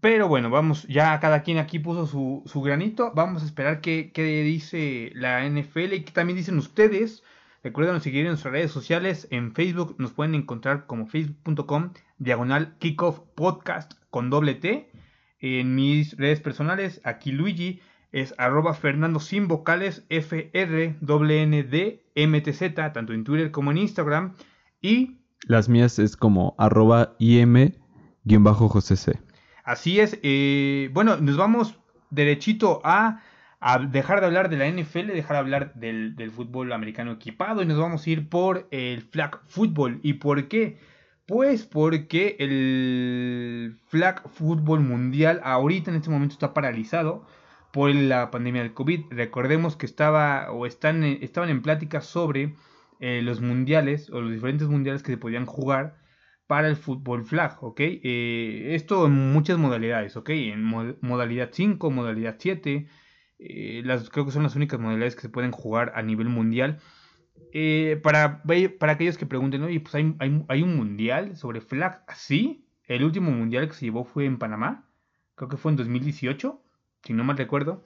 Pero 0.00 0.28
bueno, 0.28 0.48
vamos, 0.48 0.84
ya 0.88 1.20
cada 1.20 1.42
quien 1.42 1.58
aquí 1.58 1.78
puso 1.78 2.06
su, 2.06 2.42
su 2.46 2.62
granito. 2.62 3.12
Vamos 3.14 3.42
a 3.42 3.46
esperar 3.46 3.82
qué, 3.82 4.10
dice 4.44 5.12
la 5.14 5.46
NFL 5.46 5.92
y 5.92 6.04
qué 6.04 6.12
también 6.12 6.38
dicen 6.38 6.56
ustedes. 6.56 7.22
Recuerden 7.62 8.00
seguir 8.00 8.22
en 8.22 8.28
nuestras 8.28 8.52
redes 8.52 8.70
sociales. 8.70 9.28
En 9.30 9.52
Facebook 9.52 9.96
nos 9.98 10.12
pueden 10.12 10.34
encontrar 10.34 10.86
como 10.86 11.06
facebook.com 11.06 11.92
diagonal 12.18 12.76
kickoff 12.78 13.20
podcast 13.34 13.92
con 14.08 14.30
doble 14.30 14.54
T. 14.54 14.90
En 15.40 15.74
mis 15.74 16.16
redes 16.16 16.40
personales, 16.40 17.00
aquí 17.04 17.32
Luigi 17.32 17.80
es 18.12 18.34
arroba 18.38 18.72
Fernando 18.72 19.20
sin 19.20 19.46
vocales 19.46 20.04
F 20.08 20.50
R 20.54 20.96
N 21.00 21.62
D 21.64 22.02
M 22.14 22.40
T 22.40 22.52
Z, 22.52 22.92
tanto 22.92 23.12
en 23.12 23.24
Twitter 23.24 23.50
como 23.50 23.70
en 23.70 23.78
Instagram. 23.78 24.34
Y 24.80 25.18
las 25.46 25.68
mías 25.68 25.98
es 25.98 26.16
como 26.16 26.54
arroba 26.58 27.14
IM 27.18 27.74
guion 28.24 28.44
bajo 28.44 28.68
José 28.70 28.96
C. 28.96 29.20
Así 29.64 30.00
es. 30.00 30.18
Eh, 30.22 30.90
bueno, 30.94 31.18
nos 31.18 31.36
vamos 31.36 31.78
derechito 32.10 32.80
a, 32.84 33.22
dejar 33.90 34.20
de 34.20 34.26
hablar 34.26 34.48
de 34.48 34.56
la 34.56 34.68
NFL, 34.68 35.08
dejar 35.08 35.36
de 35.36 35.38
hablar 35.38 35.74
del, 35.74 36.16
del, 36.16 36.30
fútbol 36.30 36.72
americano 36.72 37.12
equipado 37.12 37.62
y 37.62 37.66
nos 37.66 37.78
vamos 37.78 38.06
a 38.06 38.10
ir 38.10 38.28
por 38.28 38.66
el 38.70 39.02
flag 39.02 39.40
football. 39.46 40.00
¿Y 40.02 40.14
por 40.14 40.48
qué? 40.48 40.78
Pues 41.26 41.64
porque 41.64 42.36
el 42.40 43.78
flag 43.86 44.28
football 44.30 44.80
mundial 44.80 45.40
ahorita 45.44 45.90
en 45.90 45.98
este 45.98 46.10
momento 46.10 46.32
está 46.32 46.54
paralizado 46.54 47.26
por 47.72 47.94
la 47.94 48.30
pandemia 48.30 48.62
del 48.62 48.74
COVID. 48.74 49.06
Recordemos 49.10 49.76
que 49.76 49.86
estaba 49.86 50.50
o 50.50 50.66
están, 50.66 51.04
estaban 51.04 51.50
en 51.50 51.62
pláticas 51.62 52.06
sobre 52.06 52.54
eh, 52.98 53.22
los 53.22 53.40
mundiales 53.40 54.10
o 54.10 54.20
los 54.20 54.32
diferentes 54.32 54.68
mundiales 54.68 55.02
que 55.02 55.12
se 55.12 55.18
podían 55.18 55.46
jugar 55.46 55.96
para 56.46 56.66
el 56.66 56.76
fútbol 56.76 57.24
flag, 57.24 57.62
¿ok? 57.62 57.80
Eh, 57.80 58.74
esto 58.74 59.06
en 59.06 59.32
muchas 59.32 59.56
modalidades, 59.56 60.16
¿ok? 60.16 60.30
En 60.30 60.64
modalidad 60.64 61.50
5, 61.52 61.90
modalidad 61.92 62.36
7, 62.38 62.88
eh, 63.40 63.82
las, 63.84 64.10
creo 64.10 64.24
que 64.26 64.32
son 64.32 64.42
las 64.42 64.56
únicas 64.56 64.78
modalidades 64.80 65.16
que 65.16 65.22
se 65.22 65.28
pueden 65.28 65.50
jugar 65.50 65.92
a 65.94 66.02
nivel 66.02 66.28
mundial. 66.28 66.80
para, 68.02 68.42
para 68.78 68.92
aquellos 68.92 69.18
que 69.18 69.26
pregunten, 69.26 69.62
oye, 69.62 69.80
pues 69.80 69.94
hay, 69.94 70.14
hay, 70.48 70.62
un 70.62 70.76
mundial 70.76 71.36
sobre 71.36 71.60
flag, 71.60 72.04
¿sí? 72.14 72.66
El 72.84 73.04
último 73.04 73.30
mundial 73.30 73.68
que 73.68 73.74
se 73.74 73.86
llevó 73.86 74.04
fue 74.04 74.24
en 74.26 74.38
Panamá, 74.38 74.88
creo 75.34 75.48
que 75.48 75.56
fue 75.56 75.72
en 75.72 75.76
2018 75.76 76.62
si 77.02 77.12
no 77.12 77.24
mal 77.24 77.36
recuerdo. 77.36 77.84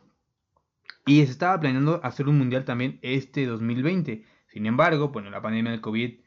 Y 1.07 1.25
se 1.25 1.33
estaba 1.33 1.61
planeando 1.61 2.01
hacer 2.03 2.29
un 2.29 2.39
mundial 2.39 2.65
también 2.65 2.99
este 3.03 3.47
2020. 3.47 4.25
Sin 4.49 4.67
embargo, 4.67 5.09
bueno, 5.09 5.31
la 5.31 5.43
pandemia 5.43 5.73
del 5.73 5.81
COVID 5.81 6.21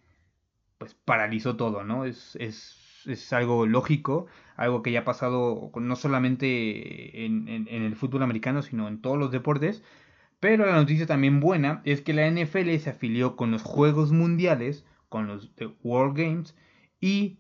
pues 0.78 0.94
paralizó 0.94 1.56
todo, 1.56 1.84
¿no? 1.84 2.06
Es, 2.06 2.36
es, 2.36 2.78
es 3.08 3.34
algo 3.34 3.66
lógico, 3.66 4.28
algo 4.56 4.82
que 4.84 4.92
ya 4.92 5.02
ha 5.02 5.06
pasado 5.06 5.72
no 5.76 5.96
solamente 5.96 7.26
en, 7.26 7.48
en, 7.48 7.68
el 7.70 7.96
fútbol 7.96 8.24
americano, 8.24 8.62
sino 8.62 8.88
en 8.88 9.02
todos 9.02 9.18
los 9.18 9.32
deportes. 9.32 9.84
Pero 10.40 10.66
la 10.66 10.76
noticia 10.76 11.08
también 11.08 11.40
buena 11.40 11.82
es 11.86 12.02
que 12.02 12.14
la 12.14 12.30
NFL 12.30 12.76
se 12.78 12.92
afilió 12.92 13.36
con 13.36 13.52
los 13.52 13.64
Juegos 13.64 14.12
Mundiales, 14.12 14.86
con 15.10 15.28
los 15.28 15.52
World 15.84 16.18
Games, 16.18 16.56
y 17.00 17.40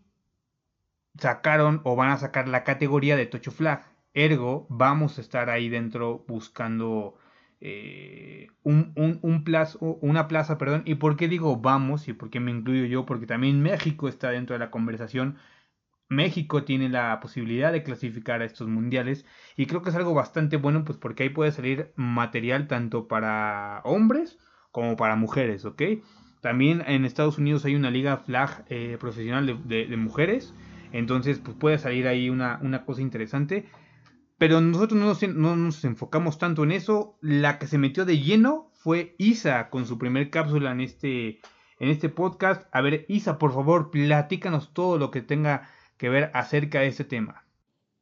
sacaron 1.19 1.81
o 1.83 1.95
van 1.95 2.09
a 2.09 2.17
sacar 2.17 2.47
la 2.47 2.63
categoría 2.63 3.15
de 3.15 3.25
Tocho 3.25 3.51
Flag. 3.51 3.85
Ergo, 4.13 4.65
vamos 4.69 5.17
a 5.17 5.21
estar 5.21 5.49
ahí 5.49 5.69
dentro 5.69 6.25
buscando 6.27 7.17
eh, 7.59 8.47
un, 8.63 8.93
un, 8.95 9.43
plazo, 9.43 9.79
una 10.01 10.27
plaza. 10.27 10.57
Perdón. 10.57 10.83
¿Y 10.85 10.95
por 10.95 11.17
qué 11.17 11.27
digo 11.27 11.57
vamos? 11.57 12.07
¿Y 12.07 12.13
por 12.13 12.29
qué 12.29 12.39
me 12.39 12.51
incluyo 12.51 12.85
yo? 12.85 13.05
Porque 13.05 13.25
también 13.27 13.61
México 13.61 14.07
está 14.07 14.29
dentro 14.31 14.53
de 14.53 14.59
la 14.59 14.71
conversación. 14.71 15.37
México 16.09 16.63
tiene 16.63 16.89
la 16.89 17.19
posibilidad 17.19 17.71
de 17.71 17.83
clasificar 17.83 18.41
a 18.41 18.45
estos 18.45 18.67
mundiales 18.67 19.25
y 19.55 19.65
creo 19.65 19.81
que 19.81 19.89
es 19.89 19.95
algo 19.95 20.13
bastante 20.13 20.57
bueno 20.57 20.83
pues 20.85 20.97
porque 20.97 21.23
ahí 21.23 21.29
puede 21.29 21.51
salir 21.51 21.91
material 21.95 22.67
tanto 22.67 23.07
para 23.07 23.81
hombres 23.83 24.37
como 24.71 24.95
para 24.95 25.15
mujeres, 25.15 25.65
¿ok? 25.65 25.81
También 26.41 26.83
en 26.87 27.03
Estados 27.03 27.37
Unidos 27.37 27.65
hay 27.65 27.75
una 27.75 27.91
liga 27.91 28.17
flag 28.17 28.63
eh, 28.69 28.97
profesional 28.99 29.67
de, 29.67 29.97
mujeres, 29.97 30.53
entonces 30.91 31.39
pues 31.39 31.57
puede 31.57 31.77
salir 31.77 32.07
ahí 32.07 32.29
una, 32.29 32.59
una 32.61 32.85
cosa 32.85 33.01
interesante. 33.01 33.65
Pero 34.37 34.61
nosotros 34.61 35.23
no 35.33 35.55
nos, 35.55 35.83
enfocamos 35.83 36.37
tanto 36.37 36.63
en 36.63 36.71
eso. 36.71 37.17
La 37.21 37.57
que 37.57 37.65
se 37.65 37.79
metió 37.79 38.05
de 38.05 38.19
lleno 38.19 38.69
fue 38.75 39.15
Isa 39.17 39.69
con 39.69 39.87
su 39.87 39.97
primer 39.97 40.29
cápsula 40.29 40.71
en 40.71 40.81
este, 40.81 41.39
en 41.79 41.89
este 41.89 42.09
podcast. 42.09 42.67
A 42.71 42.81
ver, 42.81 43.05
Isa, 43.09 43.39
por 43.39 43.51
favor, 43.51 43.89
platícanos 43.89 44.73
todo 44.73 44.99
lo 44.99 45.09
que 45.09 45.21
tenga 45.21 45.67
que 45.97 46.09
ver 46.09 46.31
acerca 46.33 46.81
de 46.81 46.87
este 46.87 47.03
tema. 47.03 47.43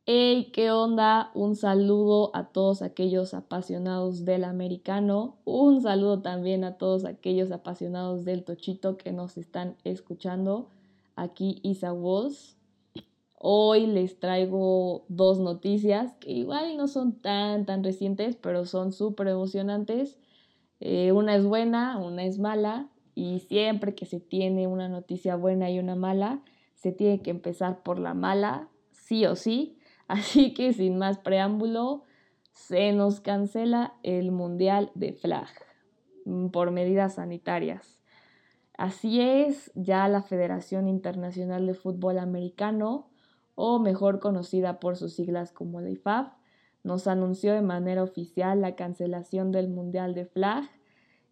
Hey, 0.06 0.52
¿qué 0.54 0.70
onda? 0.70 1.32
Un 1.34 1.56
saludo 1.56 2.30
a 2.36 2.50
todos 2.50 2.84
aquellos 2.84 3.34
apasionados 3.34 4.24
del 4.24 4.44
americano. 4.44 5.38
Un 5.46 5.82
saludo 5.82 6.22
también 6.22 6.64
a 6.64 6.78
todos 6.78 7.06
aquellos 7.06 7.52
apasionados 7.52 8.24
del 8.24 8.44
tochito 8.44 8.98
que 8.98 9.12
nos 9.12 9.38
están 9.38 9.78
escuchando. 9.84 10.70
Aquí 11.16 11.60
Isa 11.64 11.92
Walls. 11.92 12.56
Hoy 13.34 13.88
les 13.88 14.20
traigo 14.20 15.06
dos 15.08 15.40
noticias 15.40 16.14
que 16.20 16.32
igual 16.32 16.78
no 16.78 16.88
son 16.88 17.14
tan, 17.14 17.66
tan 17.66 17.84
recientes, 17.84 18.36
pero 18.36 18.66
son 18.66 18.92
súper 18.92 19.28
emocionantes. 19.30 20.20
Eh, 20.80 21.12
una 21.14 21.36
es 21.36 21.46
buena, 21.46 21.98
una 21.98 22.26
es 22.26 22.38
mala, 22.38 22.90
y 23.16 23.40
siempre 23.40 23.96
que 23.96 24.06
se 24.06 24.20
tiene 24.20 24.68
una 24.68 24.90
noticia 24.90 25.36
buena 25.36 25.72
y 25.72 25.80
una 25.80 25.96
mala, 25.96 26.42
se 26.86 26.92
tiene 26.92 27.20
que 27.24 27.32
empezar 27.32 27.82
por 27.82 27.98
la 27.98 28.14
mala, 28.14 28.70
sí 28.92 29.26
o 29.26 29.36
sí. 29.36 29.80
Así 30.08 30.54
que 30.54 30.72
sin 30.72 31.00
más 31.00 31.18
preámbulo, 31.18 32.04
se 32.52 32.92
nos 32.92 33.22
cancela 33.22 33.96
el 34.04 34.32
Mundial 34.32 34.92
de 34.94 35.14
Flag 35.14 35.50
mm, 36.26 36.50
por 36.50 36.70
medidas 36.70 37.16
sanitarias. 37.16 38.04
Así 38.78 39.20
es, 39.20 39.72
ya 39.74 40.08
la 40.08 40.22
Federación 40.22 40.88
Internacional 40.88 41.66
de 41.66 41.74
Fútbol 41.74 42.20
Americano 42.20 43.10
o 43.56 43.80
mejor 43.80 44.20
conocida 44.20 44.80
por 44.80 44.96
sus 44.96 45.16
siglas 45.16 45.52
como 45.52 45.82
la 45.82 45.90
IFAF, 45.90 46.34
nos 46.84 47.08
anunció 47.08 47.56
de 47.56 47.64
manera 47.64 48.04
oficial 48.04 48.62
la 48.62 48.76
cancelación 48.76 49.52
del 49.52 49.70
Mundial 49.70 50.14
de 50.14 50.28
Flag, 50.28 50.70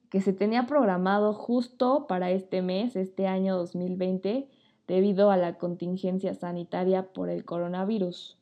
que 0.09 0.19
se 0.19 0.33
tenía 0.33 0.65
programado 0.65 1.31
justo 1.31 2.07
para 2.07 2.31
este 2.31 2.63
mes, 2.63 2.95
este 2.95 3.27
año 3.27 3.55
2020, 3.55 4.49
debido 4.87 5.31
a 5.31 5.37
la 5.37 5.57
contingencia 5.57 6.33
sanitaria 6.33 7.13
por 7.13 7.29
el 7.29 7.45
coronavirus. 7.45 8.37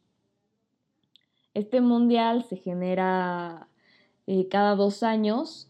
Este 1.53 1.81
mundial 1.81 2.43
se 2.43 2.57
genera 2.57 3.67
eh, 4.27 4.47
cada 4.47 4.75
dos 4.75 5.03
años 5.03 5.69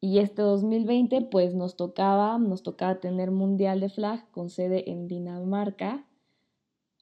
y 0.00 0.18
este 0.18 0.42
2020 0.42 1.22
pues 1.22 1.54
nos 1.54 1.76
tocaba, 1.76 2.38
nos 2.38 2.62
tocaba 2.62 3.00
tener 3.00 3.30
mundial 3.30 3.80
de 3.80 3.88
flag 3.88 4.30
con 4.30 4.50
sede 4.50 4.90
en 4.90 5.08
Dinamarca 5.08 6.04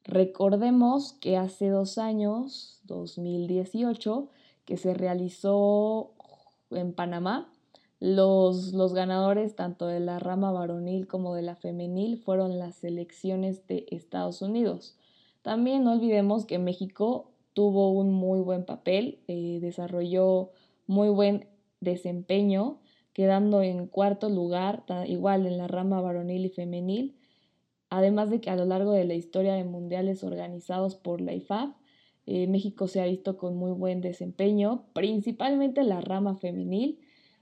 Recordemos 0.04 1.14
que 1.14 1.38
hace 1.38 1.70
dos 1.70 1.96
años, 1.96 2.80
2018, 2.84 4.28
que 4.66 4.76
se 4.76 4.92
realizó 4.92 6.12
en 6.70 6.92
Panamá, 6.92 7.50
los, 8.00 8.72
los, 8.72 8.92
ganadores 8.92 9.54
tanto 9.56 9.86
de 9.86 10.00
la 10.00 10.18
rama 10.18 10.52
varonil 10.52 11.06
como 11.06 11.34
de 11.34 11.42
la 11.42 11.56
femenil 11.56 12.18
fueron 12.18 12.58
las 12.58 12.76
selecciones 12.76 13.66
de 13.66 13.86
Estados 13.90 14.42
Unidos. 14.42 14.96
También 15.42 15.84
no 15.84 15.92
olvidemos 15.92 16.44
que 16.44 16.58
México 16.58 17.30
tuvo 17.52 17.90
un 17.90 18.12
muy 18.12 18.40
buen 18.40 18.64
papel, 18.64 19.20
eh, 19.28 19.58
desarrolló 19.60 20.50
muy 20.86 21.08
buen 21.08 21.46
desempeño, 21.80 22.80
quedando 23.12 23.62
en 23.62 23.86
cuarto 23.86 24.28
lugar, 24.28 24.84
igual 25.06 25.46
en 25.46 25.58
la 25.58 25.68
rama 25.68 26.00
varonil 26.00 26.46
y 26.46 26.50
femenil, 26.50 27.16
Además 27.96 28.28
de 28.28 28.40
que 28.40 28.50
a 28.50 28.56
lo 28.56 28.64
largo 28.64 28.90
de 28.90 29.04
la 29.04 29.14
historia 29.14 29.54
de 29.54 29.62
mundiales 29.62 30.24
organizados 30.24 30.96
por 30.96 31.20
la 31.20 31.32
IFAB, 31.32 31.74
eh, 32.26 32.48
México 32.48 32.88
se 32.88 33.00
ha 33.00 33.04
visto 33.04 33.36
con 33.36 33.56
muy 33.56 33.70
buen 33.70 34.00
desempeño, 34.00 34.86
principalmente 34.94 35.84
la 35.84 36.00
rama 36.00 36.34
femenil, 36.34 36.98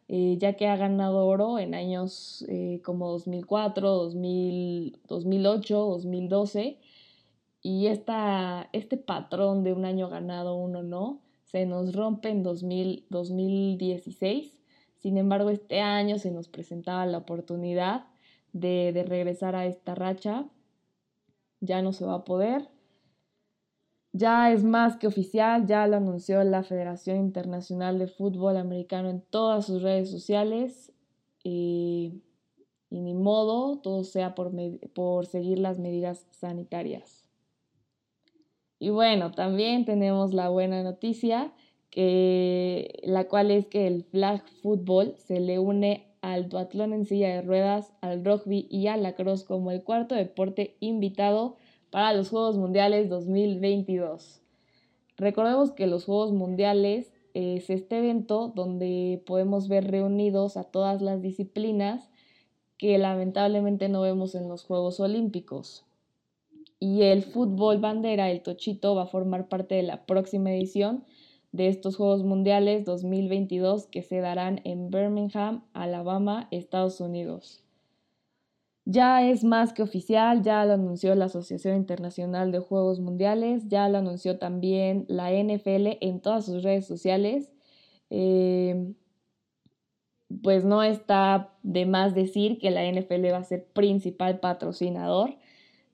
eh, 0.09 0.37
ya 0.39 0.55
que 0.55 0.69
ha 0.69 0.77
ganado 0.77 1.27
oro 1.27 1.59
en 1.59 1.75
años 1.75 2.45
eh, 2.49 2.81
como 2.85 3.11
2004, 3.11 4.11
2008, 5.09 5.77
2012, 5.77 6.79
y 7.63 7.87
esta, 7.87 8.69
este 8.73 8.97
patrón 8.97 9.65
de 9.65 9.73
un 9.73 9.85
año 9.85 10.09
ganado, 10.09 10.57
uno 10.57 10.83
no, 10.83 11.21
se 11.45 11.67
nos 11.67 11.95
rompe 11.95 12.31
en 12.31 12.43
2016. 12.43 14.59
Sin 14.97 15.19
embargo, 15.19 15.51
este 15.51 15.81
año 15.81 16.19
se 16.19 16.31
nos 16.31 16.49
presentaba 16.49 17.05
la 17.07 17.19
oportunidad 17.19 18.07
de, 18.53 19.05
regresar 19.07 19.55
a 19.55 19.67
esta 19.67 19.95
racha. 19.95 20.47
Ya 21.61 21.83
no 21.83 21.93
se 21.93 22.05
va 22.05 22.15
a 22.15 22.25
poder. 22.25 22.69
Ya 24.13 24.53
es 24.53 24.63
más 24.63 24.97
que 24.97 25.07
oficial, 25.07 25.67
ya 25.67 25.87
lo 25.87 25.97
anunció 25.97 26.45
la 26.45 26.63
Federación 26.63 27.17
Internacional 27.17 27.99
de 27.99 28.09
Fútbol 28.09 28.57
Americano 28.57 29.09
en 29.09 29.23
todas 29.23 29.67
sus 29.67 29.83
redes 29.83 30.11
sociales. 30.11 30.93
y 31.45 32.23
ni 33.01 33.15
modo, 33.15 33.79
todo 33.79 34.05
sea 34.05 34.35
por, 34.35 34.53
por 34.93 35.27
seguir 35.27 35.59
las 35.59 35.79
medidas 35.79 36.27
sanitarias. 36.31 37.25
Y 38.79 38.91
bueno, 38.91 39.31
también 39.31 39.85
tenemos 39.85 40.35
la 40.35 40.49
buena 40.49 40.83
noticia, 40.83 41.53
que, 41.91 43.01
la 43.05 43.29
cual 43.29 43.51
es 43.51 43.67
que 43.67 43.87
el 43.87 44.05
flag 44.05 44.43
football 44.63 45.15
se 45.19 45.41
le 45.41 45.59
une 45.59 46.07
al 46.21 46.49
duatlón 46.49 46.93
en 46.93 47.07
silla 47.07 47.29
de 47.29 47.43
ruedas, 47.43 47.93
al 48.01 48.25
rugby 48.25 48.67
y 48.71 48.89
al 48.89 49.03
lacrosse 49.03 49.45
como 49.45 49.71
el 49.71 49.83
cuarto 49.85 50.15
deporte 50.15 50.77
invitado 50.81 51.57
para 51.93 52.15
los 52.15 52.31
Juegos 52.31 52.57
Mundiales 52.57 53.11
2022. 53.11 54.41
Recordemos 55.19 55.73
que 55.73 55.87
los 55.87 56.07
Juegos 56.07 56.33
Mundiales 56.33 57.13
es 57.35 57.69
este 57.69 57.99
evento 57.99 58.51
donde 58.57 59.23
podemos 59.27 59.69
ver 59.69 59.91
reunidos 59.91 60.57
a 60.57 60.65
todas 60.65 61.03
las 61.03 61.21
disciplinas 61.21 62.09
que 62.79 62.97
lamentablemente 62.97 63.91
no 63.91 64.01
vemos 64.01 64.35
en 64.35 64.49
los 64.49 64.65
Juegos 64.65 65.01
Olímpicos. 65.01 65.85
Y 66.81 67.03
el 67.03 67.23
fútbol 67.23 67.77
bandera, 67.77 68.31
el 68.31 68.43
Tochito, 68.43 68.95
va 68.95 69.03
a 69.03 69.07
formar 69.07 69.51
parte 69.51 69.75
de 69.75 69.83
la 69.83 70.07
próxima 70.07 70.51
edición 70.51 71.05
de 71.53 71.69
estos 71.69 71.97
Juegos 71.97 72.25
Mundiales 72.25 72.87
2022 72.87 73.87
que 73.87 74.03
se 74.03 74.21
darán 74.21 74.63
en 74.65 74.91
Birmingham, 74.91 75.63
Alabama, 75.75 76.49
Estados 76.51 77.03
Unidos. 77.03 77.62
Ya 78.85 79.29
es 79.29 79.45
más 79.45 79.73
que 79.73 79.83
oficial, 79.83 80.43
ya 80.43 80.65
lo 80.65 80.73
anunció 80.75 81.15
la 81.15 81.27
Asociación 81.27 81.77
Internacional 81.77 82.51
de 82.51 82.59
Juegos 82.59 82.99
Mundiales, 82.99 83.69
ya 83.69 83.89
lo 83.89 83.99
anunció 83.99 84.39
también 84.39 85.05
la 85.09 85.31
NFL 85.31 85.99
en 86.01 86.21
todas 86.21 86.47
sus 86.47 86.63
redes 86.65 86.87
sociales. 86.87 87.53
Eh, 88.11 88.93
pues 90.43 90.65
no 90.65 90.83
está 90.83 91.55
de 91.63 91.87
más 91.87 92.15
decir 92.15 92.59
que 92.59 92.71
la 92.71 92.85
NFL 92.91 93.33
va 93.33 93.39
a 93.39 93.45
ser 93.45 93.67
principal 93.67 94.41
patrocinador 94.41 95.37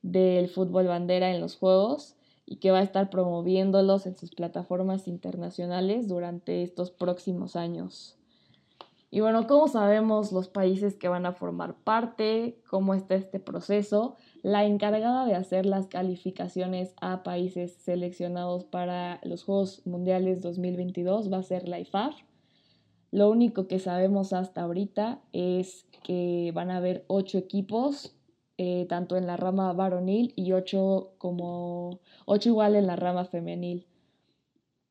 del 0.03 0.49
fútbol 0.49 0.87
bandera 0.87 1.31
en 1.31 1.41
los 1.41 1.57
Juegos 1.57 2.17
y 2.47 2.57
que 2.57 2.71
va 2.71 2.79
a 2.79 2.83
estar 2.83 3.11
promoviéndolos 3.11 4.07
en 4.07 4.17
sus 4.17 4.31
plataformas 4.31 5.09
internacionales 5.09 6.09
durante 6.09 6.63
estos 6.63 6.91
próximos 6.91 7.57
años. 7.57 8.18
Y 9.11 9.21
bueno, 9.21 9.47
¿cómo 9.47 9.69
sabemos 9.69 10.33
los 10.33 10.49
países 10.49 10.97
que 10.97 11.09
van 11.09 11.25
a 11.25 11.33
formar 11.33 11.77
parte? 11.77 12.61
¿Cómo 12.69 12.93
está 12.93 13.15
este 13.15 13.41
proceso? 13.41 14.17
La 14.43 14.67
encargada 14.67 15.25
de 15.25 15.35
hacer 15.35 15.65
las 15.65 15.87
calificaciones 15.87 16.95
a 17.01 17.23
países 17.23 17.73
seleccionados 17.73 18.65
para 18.65 19.19
los 19.23 19.45
Juegos 19.45 19.87
Mundiales 19.87 20.43
2022 20.43 21.33
va 21.33 21.39
a 21.39 21.43
ser 21.43 21.69
la 21.69 21.81
IFAF. 21.81 22.17
Lo 23.11 23.31
único 23.31 23.67
que 23.67 23.79
sabemos 23.79 24.35
hasta 24.35 24.63
ahorita 24.63 25.23
es 25.33 25.87
que 26.03 26.53
van 26.55 26.71
a 26.71 26.77
haber 26.77 27.07
ocho 27.07 27.39
equipos, 27.39 28.15
eh, 28.59 28.85
tanto 28.91 29.17
en 29.17 29.27
la 29.27 29.39
rama 29.39 29.73
varonil 29.73 30.35
y 30.37 30.53
ocho 30.53 31.15
como 31.17 32.01
ocho 32.27 32.51
igual 32.51 32.77
en 32.77 32.87
la 32.87 32.97
rama 32.97 33.25
femenil. 33.25 33.87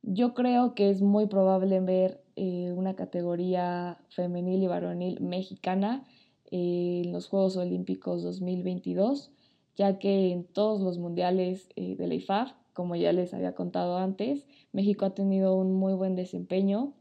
Yo 0.02 0.34
creo 0.34 0.74
que 0.74 0.90
es 0.90 1.04
muy 1.04 1.28
probable 1.28 1.80
ver 1.82 2.24
eh, 2.38 2.72
una 2.72 2.96
categoría 2.96 3.98
femenil 4.10 4.64
y 4.64 4.68
varonil 4.68 5.20
mexicana 5.22 6.06
en 6.52 7.12
los 7.12 7.28
Juegos 7.28 7.58
Olímpicos 7.58 8.24
2022, 8.24 9.32
ya 9.76 10.00
que 10.00 10.32
en 10.32 10.46
todos 10.46 10.82
los 10.82 11.00
mundiales 11.00 11.70
eh, 11.76 11.96
de 11.96 12.08
la 12.08 12.14
IFAF, 12.14 12.54
como 12.74 12.96
ya 12.96 13.12
les 13.12 13.34
había 13.34 13.56
contado 13.56 13.98
antes, 13.98 14.46
México 14.72 15.06
ha 15.06 15.16
tenido 15.16 15.56
un 15.56 15.74
muy 15.74 15.94
buen 15.94 16.16
desempeño. 16.16 16.94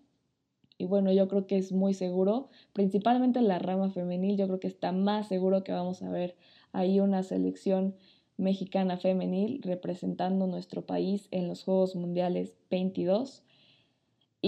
Y 0.78 0.87
bueno, 0.87 1.12
yo 1.12 1.28
creo 1.28 1.47
que 1.47 1.59
es 1.59 1.70
muy 1.70 1.95
seguro, 1.95 2.49
principalmente 2.72 3.39
en 3.39 3.49
la 3.49 3.59
rama 3.59 3.91
femenil, 3.91 4.37
yo 4.37 4.47
creo 4.47 4.61
que 4.61 4.68
está 4.68 4.93
más 4.93 5.28
seguro 5.28 5.64
que 5.64 5.72
vamos 5.72 6.03
a 6.03 6.11
ver 6.11 6.34
ahí 6.72 7.01
una 7.01 7.22
selección 7.22 7.95
mexicana 8.37 8.99
femenil 8.99 9.61
representando 9.62 10.47
nuestro 10.47 10.84
país 10.84 11.28
en 11.30 11.49
los 11.49 11.62
Juegos 11.62 11.95
Mundiales 11.95 12.57
22. 12.70 13.43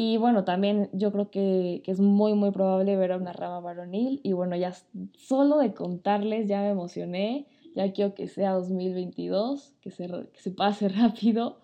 Y 0.00 0.16
bueno, 0.16 0.44
también 0.44 0.88
yo 0.92 1.10
creo 1.10 1.28
que, 1.28 1.82
es 1.84 1.98
muy, 1.98 2.32
muy 2.34 2.52
probable 2.52 2.96
ver 2.96 3.10
a 3.10 3.16
una 3.16 3.32
rama 3.32 3.58
varonil. 3.58 4.20
Y 4.22 4.32
bueno, 4.32 4.54
ya 4.54 4.72
solo 5.14 5.58
de 5.58 5.74
contarles 5.74 6.46
ya 6.46 6.60
me 6.60 6.68
emocioné. 6.68 7.48
Ya 7.74 7.92
quiero 7.92 8.14
que 8.14 8.28
sea 8.28 8.52
2022, 8.52 9.74
que 9.80 9.90
se, 9.90 10.06
que 10.06 10.40
se 10.40 10.52
pase 10.52 10.88
rápido. 11.00 11.58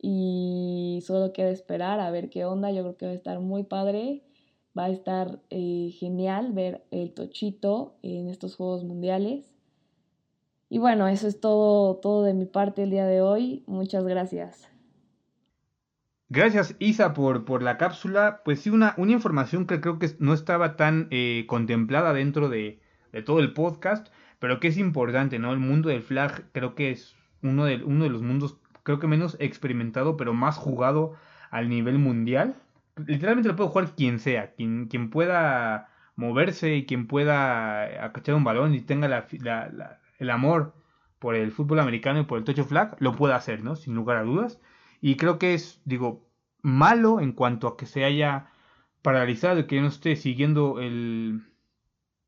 Y 0.00 1.00
solo 1.04 1.32
queda 1.32 1.50
esperar 1.50 1.98
a 1.98 2.12
ver 2.12 2.30
qué 2.30 2.44
onda. 2.44 2.70
Yo 2.70 2.82
creo 2.82 2.96
que 2.96 3.06
va 3.06 3.12
a 3.12 3.16
estar 3.16 3.40
muy 3.40 3.64
padre. 3.64 4.22
Va 4.78 4.84
a 4.84 4.90
estar 4.90 5.40
eh, 5.50 5.90
genial 5.98 6.52
ver 6.52 6.84
el 6.92 7.12
Tochito 7.12 7.96
en 8.02 8.28
estos 8.28 8.54
Juegos 8.54 8.84
Mundiales. 8.84 9.50
Y 10.68 10.78
bueno, 10.78 11.08
eso 11.08 11.26
es 11.26 11.40
todo, 11.40 11.96
todo 11.96 12.22
de 12.22 12.34
mi 12.34 12.44
parte 12.44 12.84
el 12.84 12.90
día 12.90 13.06
de 13.06 13.20
hoy. 13.20 13.64
Muchas 13.66 14.04
gracias. 14.04 14.67
Gracias 16.30 16.76
Isa 16.78 17.14
por, 17.14 17.46
por 17.46 17.62
la 17.62 17.78
cápsula. 17.78 18.42
Pues 18.44 18.60
sí, 18.60 18.70
una, 18.70 18.94
una 18.98 19.12
información 19.12 19.66
que 19.66 19.80
creo 19.80 19.98
que 19.98 20.10
no 20.18 20.34
estaba 20.34 20.76
tan 20.76 21.08
eh, 21.10 21.46
contemplada 21.48 22.12
dentro 22.12 22.50
de, 22.50 22.80
todo 23.24 23.40
el 23.40 23.54
podcast, 23.54 24.08
pero 24.38 24.60
que 24.60 24.68
es 24.68 24.76
importante, 24.76 25.38
¿no? 25.38 25.52
El 25.52 25.58
mundo 25.58 25.88
del 25.88 26.02
flag 26.02 26.44
creo 26.52 26.74
que 26.74 26.90
es 26.90 27.16
uno 27.42 27.64
de, 27.64 27.82
uno 27.82 28.04
de 28.04 28.10
los 28.10 28.22
mundos, 28.22 28.58
creo 28.82 28.98
que 28.98 29.06
menos 29.06 29.36
experimentado, 29.40 30.16
pero 30.18 30.34
más 30.34 30.56
jugado 30.56 31.14
al 31.50 31.70
nivel 31.70 31.98
mundial. 31.98 32.56
Literalmente 33.06 33.48
lo 33.48 33.56
puede 33.56 33.70
jugar 33.70 33.94
quien 33.96 34.18
sea, 34.18 34.52
quien, 34.54 34.88
quien 34.88 35.08
pueda 35.08 35.88
moverse 36.14 36.76
y 36.76 36.84
quien 36.84 37.06
pueda 37.06 38.04
acachar 38.04 38.34
un 38.34 38.44
balón 38.44 38.74
y 38.74 38.80
tenga 38.82 39.06
el 40.18 40.30
amor 40.30 40.74
por 41.18 41.34
el 41.36 41.52
fútbol 41.52 41.80
americano 41.80 42.20
y 42.20 42.24
por 42.24 42.38
el 42.38 42.44
tocho 42.44 42.64
flag, 42.64 42.96
lo 43.00 43.16
puede 43.16 43.34
hacer, 43.34 43.62
¿no? 43.64 43.76
Sin 43.76 43.94
lugar 43.94 44.18
a 44.18 44.24
dudas. 44.24 44.60
Y 45.00 45.16
creo 45.16 45.38
que 45.38 45.54
es, 45.54 45.80
digo, 45.84 46.28
malo 46.62 47.20
en 47.20 47.32
cuanto 47.32 47.68
a 47.68 47.76
que 47.76 47.86
se 47.86 48.04
haya 48.04 48.50
paralizado 49.02 49.66
que 49.66 49.80
no 49.80 49.88
esté 49.88 50.16
siguiendo 50.16 50.80
el, 50.80 51.42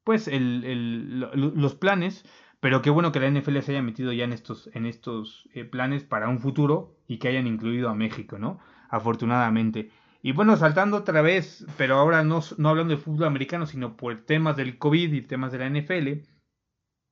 pues, 0.05 0.29
el, 0.29 1.21
los 1.21 1.75
planes. 1.75 2.25
Pero 2.61 2.83
qué 2.83 2.91
bueno 2.91 3.11
que 3.11 3.21
la 3.21 3.31
NFL 3.31 3.59
se 3.61 3.73
haya 3.73 3.83
metido 3.83 4.13
ya 4.13 4.25
en 4.25 4.35
estos, 4.35 4.69
en 4.75 4.85
estos 4.85 5.49
eh, 5.55 5.65
planes 5.65 6.05
para 6.05 6.29
un 6.29 6.41
futuro 6.41 6.95
y 7.07 7.19
que 7.19 7.29
hayan 7.29 7.47
incluido 7.47 7.89
a 7.89 7.95
México, 7.95 8.39
¿no? 8.39 8.61
Afortunadamente. 8.91 9.91
Y 10.23 10.33
bueno, 10.33 10.57
saltando 10.57 10.99
otra 10.99 11.23
vez, 11.23 11.67
pero 11.79 11.97
ahora 11.97 12.23
no, 12.23 12.41
no 12.59 12.69
hablando 12.69 12.95
de 12.95 13.01
fútbol 13.01 13.25
americano, 13.25 13.65
sino 13.65 13.97
por 13.97 14.21
temas 14.21 14.57
del 14.57 14.77
COVID 14.77 15.13
y 15.13 15.23
temas 15.23 15.53
de 15.53 15.59
la 15.59 15.71
NFL. 15.71 16.29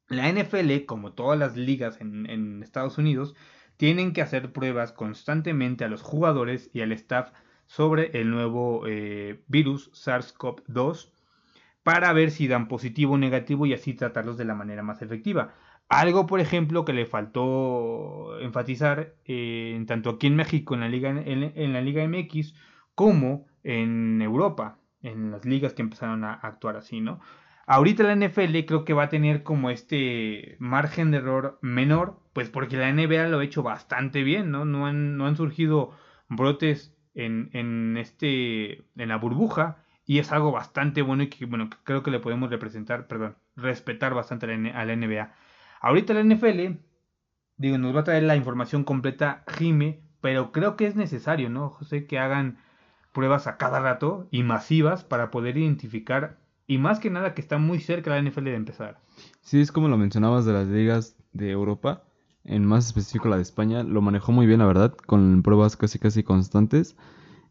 La 0.09 0.31
NFL, 0.31 0.85
como 0.85 1.15
todas 1.15 1.39
las 1.39 1.57
ligas 1.57 1.99
en 2.01 2.63
Estados 2.63 2.99
Unidos, 2.99 3.35
tienen 3.79 4.13
que 4.13 4.21
hacer 4.21 4.53
pruebas 4.53 4.93
constantemente 4.93 5.85
a 5.85 5.89
los 5.89 6.03
jugadores 6.03 6.69
y 6.75 6.83
al 6.83 6.93
staff 6.93 7.31
sobre 7.67 8.11
el 8.21 8.31
nuevo 8.31 8.83
eh, 8.87 9.41
virus 9.47 9.91
SARS-CoV-2 9.93 11.11
para 11.83 12.13
ver 12.13 12.31
si 12.31 12.49
dan 12.49 12.69
positivo 12.69 13.15
o 13.15 13.19
negativo 13.19 13.65
y 13.65 13.73
así 13.73 13.95
tratarlos 13.95 14.37
de 14.37 14.45
la 14.45 14.55
manera 14.55 14.83
más 14.83 15.01
efectiva. 15.01 15.55
Algo, 15.89 16.27
por 16.27 16.41
ejemplo, 16.41 16.85
que 16.85 16.93
le 16.93 17.07
faltó 17.07 18.39
enfatizar 18.41 19.15
eh, 19.25 19.83
tanto 19.87 20.11
aquí 20.11 20.27
en 20.27 20.37
México 20.37 20.75
en 20.75 20.81
la, 20.81 20.89
Liga, 20.89 21.11
en, 21.11 21.73
la 21.73 21.81
Liga 21.81 22.07
MX 22.07 22.55
como 22.95 23.47
en 23.63 24.21
Europa, 24.21 24.79
en 25.03 25.31
las 25.31 25.47
ligas 25.47 25.73
que 25.73 25.83
empezaron 25.83 26.25
a 26.25 26.35
actuar 26.35 26.77
así, 26.77 27.01
¿no? 27.01 27.21
Ahorita 27.71 28.03
la 28.03 28.17
NFL 28.17 28.65
creo 28.67 28.87
que 28.87 28.95
va 28.95 29.05
a 29.05 29.09
tener 29.11 29.43
como 29.43 29.69
este 29.69 30.57
margen 30.59 31.11
de 31.11 31.19
error 31.19 31.59
menor, 31.61 32.19
pues 32.33 32.49
porque 32.49 32.79
la 32.79 32.91
NBA 32.91 33.29
lo 33.29 33.41
ha 33.41 33.45
hecho 33.45 33.63
bastante 33.63 34.23
bien, 34.23 34.51
¿no? 34.51 34.65
No 34.65 34.87
han, 34.87 35.19
no 35.19 35.27
han 35.27 35.37
surgido 35.37 35.93
brotes 36.31 36.97
en, 37.15 37.51
en, 37.53 37.99
este, 37.99 38.87
en 38.97 39.09
la 39.09 39.19
burbuja 39.19 39.85
y 40.07 40.19
es 40.19 40.33
algo 40.33 40.51
bastante 40.51 41.03
bueno 41.03 41.25
y 41.25 41.29
que, 41.29 41.45
bueno, 41.45 41.69
creo 41.85 42.03
que 42.03 42.11
le 42.11 42.21
podemos 42.21 42.49
representar, 42.49 43.07
perdón, 43.07 43.37
respetar 43.55 44.15
bastante 44.15 44.47
a 44.47 44.85
la, 44.87 44.97
NBA. 44.97 45.35
Ahorita 45.83 46.15
la 46.15 46.25
NFL, 46.25 46.79
digo, 47.59 47.77
nos 47.77 47.95
va 47.95 48.01
a 48.01 48.05
traer 48.05 48.23
la 48.23 48.37
información 48.37 48.83
completa 48.83 49.45
Jime, 49.47 50.01
pero 50.23 50.53
creo 50.53 50.75
que 50.77 50.87
es 50.87 50.97
necesario, 50.97 51.51
¿no, 51.51 51.69
José, 51.69 52.07
que 52.07 52.19
hagan 52.19 52.57
pruebas 53.13 53.47
a 53.47 53.59
cada 53.59 53.81
rato 53.81 54.27
y 54.31 54.43
masivas 54.43 55.05
para 55.05 55.31
poder 55.31 55.59
identificar 55.59 56.39
y 56.69 56.79
más 56.79 57.01
que 57.01 57.11
nada 57.11 57.35
que 57.35 57.41
está 57.41 57.59
muy 57.59 57.81
cerca 57.81 58.11
la 58.11 58.23
NFL 58.23 58.45
de 58.45 58.55
empezar. 58.55 59.01
Sí, 59.41 59.59
es 59.61 59.73
como 59.73 59.89
lo 59.89 59.97
mencionabas 59.97 60.45
de 60.45 60.53
las 60.53 60.69
ligas 60.69 61.17
de 61.33 61.51
Europa, 61.51 62.05
en 62.45 62.65
más 62.65 62.87
específico 62.87 63.29
la 63.29 63.37
de 63.37 63.43
España, 63.43 63.83
lo 63.83 64.03
manejó 64.03 64.33
muy 64.33 64.47
bien, 64.47 64.61
la 64.61 64.67
verdad, 64.67 64.95
con 64.95 65.43
pruebas 65.43 65.77
casi 65.77 65.99
casi 65.99 66.23
constantes. 66.23 66.95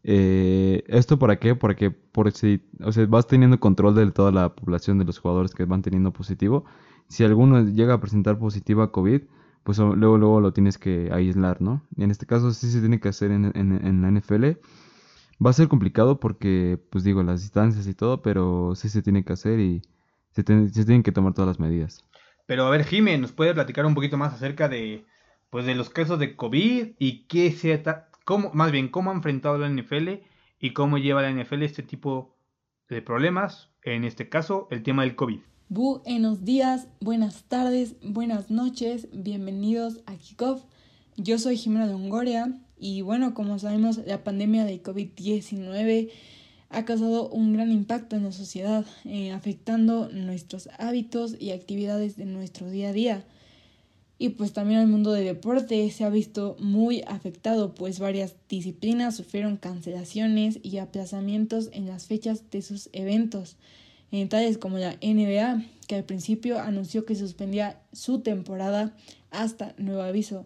Eh, 0.04 0.84
¿Esto 0.86 1.18
para 1.18 1.38
qué? 1.40 1.56
Porque 1.56 1.90
por 1.90 2.30
si, 2.30 2.62
o 2.80 2.92
sea, 2.92 3.04
vas 3.06 3.26
teniendo 3.26 3.58
control 3.58 3.96
de 3.96 4.10
toda 4.12 4.30
la 4.30 4.54
población 4.54 4.98
de 4.98 5.04
los 5.04 5.18
jugadores 5.18 5.52
que 5.52 5.64
van 5.64 5.82
teniendo 5.82 6.12
positivo. 6.12 6.64
Si 7.08 7.24
alguno 7.24 7.64
llega 7.64 7.94
a 7.94 8.00
presentar 8.00 8.38
positiva 8.38 8.92
COVID, 8.92 9.22
pues 9.64 9.78
luego, 9.78 10.16
luego 10.16 10.40
lo 10.40 10.52
tienes 10.52 10.78
que 10.78 11.10
aislar, 11.12 11.60
¿no? 11.60 11.82
Y 11.96 12.04
en 12.04 12.12
este 12.12 12.24
caso 12.24 12.52
sí 12.52 12.70
se 12.70 12.80
tiene 12.80 13.00
que 13.00 13.08
hacer 13.08 13.32
en, 13.32 13.46
en, 13.46 13.84
en 13.84 14.02
la 14.02 14.10
NFL. 14.12 14.58
Va 15.44 15.50
a 15.50 15.52
ser 15.52 15.68
complicado 15.68 16.18
porque, 16.18 16.80
pues 16.90 17.04
digo, 17.04 17.22
las 17.22 17.42
distancias 17.42 17.86
y 17.86 17.94
todo, 17.94 18.22
pero 18.22 18.74
sí 18.74 18.88
se 18.88 19.02
tiene 19.02 19.24
que 19.24 19.32
hacer 19.32 19.60
y 19.60 19.82
se, 20.32 20.42
tienen 20.42 21.02
que 21.04 21.12
tomar 21.12 21.32
todas 21.32 21.46
las 21.46 21.60
medidas. 21.60 22.04
Pero 22.46 22.66
a 22.66 22.70
ver, 22.70 22.84
Jimé, 22.84 23.18
¿nos 23.18 23.30
puede 23.30 23.54
platicar 23.54 23.86
un 23.86 23.94
poquito 23.94 24.16
más 24.16 24.34
acerca 24.34 24.68
de, 24.68 25.04
pues, 25.50 25.64
de 25.64 25.76
los 25.76 25.90
casos 25.90 26.18
de 26.18 26.34
COVID 26.34 26.88
y 26.98 27.24
qué 27.26 27.52
se 27.52 27.80
cómo, 28.24 28.50
más 28.52 28.72
bien, 28.72 28.88
cómo 28.88 29.10
ha 29.10 29.14
enfrentado 29.14 29.58
la 29.58 29.68
NFL 29.68 30.22
y 30.58 30.72
cómo 30.72 30.98
lleva 30.98 31.22
la 31.22 31.30
NFL 31.30 31.62
este 31.62 31.84
tipo 31.84 32.34
de 32.88 33.00
problemas, 33.00 33.70
en 33.82 34.04
este 34.04 34.28
caso, 34.28 34.66
el 34.72 34.82
tema 34.82 35.02
del 35.02 35.14
COVID? 35.14 35.38
Buenos 35.68 36.44
días, 36.44 36.88
buenas 37.00 37.44
tardes, 37.44 37.94
buenas 38.02 38.50
noches, 38.50 39.06
bienvenidos 39.12 40.00
a 40.06 40.16
Kickoff. 40.16 40.64
Yo 41.16 41.38
soy 41.38 41.56
Jimena 41.56 41.86
de 41.86 41.94
Hongoria 41.94 42.58
y 42.80 43.02
bueno, 43.02 43.34
como 43.34 43.58
sabemos, 43.58 43.98
la 44.06 44.22
pandemia 44.24 44.64
de 44.64 44.82
COVID-19 44.82 46.10
ha 46.70 46.84
causado 46.84 47.28
un 47.30 47.54
gran 47.54 47.72
impacto 47.72 48.16
en 48.16 48.24
la 48.24 48.32
sociedad, 48.32 48.84
eh, 49.04 49.32
afectando 49.32 50.10
nuestros 50.10 50.68
hábitos 50.78 51.34
y 51.38 51.50
actividades 51.52 52.16
de 52.16 52.26
nuestro 52.26 52.70
día 52.70 52.90
a 52.90 52.92
día. 52.92 53.24
Y 54.18 54.30
pues 54.30 54.52
también 54.52 54.80
el 54.80 54.88
mundo 54.88 55.12
de 55.12 55.22
deporte 55.22 55.88
se 55.90 56.04
ha 56.04 56.10
visto 56.10 56.56
muy 56.58 57.02
afectado, 57.06 57.74
pues 57.74 58.00
varias 58.00 58.34
disciplinas 58.48 59.16
sufrieron 59.16 59.56
cancelaciones 59.56 60.58
y 60.62 60.78
aplazamientos 60.78 61.70
en 61.72 61.86
las 61.86 62.06
fechas 62.06 62.50
de 62.50 62.62
sus 62.62 62.90
eventos, 62.92 63.56
en 64.10 64.28
tales 64.28 64.58
como 64.58 64.78
la 64.78 64.96
NBA, 65.02 65.64
que 65.86 65.94
al 65.94 66.04
principio 66.04 66.58
anunció 66.58 67.04
que 67.06 67.14
suspendía 67.14 67.80
su 67.92 68.20
temporada 68.20 68.94
hasta 69.30 69.74
nuevo 69.78 70.02
aviso. 70.02 70.44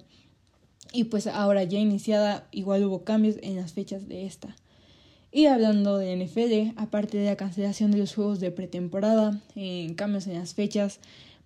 Y 0.93 1.05
pues 1.05 1.27
ahora 1.27 1.65
ya 1.65 1.79
iniciada, 1.79 2.47
igual 2.53 2.85
hubo 2.85 3.05
cambios 3.05 3.37
en 3.43 3.57
las 3.57 3.73
fechas 3.73 4.09
de 4.09 4.27
esta. 4.27 4.55
Y 5.31 5.47
hablando 5.47 5.97
de 5.97 6.15
NFL, 6.15 6.79
aparte 6.79 7.17
de 7.17 7.25
la 7.25 7.37
cancelación 7.37 7.91
de 7.91 7.99
los 7.99 8.15
juegos 8.15 8.39
de 8.39 8.51
pretemporada, 8.51 9.41
en 9.57 9.95
cambios 9.95 10.27
en 10.27 10.35
las 10.35 10.53
fechas, 10.53 11.01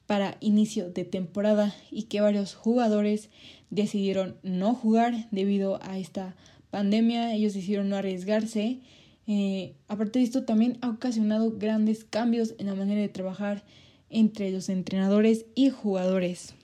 para 0.07 0.37
inicio 0.41 0.91
de 0.91 1.05
temporada 1.05 1.75
y 1.91 2.05
que 2.05 2.21
varios 2.21 2.55
jugadores 2.55 3.29
decidieron 3.71 4.37
no 4.43 4.75
jugar 4.75 5.29
debido 5.31 5.81
a 5.83 5.99
esta 5.99 6.37
pandemia. 6.71 7.35
Ellos 7.35 7.55
decidieron 7.55 7.89
no 7.89 7.97
arriesgarse. 7.97 8.81
Eh, 9.27 9.75
aparte 9.89 10.21
de 10.21 10.25
esto, 10.25 10.45
también 10.45 10.79
ha 10.81 10.91
ocasionado 10.91 11.53
grandes 11.57 12.05
cambios 12.05 12.55
en 12.59 12.67
la 12.67 12.75
manera 12.75 13.01
de 13.01 13.09
trabajar 13.09 13.65
entre 14.11 14.51
los 14.51 14.69
entrenadores 14.69 15.47
y 15.55 15.71
jugadores. 15.71 16.55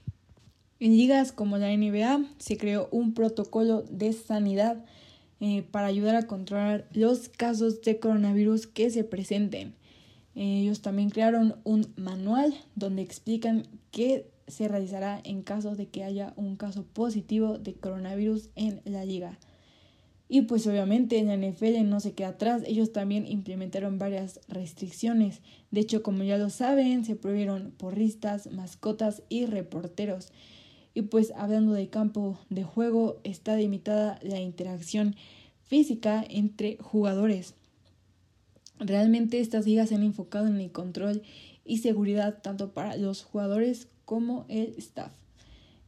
En 0.85 0.97
ligas 0.97 1.31
como 1.31 1.59
la 1.59 1.69
NBA 1.69 2.25
se 2.39 2.57
creó 2.57 2.89
un 2.91 3.15
protocolo 3.15 3.83
de 3.89 4.13
sanidad 4.13 4.85
eh, 5.39 5.63
para 5.71 5.87
ayudar 5.87 6.17
a 6.17 6.27
controlar 6.27 6.89
los 6.93 7.29
casos 7.29 7.83
de 7.83 8.01
coronavirus 8.01 8.67
que 8.67 8.91
se 8.91 9.05
presenten. 9.05 9.77
Ellos 10.35 10.83
también 10.83 11.11
crearon 11.11 11.55
un 11.63 11.87
manual 11.95 12.53
donde 12.75 13.03
explican 13.03 13.69
qué 13.93 14.29
se 14.49 14.67
realizará 14.67 15.21
en 15.23 15.45
caso 15.45 15.77
de 15.77 15.87
que 15.87 16.03
haya 16.03 16.33
un 16.35 16.57
caso 16.57 16.85
positivo 16.85 17.59
de 17.59 17.75
coronavirus 17.75 18.49
en 18.57 18.81
la 18.85 19.05
liga. 19.05 19.39
Y 20.29 20.43
pues 20.43 20.67
obviamente 20.67 21.17
en 21.19 21.29
la 21.29 21.37
NFL 21.37 21.89
no 21.89 22.01
se 22.01 22.15
queda 22.15 22.31
atrás, 22.31 22.65
ellos 22.67 22.93
también 22.93 23.25
implementaron 23.29 24.01
varias 24.01 24.41
restricciones. 24.49 25.43
De 25.71 25.79
hecho, 25.79 26.03
como 26.03 26.25
ya 26.25 26.39
lo 26.39 26.51
saben, 26.51 27.05
se 27.05 27.15
prohibieron 27.15 27.71
porristas, 27.71 28.51
mascotas 28.51 29.23
y 29.29 29.47
reporteros. 29.47 30.33
Y 30.95 31.03
pues 31.03 31.33
hablando 31.37 31.73
de 31.73 31.89
campo 31.89 32.39
de 32.51 32.65
juego, 32.65 33.21
está 33.25 33.57
limitada 33.57 34.19
la 34.23 34.41
interacción 34.41 35.17
física 35.65 36.23
entre 36.29 36.77
jugadores. 36.79 37.55
Realmente 38.79 39.41
estas 39.41 39.67
ligas 39.67 39.89
se 39.89 39.95
han 39.95 40.03
enfocado 40.03 40.49
en 40.49 40.61
el 40.61 40.71
control 40.71 41.23
y 41.65 41.79
seguridad 41.79 42.43
tanto 42.43 42.75
para 42.75 42.95
los 42.97 43.23
jugadores 43.23 43.89
como 44.05 44.45
el 44.49 44.75
staff. 44.79 45.13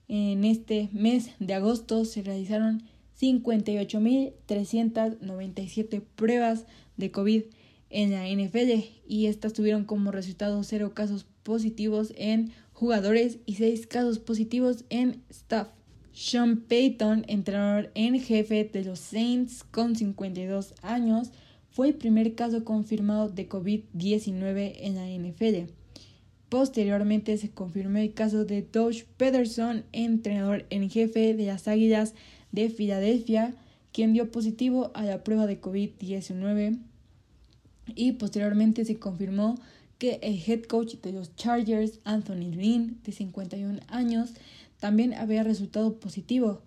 En 0.08 0.44
este 0.44 0.88
mes 0.92 1.30
de 1.38 1.54
agosto 1.54 2.04
se 2.04 2.22
realizaron 2.22 2.82
58.397 3.20 6.02
pruebas 6.14 6.66
de 6.96 7.10
COVID 7.10 7.42
en 7.90 8.10
la 8.10 8.26
NFL 8.28 8.86
y 9.06 9.26
estas 9.26 9.52
tuvieron 9.52 9.84
como 9.84 10.10
resultado 10.10 10.64
cero 10.64 10.94
casos 10.94 11.26
positivos 11.42 12.14
en 12.16 12.52
jugadores 12.74 13.38
y 13.46 13.54
seis 13.54 13.86
casos 13.86 14.18
positivos 14.18 14.84
en 14.90 15.22
staff. 15.30 15.68
Sean 16.12 16.58
Payton, 16.58 17.24
entrenador 17.26 17.90
en 17.94 18.20
jefe 18.20 18.68
de 18.70 18.84
los 18.84 19.00
Saints 19.00 19.64
con 19.64 19.96
52 19.96 20.74
años, 20.82 21.30
fue 21.70 21.88
el 21.88 21.94
primer 21.94 22.34
caso 22.34 22.64
confirmado 22.64 23.30
de 23.30 23.48
COVID-19 23.48 24.74
en 24.78 24.94
la 24.94 25.08
NFL. 25.08 25.72
Posteriormente 26.48 27.36
se 27.36 27.50
confirmó 27.50 27.98
el 27.98 28.12
caso 28.12 28.44
de 28.44 28.62
Doug 28.62 28.94
Pederson, 29.16 29.84
entrenador 29.90 30.66
en 30.70 30.88
jefe 30.88 31.34
de 31.34 31.46
las 31.46 31.66
Águilas 31.66 32.14
de 32.52 32.68
Filadelfia, 32.68 33.56
quien 33.92 34.12
dio 34.12 34.30
positivo 34.30 34.92
a 34.94 35.04
la 35.04 35.24
prueba 35.24 35.48
de 35.48 35.60
COVID-19. 35.60 36.78
Y 37.96 38.12
posteriormente 38.12 38.84
se 38.84 39.00
confirmó 39.00 39.56
que 39.98 40.18
el 40.22 40.42
head 40.46 40.62
coach 40.62 40.96
de 40.96 41.12
los 41.12 41.34
Chargers, 41.36 42.00
Anthony 42.04 42.50
Lynn, 42.54 42.98
de 43.04 43.12
51 43.12 43.80
años, 43.88 44.30
también 44.80 45.14
había 45.14 45.42
resultado 45.42 45.94
positivo. 45.98 46.62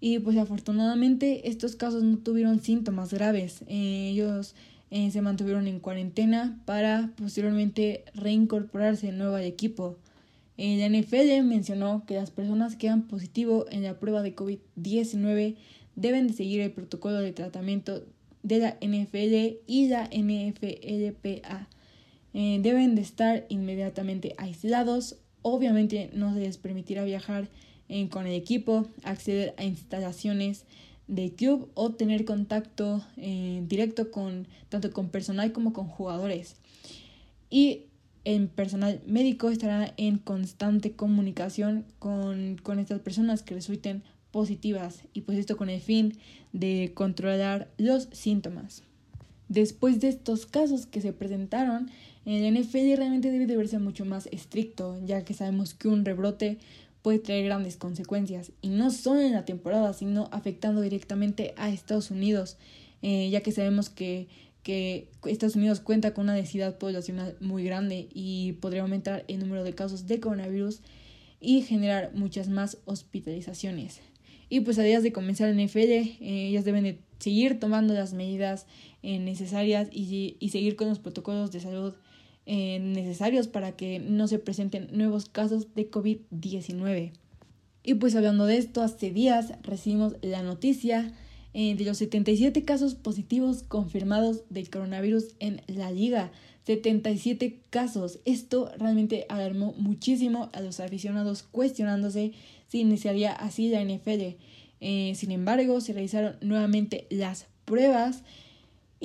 Y 0.00 0.18
pues 0.18 0.36
afortunadamente 0.36 1.48
estos 1.48 1.76
casos 1.76 2.02
no 2.02 2.18
tuvieron 2.18 2.60
síntomas 2.60 3.12
graves. 3.12 3.62
Eh, 3.68 4.10
ellos 4.10 4.54
eh, 4.90 5.10
se 5.10 5.22
mantuvieron 5.22 5.66
en 5.66 5.80
cuarentena 5.80 6.60
para 6.66 7.10
posteriormente 7.16 8.04
reincorporarse 8.14 9.12
nuevo 9.12 9.36
al 9.36 9.44
equipo. 9.44 9.96
Eh, 10.56 10.76
la 10.78 10.88
NFL 10.88 11.42
mencionó 11.42 12.04
que 12.06 12.14
las 12.14 12.30
personas 12.30 12.76
que 12.76 12.88
dan 12.88 13.08
positivo 13.08 13.66
en 13.70 13.82
la 13.82 13.98
prueba 13.98 14.22
de 14.22 14.36
COVID-19 14.36 15.56
deben 15.96 16.28
de 16.28 16.32
seguir 16.34 16.60
el 16.60 16.70
protocolo 16.70 17.20
de 17.20 17.32
tratamiento 17.32 18.04
de 18.42 18.58
la 18.58 18.76
NFL 18.80 19.62
y 19.66 19.88
la 19.88 20.08
NFLPA. 20.12 21.68
Deben 22.34 22.94
de 22.94 23.00
estar 23.00 23.46
inmediatamente 23.48 24.34
aislados. 24.36 25.16
Obviamente 25.40 26.10
no 26.12 26.34
se 26.34 26.40
les 26.40 26.58
permitirá 26.58 27.04
viajar 27.04 27.48
con 28.10 28.26
el 28.26 28.34
equipo, 28.34 28.86
acceder 29.04 29.54
a 29.56 29.64
instalaciones 29.64 30.64
de 31.06 31.32
club 31.32 31.70
o 31.74 31.92
tener 31.92 32.24
contacto 32.24 33.04
eh, 33.16 33.62
directo 33.68 34.10
con 34.10 34.48
tanto 34.68 34.90
con 34.92 35.08
personal 35.08 35.52
como 35.52 35.72
con 35.72 35.86
jugadores. 35.86 36.56
Y 37.50 37.84
el 38.24 38.48
personal 38.48 39.00
médico 39.06 39.50
estará 39.50 39.92
en 39.96 40.18
constante 40.18 40.92
comunicación 40.92 41.84
con, 41.98 42.56
con 42.62 42.78
estas 42.78 43.00
personas 43.00 43.42
que 43.42 43.54
resulten 43.54 44.02
positivas 44.30 45.02
y 45.12 45.20
pues 45.20 45.38
esto 45.38 45.56
con 45.56 45.68
el 45.68 45.80
fin 45.80 46.14
de 46.52 46.92
controlar 46.94 47.68
los 47.76 48.08
síntomas. 48.12 48.82
Después 49.48 50.00
de 50.00 50.08
estos 50.08 50.46
casos 50.46 50.86
que 50.86 51.02
se 51.02 51.12
presentaron, 51.12 51.90
el 52.26 52.54
NFL 52.54 52.96
realmente 52.96 53.30
debe 53.30 53.46
de 53.46 53.56
verse 53.56 53.78
mucho 53.78 54.04
más 54.04 54.26
estricto, 54.32 54.98
ya 55.04 55.24
que 55.24 55.34
sabemos 55.34 55.74
que 55.74 55.88
un 55.88 56.04
rebrote 56.04 56.58
puede 57.02 57.18
traer 57.18 57.44
grandes 57.44 57.76
consecuencias, 57.76 58.52
y 58.62 58.70
no 58.70 58.90
solo 58.90 59.20
en 59.20 59.32
la 59.32 59.44
temporada, 59.44 59.92
sino 59.92 60.28
afectando 60.32 60.80
directamente 60.80 61.52
a 61.58 61.68
Estados 61.68 62.10
Unidos, 62.10 62.56
eh, 63.02 63.28
ya 63.28 63.42
que 63.42 63.52
sabemos 63.52 63.90
que, 63.90 64.28
que 64.62 65.08
Estados 65.26 65.56
Unidos 65.56 65.80
cuenta 65.80 66.14
con 66.14 66.24
una 66.24 66.34
densidad 66.34 66.78
poblacional 66.78 67.36
muy 67.40 67.62
grande 67.62 68.08
y 68.14 68.52
podría 68.52 68.80
aumentar 68.80 69.26
el 69.28 69.40
número 69.40 69.64
de 69.64 69.74
casos 69.74 70.06
de 70.06 70.18
coronavirus 70.20 70.80
y 71.40 71.60
generar 71.60 72.12
muchas 72.14 72.48
más 72.48 72.78
hospitalizaciones. 72.86 74.00
Y 74.48 74.60
pues 74.60 74.78
a 74.78 74.82
días 74.82 75.02
de 75.02 75.12
comenzar 75.12 75.50
el 75.50 75.62
NFL, 75.62 75.78
eh, 75.78 76.16
ellas 76.20 76.64
deben 76.64 76.84
de 76.84 76.98
seguir 77.18 77.60
tomando 77.60 77.92
las 77.92 78.14
medidas 78.14 78.66
eh, 79.02 79.18
necesarias 79.18 79.88
y, 79.92 80.36
y 80.40 80.48
seguir 80.48 80.76
con 80.76 80.88
los 80.88 80.98
protocolos 80.98 81.52
de 81.52 81.60
salud 81.60 81.94
eh, 82.46 82.78
necesarios 82.78 83.48
para 83.48 83.72
que 83.72 83.98
no 83.98 84.28
se 84.28 84.38
presenten 84.38 84.88
nuevos 84.92 85.28
casos 85.28 85.74
de 85.74 85.90
COVID-19. 85.90 87.12
Y 87.82 87.94
pues 87.94 88.14
hablando 88.16 88.46
de 88.46 88.56
esto, 88.56 88.82
hace 88.82 89.10
días 89.10 89.52
recibimos 89.62 90.16
la 90.22 90.42
noticia 90.42 91.12
eh, 91.52 91.74
de 91.74 91.84
los 91.84 91.98
77 91.98 92.64
casos 92.64 92.94
positivos 92.94 93.62
confirmados 93.62 94.42
del 94.50 94.70
coronavirus 94.70 95.36
en 95.38 95.62
la 95.68 95.90
liga. 95.90 96.32
77 96.64 97.60
casos. 97.70 98.20
Esto 98.24 98.70
realmente 98.78 99.26
alarmó 99.28 99.74
muchísimo 99.76 100.50
a 100.52 100.60
los 100.60 100.80
aficionados 100.80 101.42
cuestionándose 101.42 102.32
si 102.68 102.80
iniciaría 102.80 103.32
así 103.32 103.68
la 103.68 103.84
NFL. 103.84 104.36
Eh, 104.80 105.12
sin 105.14 105.30
embargo, 105.30 105.80
se 105.80 105.92
realizaron 105.92 106.36
nuevamente 106.40 107.06
las 107.10 107.46
pruebas 107.64 108.22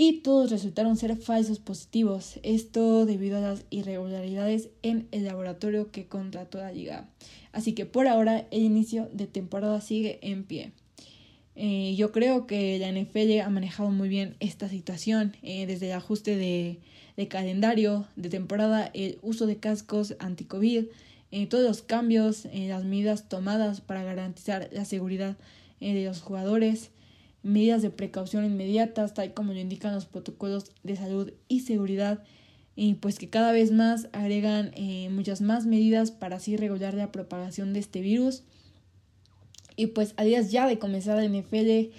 y 0.02 0.22
todos 0.22 0.50
resultaron 0.50 0.96
ser 0.96 1.18
falsos 1.18 1.60
positivos, 1.60 2.40
esto 2.42 3.06
debido 3.06 3.38
a 3.38 3.42
las 3.42 3.66
irregularidades 3.70 4.70
en 4.82 5.10
el 5.12 5.26
laboratorio 5.26 5.92
que 5.92 6.08
contrató 6.08 6.60
la 6.60 6.72
liga. 6.72 7.10
Así 7.52 7.74
que 7.74 7.86
por 7.86 8.08
ahora 8.08 8.48
el 8.50 8.62
inicio 8.62 9.10
de 9.12 9.28
temporada 9.28 9.82
sigue 9.82 10.18
en 10.22 10.46
pie. 10.46 10.72
Eh, 11.58 11.96
yo 11.98 12.14
creo 12.14 12.48
que 12.48 12.80
la 12.80 12.90
NFL 12.90 13.42
ha 13.42 13.50
manejado 13.50 13.92
muy 13.92 14.08
bien 14.08 14.38
esta 14.40 14.70
situación, 14.70 15.36
eh, 15.44 15.66
desde 15.66 15.88
el 15.88 15.98
ajuste 15.98 16.38
de, 16.38 16.80
calendario 17.28 18.08
de 18.16 18.30
temporada, 18.30 18.90
el 18.94 19.20
uso 19.22 19.48
de 19.48 19.58
cascos 19.58 20.16
anti-COVID, 20.20 20.86
eh, 21.32 21.48
todos 21.48 21.66
los 21.66 21.82
cambios, 21.82 22.48
las 22.54 22.86
medidas 22.86 23.28
tomadas 23.28 23.82
para 23.82 24.04
garantizar 24.04 24.70
la 24.72 24.86
seguridad 24.86 25.36
de 25.82 26.06
los 26.06 26.22
jugadores, 26.22 26.90
medidas 27.44 27.82
de 27.82 27.90
precaución 27.90 28.46
inmediatas, 28.46 29.14
tal 29.14 29.34
como 29.34 29.54
lo 29.54 29.60
indican 29.60 29.94
los 29.94 30.06
protocolos 30.06 30.72
de 30.84 30.96
salud 30.96 31.34
y 31.48 31.62
seguridad, 31.62 32.24
y 32.76 32.96
pues 32.96 33.20
que 33.20 33.30
cada 33.30 33.52
vez 33.52 33.72
más 33.72 34.08
agregan 34.14 34.72
eh, 34.76 35.10
muchas 35.12 35.42
más 35.42 35.66
medidas 35.66 36.12
para 36.12 36.38
así 36.38 36.56
regular 36.56 36.94
la 36.94 37.12
propagación 37.12 37.74
de 37.74 37.80
este 37.80 38.02
virus. 38.02 38.44
Y 39.76 39.88
pues 39.88 40.14
a 40.18 40.24
días 40.24 40.52
ya 40.52 40.68
de 40.68 40.80
comenzar 40.80 41.20
el 41.20 41.32
NFL, 41.32 41.94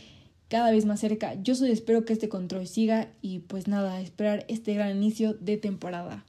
cada 0.48 0.70
vez 0.70 0.86
más 0.86 1.00
cerca, 1.00 1.34
yo 1.42 1.54
solo 1.54 1.72
espero 1.72 2.04
que 2.04 2.12
este 2.12 2.28
control 2.28 2.66
siga 2.66 3.08
y 3.20 3.40
pues 3.40 3.68
nada, 3.68 4.00
esperar 4.00 4.44
este 4.48 4.74
gran 4.74 4.96
inicio 4.96 5.34
de 5.34 5.56
temporada. 5.56 6.24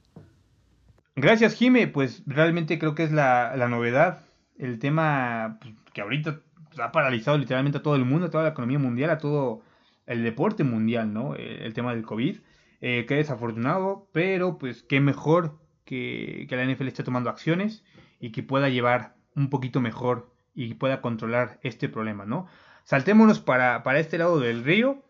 Gracias, 1.16 1.54
Jime. 1.54 1.88
Pues 1.88 2.22
realmente 2.26 2.78
creo 2.78 2.94
que 2.94 3.04
es 3.04 3.12
la, 3.12 3.54
la 3.56 3.68
novedad 3.68 4.20
el 4.58 4.78
tema 4.78 5.58
pues, 5.60 5.74
que 5.92 6.00
ahorita 6.00 6.40
ha 6.78 6.92
paralizado 6.92 7.38
literalmente 7.38 7.78
a 7.78 7.82
todo 7.82 7.96
el 7.96 8.04
mundo, 8.04 8.26
a 8.26 8.30
toda 8.30 8.44
la 8.44 8.50
economía 8.50 8.78
mundial, 8.78 9.10
a 9.10 9.18
todo 9.18 9.62
el 10.06 10.22
deporte 10.22 10.64
mundial, 10.64 11.12
¿no? 11.12 11.34
El, 11.34 11.62
el 11.62 11.74
tema 11.74 11.94
del 11.94 12.04
COVID. 12.04 12.38
Eh, 12.80 13.06
qué 13.06 13.14
desafortunado, 13.14 14.08
pero 14.12 14.58
pues 14.58 14.82
qué 14.82 15.00
mejor 15.00 15.60
que, 15.84 16.46
que 16.48 16.56
la 16.56 16.64
NFL 16.64 16.88
esté 16.88 17.04
tomando 17.04 17.30
acciones 17.30 17.84
y 18.18 18.32
que 18.32 18.42
pueda 18.42 18.68
llevar 18.68 19.14
un 19.36 19.50
poquito 19.50 19.80
mejor 19.80 20.32
y 20.54 20.74
pueda 20.74 21.00
controlar 21.00 21.60
este 21.62 21.88
problema, 21.88 22.24
¿no? 22.24 22.48
Saltémonos 22.84 23.38
para, 23.38 23.84
para 23.84 24.00
este 24.00 24.18
lado 24.18 24.40
del 24.40 24.64
río, 24.64 25.04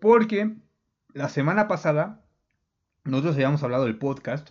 porque 0.00 0.54
la 1.14 1.30
semana 1.30 1.66
pasada, 1.66 2.22
nosotros 3.04 3.36
habíamos 3.36 3.62
hablado 3.62 3.84
del 3.84 3.96
podcast, 3.96 4.50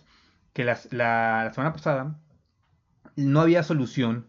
que 0.52 0.64
la, 0.64 0.78
la, 0.90 1.52
semana 1.54 1.72
pasada 1.72 2.18
no 3.14 3.40
había 3.40 3.62
solución 3.62 4.26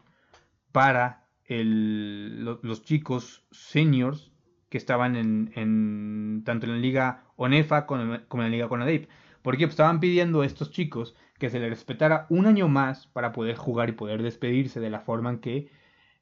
para 0.71 1.24
los 1.47 2.83
chicos 2.83 3.45
seniors 3.51 4.31
que 4.69 4.77
estaban 4.77 5.15
en, 5.15 6.43
tanto 6.43 6.65
en 6.65 6.73
la 6.73 6.77
liga 6.79 7.23
ONEFA 7.35 7.85
como 7.85 8.01
en, 8.03 8.25
la 8.31 8.49
liga 8.49 8.67
CONADEIP. 8.67 9.09
Porque 9.41 9.65
estaban 9.65 9.99
pidiendo 9.99 10.41
a 10.41 10.45
estos 10.45 10.71
chicos 10.71 11.15
que 11.37 11.49
se 11.49 11.59
les 11.59 11.69
respetara 11.69 12.25
un 12.29 12.47
año 12.47 12.67
más 12.67 13.07
para 13.07 13.31
poder 13.31 13.55
jugar 13.55 13.89
y 13.89 13.93
poder 13.93 14.23
despedirse 14.23 14.79
de 14.79 14.89
la 14.89 15.01
forma 15.01 15.29
en 15.29 15.39
que 15.39 15.69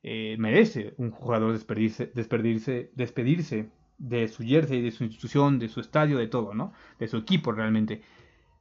eh, 0.03 0.35
merece 0.39 0.93
un 0.97 1.11
jugador 1.11 1.53
despedirse, 1.53 2.11
despedirse, 2.13 2.91
despedirse 2.95 3.69
de 3.97 4.27
su 4.27 4.43
jersey, 4.43 4.81
de 4.81 4.91
su 4.91 5.05
institución, 5.05 5.59
de 5.59 5.69
su 5.69 5.79
estadio, 5.79 6.17
de 6.17 6.27
todo, 6.27 6.53
¿no? 6.53 6.73
De 6.99 7.07
su 7.07 7.17
equipo 7.17 7.53
realmente. 7.53 8.01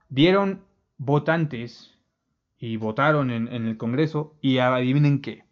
Dieron 0.08 0.62
votantes 0.98 1.98
y 2.58 2.76
votaron 2.76 3.32
en, 3.32 3.48
en 3.48 3.66
el 3.66 3.76
Congreso 3.76 4.36
y 4.40 4.58
adivinen 4.58 5.20
qué. 5.20 5.44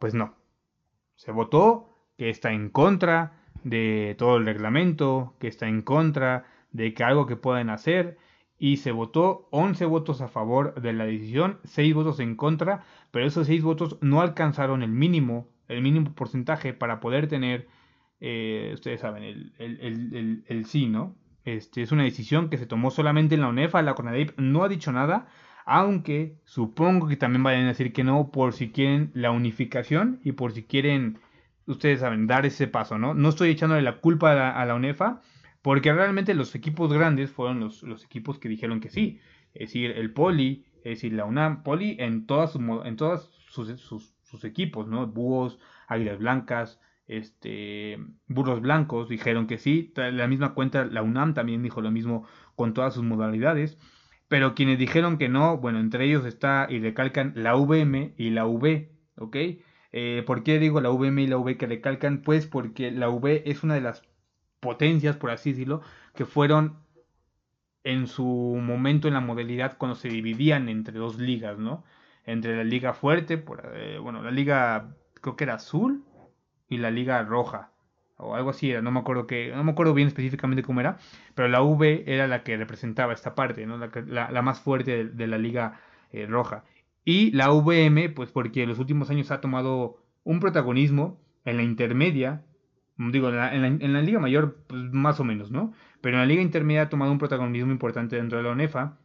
Pues 0.00 0.14
no. 0.14 0.39
Se 1.20 1.32
votó 1.32 1.90
que 2.16 2.30
está 2.30 2.50
en 2.50 2.70
contra 2.70 3.34
de 3.62 4.14
todo 4.16 4.38
el 4.38 4.46
reglamento, 4.46 5.34
que 5.38 5.48
está 5.48 5.68
en 5.68 5.82
contra 5.82 6.46
de 6.72 6.94
que 6.94 7.04
algo 7.04 7.26
que 7.26 7.36
pueden 7.36 7.68
hacer 7.68 8.16
y 8.58 8.78
se 8.78 8.90
votó 8.90 9.46
11 9.50 9.84
votos 9.84 10.22
a 10.22 10.28
favor 10.28 10.80
de 10.80 10.94
la 10.94 11.04
decisión, 11.04 11.58
6 11.64 11.92
votos 11.92 12.20
en 12.20 12.36
contra, 12.36 12.84
pero 13.10 13.26
esos 13.26 13.48
6 13.48 13.62
votos 13.62 13.98
no 14.00 14.22
alcanzaron 14.22 14.82
el 14.82 14.92
mínimo, 14.92 15.46
el 15.68 15.82
mínimo 15.82 16.14
porcentaje 16.14 16.72
para 16.72 17.00
poder 17.00 17.28
tener, 17.28 17.68
eh, 18.22 18.70
ustedes 18.72 19.02
saben, 19.02 19.22
el, 19.22 19.52
el, 19.58 20.44
el, 20.46 20.64
sí, 20.64 20.86
¿no? 20.86 21.14
Este, 21.44 21.82
es 21.82 21.92
una 21.92 22.04
decisión 22.04 22.48
que 22.48 22.56
se 22.56 22.64
tomó 22.64 22.90
solamente 22.90 23.34
en 23.34 23.42
la 23.42 23.48
UNEFA, 23.48 23.82
la 23.82 23.92
CONADEIP 23.92 24.38
no 24.38 24.64
ha 24.64 24.70
dicho 24.70 24.90
nada, 24.90 25.28
aunque 25.72 26.34
supongo 26.46 27.06
que 27.06 27.16
también 27.16 27.44
vayan 27.44 27.62
a 27.62 27.68
decir 27.68 27.92
que 27.92 28.02
no 28.02 28.32
por 28.32 28.54
si 28.54 28.72
quieren 28.72 29.12
la 29.14 29.30
unificación 29.30 30.18
y 30.24 30.32
por 30.32 30.50
si 30.50 30.64
quieren, 30.64 31.20
ustedes 31.64 32.00
saben, 32.00 32.26
dar 32.26 32.44
ese 32.44 32.66
paso, 32.66 32.98
¿no? 32.98 33.14
No 33.14 33.28
estoy 33.28 33.50
echándole 33.50 33.80
la 33.80 34.00
culpa 34.00 34.50
a 34.50 34.64
la, 34.66 34.74
UNEFA, 34.74 35.22
porque 35.62 35.92
realmente 35.92 36.34
los 36.34 36.56
equipos 36.56 36.92
grandes 36.92 37.30
fueron 37.30 37.60
los, 37.60 38.04
equipos 38.04 38.40
que 38.40 38.48
dijeron 38.48 38.80
que 38.80 38.90
sí. 38.90 39.20
Es 39.54 39.68
decir, 39.68 39.92
el 39.92 40.12
Poli, 40.12 40.64
es 40.78 40.96
decir, 40.96 41.12
la 41.12 41.24
UNAM, 41.24 41.62
Poli 41.62 41.96
en 42.00 42.26
todas, 42.26 42.58
sus 43.46 44.44
equipos, 44.44 44.88
¿no? 44.88 45.06
Búhos, 45.06 45.60
Águilas 45.86 46.18
Blancas, 46.18 46.80
este, 47.06 47.96
Burros 48.26 48.60
Blancos 48.60 49.08
dijeron 49.08 49.46
que 49.46 49.58
sí. 49.58 49.92
La 49.94 50.26
misma 50.26 50.54
cuenta, 50.54 50.84
la 50.84 51.02
UNAM 51.02 51.32
también 51.34 51.62
dijo 51.62 51.80
lo 51.80 51.92
mismo 51.92 52.26
con 52.56 52.74
todas 52.74 52.94
sus 52.94 53.04
modalidades. 53.04 53.78
Pero 54.30 54.54
quienes 54.54 54.78
dijeron 54.78 55.18
que 55.18 55.28
no, 55.28 55.56
bueno, 55.58 55.80
entre 55.80 56.04
ellos 56.04 56.24
está 56.24 56.68
y 56.70 56.78
recalcan 56.78 57.32
la 57.34 57.56
VM 57.56 58.14
y 58.16 58.30
la 58.30 58.46
V, 58.46 58.88
¿ok? 59.16 59.36
Eh, 59.90 60.22
¿Por 60.24 60.44
qué 60.44 60.60
digo 60.60 60.80
la 60.80 60.90
VM 60.90 61.22
y 61.22 61.26
la 61.26 61.36
V 61.36 61.56
que 61.56 61.66
recalcan? 61.66 62.22
Pues 62.22 62.46
porque 62.46 62.92
la 62.92 63.08
V 63.08 63.42
es 63.46 63.64
una 63.64 63.74
de 63.74 63.80
las 63.80 64.02
potencias, 64.60 65.16
por 65.16 65.32
así 65.32 65.50
decirlo, 65.50 65.82
que 66.14 66.26
fueron 66.26 66.78
en 67.82 68.06
su 68.06 68.24
momento 68.24 69.08
en 69.08 69.14
la 69.14 69.20
modalidad 69.20 69.76
cuando 69.76 69.96
se 69.96 70.08
dividían 70.08 70.68
entre 70.68 70.96
dos 70.96 71.18
ligas, 71.18 71.58
¿no? 71.58 71.82
Entre 72.24 72.56
la 72.56 72.62
liga 72.62 72.94
fuerte, 72.94 73.36
por, 73.36 73.72
eh, 73.74 73.98
bueno, 73.98 74.22
la 74.22 74.30
liga 74.30 74.94
creo 75.20 75.34
que 75.34 75.42
era 75.42 75.54
azul 75.54 76.04
y 76.68 76.76
la 76.76 76.92
liga 76.92 77.20
roja 77.24 77.72
o 78.20 78.34
algo 78.34 78.50
así 78.50 78.70
era, 78.70 78.82
no 78.82 78.90
me 78.90 79.00
acuerdo 79.00 79.26
que, 79.26 79.52
no 79.54 79.64
me 79.64 79.72
acuerdo 79.72 79.94
bien 79.94 80.08
específicamente 80.08 80.62
cómo 80.62 80.80
era, 80.80 80.98
pero 81.34 81.48
la 81.48 81.62
V 81.62 82.04
era 82.06 82.26
la 82.26 82.42
que 82.42 82.56
representaba 82.56 83.12
esta 83.12 83.34
parte, 83.34 83.66
¿no? 83.66 83.78
la, 83.78 84.30
la, 84.30 84.42
más 84.42 84.60
fuerte 84.60 85.04
de, 85.04 85.26
la 85.26 85.38
liga 85.38 85.80
eh, 86.12 86.26
roja. 86.26 86.64
Y 87.04 87.30
la 87.32 87.50
VM, 87.50 88.10
pues 88.10 88.30
porque 88.30 88.62
en 88.62 88.68
los 88.68 88.78
últimos 88.78 89.10
años 89.10 89.30
ha 89.30 89.40
tomado 89.40 89.98
un 90.24 90.40
protagonismo 90.40 91.18
en 91.44 91.56
la 91.56 91.62
intermedia 91.62 92.44
Digo, 93.08 93.30
en 93.30 93.92
la, 93.92 94.02
Liga 94.02 94.18
Mayor, 94.18 94.58
pues 94.66 94.82
más 94.92 95.18
o 95.20 95.24
menos, 95.24 95.50
¿no? 95.50 95.72
Pero 96.02 96.16
en 96.16 96.20
la 96.20 96.26
Liga 96.26 96.42
Intermedia 96.42 96.82
ha 96.82 96.88
tomado 96.90 97.10
un 97.10 97.18
protagonismo 97.18 97.72
importante 97.72 98.16
dentro 98.16 98.36
de 98.36 98.44
la 98.44 98.50
ONEFA. 98.50 98.98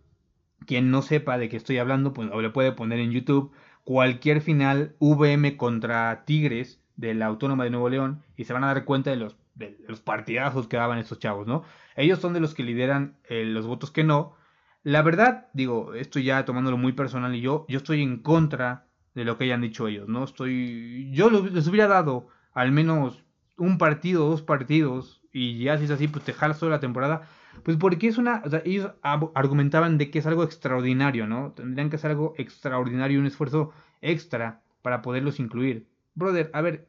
Quien 0.67 0.91
no 0.91 1.01
sepa 1.01 1.37
de 1.37 1.47
qué 1.47 1.55
estoy 1.55 1.77
hablando, 1.77 2.11
pues 2.11 2.29
le 2.29 2.49
puede 2.49 2.73
poner 2.73 2.99
en 2.99 3.11
YouTube 3.11 3.53
cualquier 3.85 4.41
final 4.41 4.95
VM 4.99 5.55
contra 5.55 6.25
Tigres 6.25 6.81
de 6.97 7.13
la 7.13 7.27
Autónoma 7.27 7.63
de 7.63 7.69
Nuevo 7.69 7.89
León 7.89 8.23
y 8.35 8.45
se 8.45 8.53
van 8.53 8.63
a 8.63 8.67
dar 8.67 8.85
cuenta 8.85 9.09
de 9.09 9.17
los, 9.17 9.37
de 9.55 9.77
los 9.87 10.01
partidazos 10.01 10.67
que 10.67 10.77
daban 10.77 10.97
estos 10.97 11.19
chavos, 11.19 11.47
¿no? 11.47 11.63
Ellos 11.95 12.19
son 12.19 12.33
de 12.33 12.39
los 12.39 12.53
que 12.53 12.63
lideran 12.63 13.17
eh, 13.29 13.45
los 13.45 13.67
votos 13.67 13.91
que 13.91 14.03
no. 14.03 14.35
La 14.83 15.01
verdad, 15.01 15.47
digo, 15.53 15.93
esto 15.93 16.19
ya 16.19 16.45
tomándolo 16.45 16.77
muy 16.77 16.93
personal 16.93 17.33
y 17.35 17.41
yo, 17.41 17.65
yo 17.67 17.77
estoy 17.77 18.01
en 18.03 18.19
contra 18.19 18.85
de 19.13 19.25
lo 19.25 19.37
que 19.37 19.45
hayan 19.45 19.61
dicho 19.61 19.87
ellos, 19.87 20.07
¿no? 20.07 20.23
Estoy, 20.23 21.09
yo 21.11 21.29
les 21.29 21.67
hubiera 21.67 21.87
dado 21.87 22.27
al 22.53 22.71
menos 22.71 23.23
un 23.57 23.77
partido, 23.77 24.29
dos 24.29 24.41
partidos, 24.41 25.21
y 25.31 25.63
ya 25.63 25.77
si 25.77 25.85
es 25.85 25.91
así, 25.91 26.07
pues 26.07 26.23
te 26.23 26.33
jalas 26.33 26.59
toda 26.59 26.71
la 26.71 26.79
temporada. 26.79 27.27
Pues 27.63 27.77
porque 27.77 28.07
es 28.07 28.17
una. 28.17 28.41
O 28.45 28.61
ellos 28.65 28.91
argumentaban 29.33 29.97
de 29.97 30.09
que 30.11 30.19
es 30.19 30.25
algo 30.25 30.43
extraordinario, 30.43 31.27
¿no? 31.27 31.51
Tendrían 31.53 31.89
que 31.89 31.95
hacer 31.97 32.11
algo 32.11 32.33
extraordinario, 32.37 33.19
un 33.19 33.25
esfuerzo 33.25 33.71
extra 34.01 34.61
para 34.81 35.01
poderlos 35.01 35.39
incluir. 35.39 35.87
Brother, 36.15 36.49
a 36.53 36.61
ver, 36.61 36.87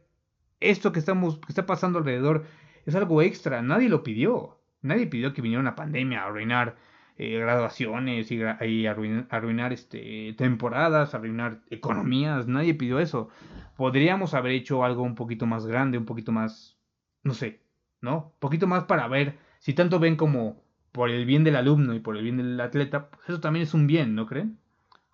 esto 0.60 0.92
que 0.92 0.98
estamos, 0.98 1.38
que 1.38 1.48
está 1.48 1.66
pasando 1.66 1.98
alrededor 1.98 2.44
es 2.86 2.94
algo 2.94 3.22
extra. 3.22 3.62
Nadie 3.62 3.88
lo 3.88 4.02
pidió. 4.02 4.58
Nadie 4.82 5.06
pidió 5.06 5.32
que 5.34 5.42
viniera 5.42 5.60
una 5.60 5.74
pandemia 5.74 6.22
a 6.22 6.26
arruinar 6.26 6.76
eh, 7.18 7.38
graduaciones 7.38 8.30
y, 8.30 8.86
arruinar, 8.86 9.72
este, 9.72 10.34
temporadas, 10.38 11.14
arruinar 11.14 11.60
economías. 11.70 12.46
Nadie 12.46 12.74
pidió 12.74 13.00
eso 13.00 13.30
podríamos 13.76 14.34
haber 14.34 14.52
hecho 14.52 14.84
algo 14.84 15.02
un 15.02 15.14
poquito 15.14 15.46
más 15.46 15.66
grande, 15.66 15.98
un 15.98 16.06
poquito 16.06 16.32
más, 16.32 16.76
no 17.22 17.34
sé, 17.34 17.62
¿no? 18.00 18.32
Un 18.34 18.40
poquito 18.40 18.66
más 18.66 18.84
para 18.84 19.06
ver 19.08 19.38
si 19.58 19.74
tanto 19.74 20.00
ven 20.00 20.16
como 20.16 20.62
por 20.92 21.10
el 21.10 21.26
bien 21.26 21.44
del 21.44 21.56
alumno 21.56 21.94
y 21.94 22.00
por 22.00 22.16
el 22.16 22.24
bien 22.24 22.38
del 22.38 22.60
atleta, 22.60 23.10
pues 23.10 23.28
eso 23.28 23.40
también 23.40 23.64
es 23.64 23.74
un 23.74 23.86
bien, 23.86 24.14
¿no 24.14 24.26
creen? 24.26 24.58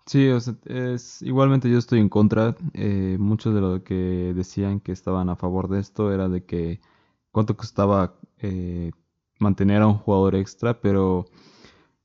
Sí, 0.05 0.27
o 0.29 0.39
sea, 0.39 0.55
es, 0.65 1.21
igualmente 1.21 1.69
yo 1.69 1.77
estoy 1.77 1.99
en 1.99 2.09
contra. 2.09 2.55
Eh, 2.73 3.17
muchos 3.19 3.53
de 3.55 3.61
los 3.61 3.81
que 3.83 4.33
decían 4.35 4.79
que 4.81 4.91
estaban 4.91 5.29
a 5.29 5.35
favor 5.37 5.69
de 5.69 5.79
esto 5.79 6.11
era 6.11 6.27
de 6.27 6.45
que 6.45 6.81
cuánto 7.31 7.55
costaba 7.57 8.15
eh, 8.39 8.91
mantener 9.39 9.81
a 9.81 9.87
un 9.87 9.95
jugador 9.97 10.35
extra, 10.35 10.81
pero 10.81 11.25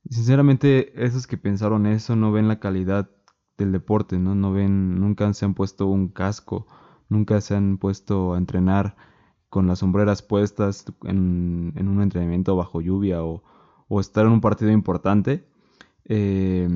sinceramente 0.09 0.93
esos 1.05 1.27
que 1.27 1.37
pensaron 1.37 1.85
eso 1.87 2.15
no 2.15 2.31
ven 2.31 2.47
la 2.47 2.59
calidad 2.59 3.09
del 3.57 3.71
deporte, 3.73 4.19
¿no? 4.19 4.35
No 4.35 4.53
ven, 4.53 4.99
nunca 4.99 5.33
se 5.33 5.45
han 5.45 5.53
puesto 5.55 5.87
un 5.87 6.09
casco, 6.09 6.67
nunca 7.09 7.41
se 7.41 7.55
han 7.55 7.77
puesto 7.77 8.33
a 8.33 8.37
entrenar 8.37 8.95
con 9.49 9.67
las 9.67 9.79
sombreras 9.79 10.21
puestas 10.21 10.85
en, 11.03 11.73
un 11.77 12.01
entrenamiento 12.01 12.55
bajo 12.55 12.81
lluvia 12.81 13.23
o, 13.23 13.43
estar 13.99 14.25
en 14.25 14.33
un 14.33 14.41
partido 14.41 14.71
importante 14.71 15.47
eh, 16.05 16.69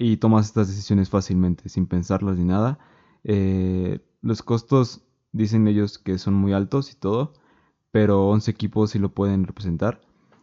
y 0.00 0.16
tomas 0.16 0.46
estas 0.46 0.68
decisiones 0.68 1.10
fácilmente, 1.10 1.68
sin 1.68 1.86
pensarlas 1.86 2.38
ni 2.38 2.44
nada. 2.44 2.78
Eh, 3.22 4.00
los 4.22 4.42
costos 4.42 5.02
dicen 5.30 5.68
ellos 5.68 5.98
que 5.98 6.16
son 6.16 6.32
muy 6.32 6.54
altos 6.54 6.90
y 6.90 6.96
todo, 6.96 7.34
pero 7.90 8.26
11 8.30 8.50
equipos 8.50 8.92
sí 8.92 8.98
lo 8.98 9.10
pueden 9.12 9.44
representar. 9.44 10.00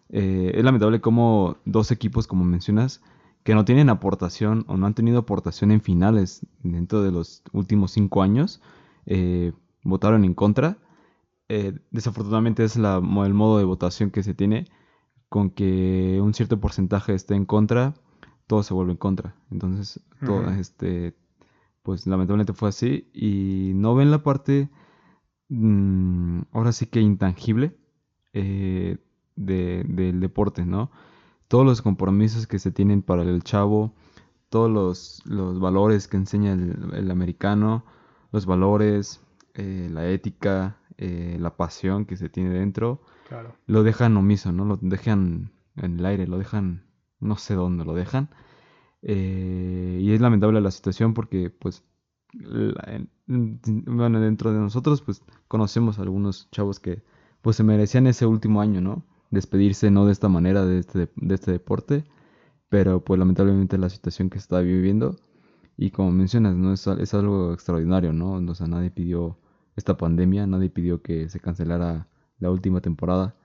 Eh, 0.09 0.51
es 0.53 0.63
lamentable 0.63 1.01
como 1.01 1.57
dos 1.65 1.89
equipos, 1.89 2.27
como 2.27 2.45
mencionas, 2.45 3.01
que 3.43 3.55
no 3.55 3.65
tienen 3.65 3.89
aportación 3.89 4.63
o 4.67 4.77
no 4.77 4.85
han 4.85 4.93
tenido 4.93 5.17
aportación 5.17 5.71
en 5.71 5.81
finales 5.81 6.45
dentro 6.61 7.01
de 7.01 7.11
los 7.11 7.41
últimos 7.51 7.89
cinco 7.91 8.21
años, 8.21 8.61
eh, 9.07 9.53
votaron 9.83 10.23
en 10.23 10.35
contra. 10.35 10.77
Eh, 11.49 11.79
desafortunadamente 11.89 12.63
es 12.63 12.77
la, 12.77 12.97
el 12.97 13.33
modo 13.33 13.57
de 13.57 13.63
votación 13.63 14.11
que 14.11 14.21
se 14.21 14.35
tiene, 14.35 14.67
con 15.29 15.49
que 15.49 16.19
un 16.21 16.35
cierto 16.35 16.59
porcentaje 16.59 17.15
esté 17.15 17.33
en 17.33 17.45
contra, 17.45 17.95
todo 18.47 18.63
se 18.63 18.73
vuelve 18.73 18.93
en 18.93 18.97
contra. 18.97 19.35
Entonces, 19.51 20.01
todo, 20.25 20.49
este, 20.51 21.15
pues 21.83 22.07
lamentablemente 22.07 22.53
fue 22.53 22.69
así 22.69 23.09
y 23.13 23.73
no 23.75 23.95
ven 23.95 24.11
la 24.11 24.23
parte, 24.23 24.69
mm, 25.49 26.41
ahora 26.51 26.71
sí 26.71 26.87
que 26.87 27.01
intangible 27.01 27.77
eh, 28.33 28.97
del 29.35 30.19
deporte, 30.19 30.65
¿no? 30.65 30.89
todos 31.47 31.65
los 31.65 31.81
compromisos 31.81 32.47
que 32.47 32.59
se 32.59 32.71
tienen 32.71 33.01
para 33.01 33.23
el 33.23 33.43
chavo, 33.43 33.93
todos 34.49 35.23
los, 35.25 35.59
valores 35.59 36.07
que 36.07 36.17
enseña 36.17 36.53
el, 36.53 37.11
americano, 37.11 37.85
los 38.31 38.45
valores, 38.45 39.21
eh, 39.53 39.89
la 39.91 40.07
ética, 40.07 40.77
eh, 40.97 41.37
la 41.39 41.55
pasión 41.55 42.05
que 42.05 42.17
se 42.17 42.29
tiene 42.29 42.49
dentro, 42.49 43.01
Claro. 43.27 43.55
lo 43.65 43.83
dejan 43.83 44.15
omiso, 44.15 44.51
¿no? 44.51 44.63
Lo 44.63 44.77
dejan 44.77 45.51
en 45.75 45.99
el 45.99 46.05
aire, 46.05 46.27
lo 46.27 46.37
dejan, 46.37 46.83
no 47.19 47.35
sé 47.37 47.55
dónde 47.55 47.85
lo 47.85 47.93
dejan. 47.93 48.29
Eh, 49.01 49.99
y 50.01 50.11
es 50.13 50.21
lamentable 50.21 50.61
la 50.61 50.71
situación 50.71 51.13
porque, 51.13 51.49
pues, 51.49 51.83
la- 52.33 52.83
en- 53.27 53.59
bueno, 53.85 54.19
dentro 54.19 54.53
de 54.53 54.59
nosotros, 54.59 55.01
pues, 55.01 55.23
conocemos 55.47 55.99
a 55.99 56.03
algunos 56.03 56.49
chavos 56.51 56.79
que, 56.79 57.03
pues, 57.41 57.55
se 57.57 57.63
merecían 57.63 58.07
ese 58.07 58.25
último 58.25 58.61
año, 58.61 58.81
¿no? 58.81 59.03
Despedirse 59.31 59.91
no 59.91 60.05
de 60.05 60.13
esta 60.13 60.29
manera 60.29 60.65
de 60.65 60.79
este, 60.79 61.09
de 61.15 61.35
este 61.35 61.51
deporte, 61.51 62.05
pero, 62.69 63.03
pues, 63.03 63.19
lamentablemente 63.19 63.77
la 63.77 63.89
situación 63.89 64.29
que 64.29 64.39
se 64.39 64.43
está 64.43 64.59
viviendo, 64.61 65.17
y 65.77 65.91
como 65.91 66.11
mencionas, 66.11 66.55
¿no? 66.55 66.73
Es, 66.73 66.87
es 66.87 67.13
algo 67.13 67.53
extraordinario, 67.53 68.13
¿no? 68.13 68.33
O 68.35 68.55
sea, 68.55 68.67
nadie 68.67 68.91
pidió 68.91 69.37
esta 69.75 69.97
pandemia, 69.97 70.47
nadie 70.47 70.69
pidió 70.69 71.01
que 71.01 71.29
se 71.29 71.39
cancelara 71.39 72.07
la 72.39 72.51
última 72.51 72.81
temporada, 72.81 73.35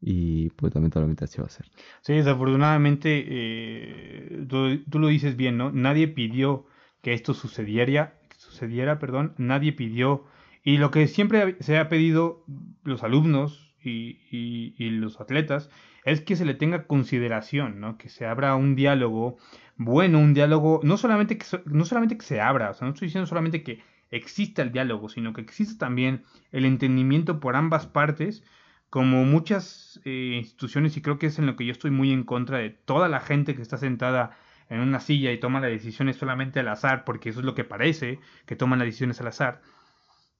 y, 0.00 0.50
pues, 0.50 0.74
lamentablemente 0.74 1.24
así 1.24 1.40
va 1.40 1.46
a 1.46 1.50
ser. 1.50 1.66
Sí, 2.02 2.14
desafortunadamente, 2.14 3.24
eh, 3.28 4.46
tú, 4.48 4.98
lo 4.98 5.08
dices 5.08 5.36
bien, 5.36 5.56
¿no? 5.56 5.70
Nadie 5.72 6.08
pidió 6.08 6.66
que 7.02 7.12
esto 7.12 7.34
sucediera, 7.34 8.18
sucediera, 8.36 8.98
perdón, 8.98 9.34
nadie 9.38 9.72
pidió, 9.72 10.24
y 10.62 10.78
lo 10.78 10.90
que 10.90 11.06
siempre 11.08 11.56
se 11.60 11.78
ha 11.78 11.88
pedido 11.88 12.44
los 12.84 13.02
alumnos 13.02 13.74
y, 13.82 14.18
y- 14.30 14.74
y 14.76 14.90
los 14.90 15.20
atletas 15.20 15.70
es 16.04 16.20
que 16.20 16.36
se 16.36 16.44
le 16.44 16.54
tenga 16.54 16.86
consideración, 16.86 17.80
¿no? 17.80 17.98
Que 17.98 18.08
se 18.08 18.26
abra 18.26 18.54
un 18.54 18.74
diálogo 18.76 19.36
bueno, 19.76 20.18
un 20.18 20.34
diálogo, 20.34 20.80
no 20.82 20.96
solamente 20.96 21.38
que, 21.38 21.46
no 21.66 21.84
solamente 21.84 22.16
que 22.18 22.24
se 22.24 22.40
abra, 22.40 22.70
o 22.70 22.74
sea, 22.74 22.86
no 22.86 22.94
estoy 22.94 23.06
diciendo 23.06 23.26
solamente 23.26 23.62
que 23.62 23.80
exista 24.10 24.62
el 24.62 24.72
diálogo, 24.72 25.08
sino 25.08 25.32
que 25.32 25.40
exista 25.40 25.78
también 25.86 26.24
el 26.50 26.64
entendimiento 26.64 27.38
por 27.40 27.54
ambas 27.56 27.86
partes 27.86 28.42
como 28.90 29.24
muchas 29.24 30.00
eh, 30.04 30.34
instituciones, 30.38 30.96
y 30.96 31.02
creo 31.02 31.18
que 31.18 31.26
es 31.26 31.38
en 31.38 31.46
lo 31.46 31.56
que 31.56 31.66
yo 31.66 31.72
estoy 31.72 31.90
muy 31.90 32.12
en 32.12 32.24
contra 32.24 32.58
de 32.58 32.70
toda 32.70 33.08
la 33.08 33.20
gente 33.20 33.54
que 33.54 33.62
está 33.62 33.76
sentada 33.78 34.36
en 34.70 34.80
una 34.80 35.00
silla 35.00 35.32
y 35.32 35.40
toma 35.40 35.60
las 35.60 35.70
decisiones 35.70 36.16
solamente 36.16 36.60
al 36.60 36.68
azar, 36.68 37.04
porque 37.04 37.30
eso 37.30 37.40
es 37.40 37.46
lo 37.46 37.54
que 37.54 37.64
parece, 37.64 38.20
que 38.46 38.56
toman 38.56 38.78
las 38.78 38.86
decisiones 38.86 39.20
al 39.20 39.28
azar, 39.28 39.62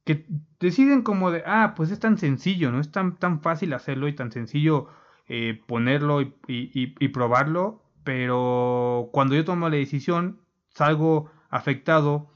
que 0.04 0.26
deciden 0.60 1.02
como 1.02 1.30
de, 1.30 1.42
ah, 1.46 1.74
pues 1.76 1.90
es 1.90 2.00
tan 2.00 2.18
sencillo, 2.18 2.70
¿no? 2.72 2.80
Es 2.80 2.90
tan, 2.90 3.16
tan 3.18 3.40
fácil 3.42 3.72
hacerlo 3.74 4.08
y 4.08 4.14
tan 4.14 4.32
sencillo 4.32 4.88
eh, 5.28 5.60
ponerlo 5.66 6.22
y, 6.22 6.34
y- 6.48 7.08
probarlo, 7.08 7.82
pero 8.04 9.10
cuando 9.12 9.34
yo 9.34 9.44
tomo 9.44 9.68
la 9.68 9.76
decisión, 9.76 10.40
salgo 10.70 11.30
afectado 11.50 12.30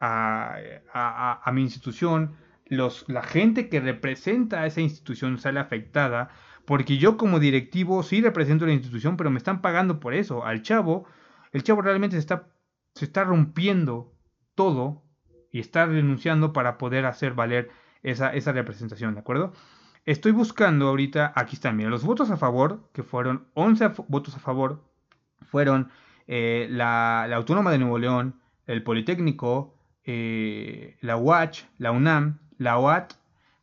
a- 0.00 0.56
a- 0.92 1.40
a 1.44 1.52
mi 1.52 1.62
institución, 1.62 2.34
los, 2.72 3.04
la 3.08 3.22
gente 3.22 3.68
que 3.68 3.80
representa 3.80 4.62
a 4.62 4.66
esa 4.66 4.80
institución 4.80 5.38
sale 5.38 5.60
afectada, 5.60 6.30
porque 6.64 6.96
yo 6.98 7.16
como 7.16 7.38
directivo 7.38 8.02
sí 8.02 8.20
represento 8.22 8.66
la 8.66 8.72
institución, 8.72 9.16
pero 9.16 9.30
me 9.30 9.38
están 9.38 9.60
pagando 9.60 10.00
por 10.00 10.14
eso. 10.14 10.44
Al 10.44 10.62
chavo, 10.62 11.04
el 11.52 11.62
chavo 11.62 11.82
realmente 11.82 12.16
se 12.16 12.20
está, 12.20 12.48
se 12.94 13.04
está 13.04 13.24
rompiendo 13.24 14.14
todo 14.54 15.02
y 15.50 15.60
está 15.60 15.86
renunciando 15.86 16.52
para 16.52 16.78
poder 16.78 17.04
hacer 17.04 17.34
valer 17.34 17.70
esa, 18.02 18.32
esa 18.34 18.52
representación, 18.52 19.14
¿de 19.14 19.20
acuerdo? 19.20 19.52
Estoy 20.04 20.32
buscando 20.32 20.88
ahorita, 20.88 21.32
aquí 21.36 21.54
están, 21.56 21.76
mira, 21.76 21.90
los 21.90 22.04
votos 22.04 22.30
a 22.30 22.36
favor, 22.36 22.88
que 22.92 23.02
fueron 23.02 23.48
11 23.54 23.84
a- 23.84 23.94
votos 24.08 24.34
a 24.34 24.40
favor, 24.40 24.82
fueron 25.42 25.90
eh, 26.26 26.66
la, 26.70 27.26
la 27.28 27.36
Autónoma 27.36 27.70
de 27.70 27.78
Nuevo 27.78 27.98
León, 27.98 28.40
el 28.66 28.82
Politécnico, 28.82 29.76
eh, 30.04 30.96
la 31.02 31.16
UACH, 31.16 31.66
la 31.78 31.92
UNAM, 31.92 32.38
la 32.62 32.78
OAT, 32.78 33.14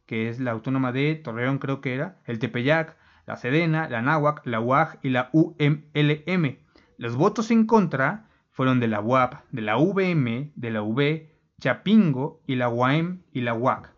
que 0.06 0.30
es 0.30 0.40
la 0.40 0.52
Autónoma 0.52 0.92
de 0.92 1.16
Torreón 1.16 1.60
creo 1.60 1.82
que 1.82 1.94
era, 1.94 2.18
el 2.26 2.40
Tepeyac, 2.40 2.98
la 3.26 3.38
Sedena, 3.38 3.88
la 3.90 4.02
Náhuac, 4.02 4.46
la 4.46 4.60
UAG 4.60 5.00
y 5.04 5.10
la 5.10 5.30
UMLM. 5.34 6.58
Los 6.98 7.16
votos 7.16 7.52
en 7.52 7.66
contra 7.66 8.28
fueron 8.50 8.80
de 8.80 8.88
la 8.88 9.02
UAP, 9.02 9.36
de 9.52 9.62
la 9.62 9.78
VM, 9.78 10.52
de 10.56 10.72
la 10.72 10.82
UB, 10.82 11.28
Chapingo 11.62 12.42
y 12.48 12.56
la 12.56 12.70
UAM 12.70 13.22
y 13.32 13.42
la 13.42 13.54
UAC. 13.54 13.94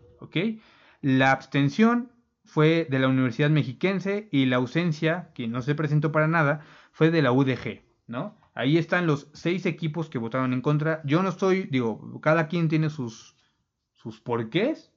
La 1.02 1.32
abstención 1.32 2.12
fue 2.43 2.86
de 2.89 2.99
la 2.99 3.08
Universidad 3.08 3.49
Mexiquense 3.49 4.28
y 4.32 4.45
la 4.45 4.58
ausencia, 4.58 5.30
que 5.34 5.47
no 5.47 5.62
se 5.62 5.76
presentó 5.76 6.12
para 6.12 6.28
nada, 6.28 6.62
fue 6.91 7.10
de 7.10 7.22
la 7.22 7.32
UDG, 7.32 7.82
¿no? 8.08 8.38
Ahí 8.54 8.78
están 8.78 9.08
los 9.08 9.30
seis 9.34 9.66
equipos 9.66 10.10
que 10.10 10.18
votaron 10.18 10.52
en 10.52 10.62
contra. 10.62 11.02
Yo 11.06 11.24
no 11.24 11.30
estoy, 11.30 11.64
digo, 11.64 12.20
cada 12.22 12.47
quien 12.47 12.68
tiene 12.68 12.89
sus, 12.89 13.38
sus 14.02 14.20
porqués. 14.20 14.91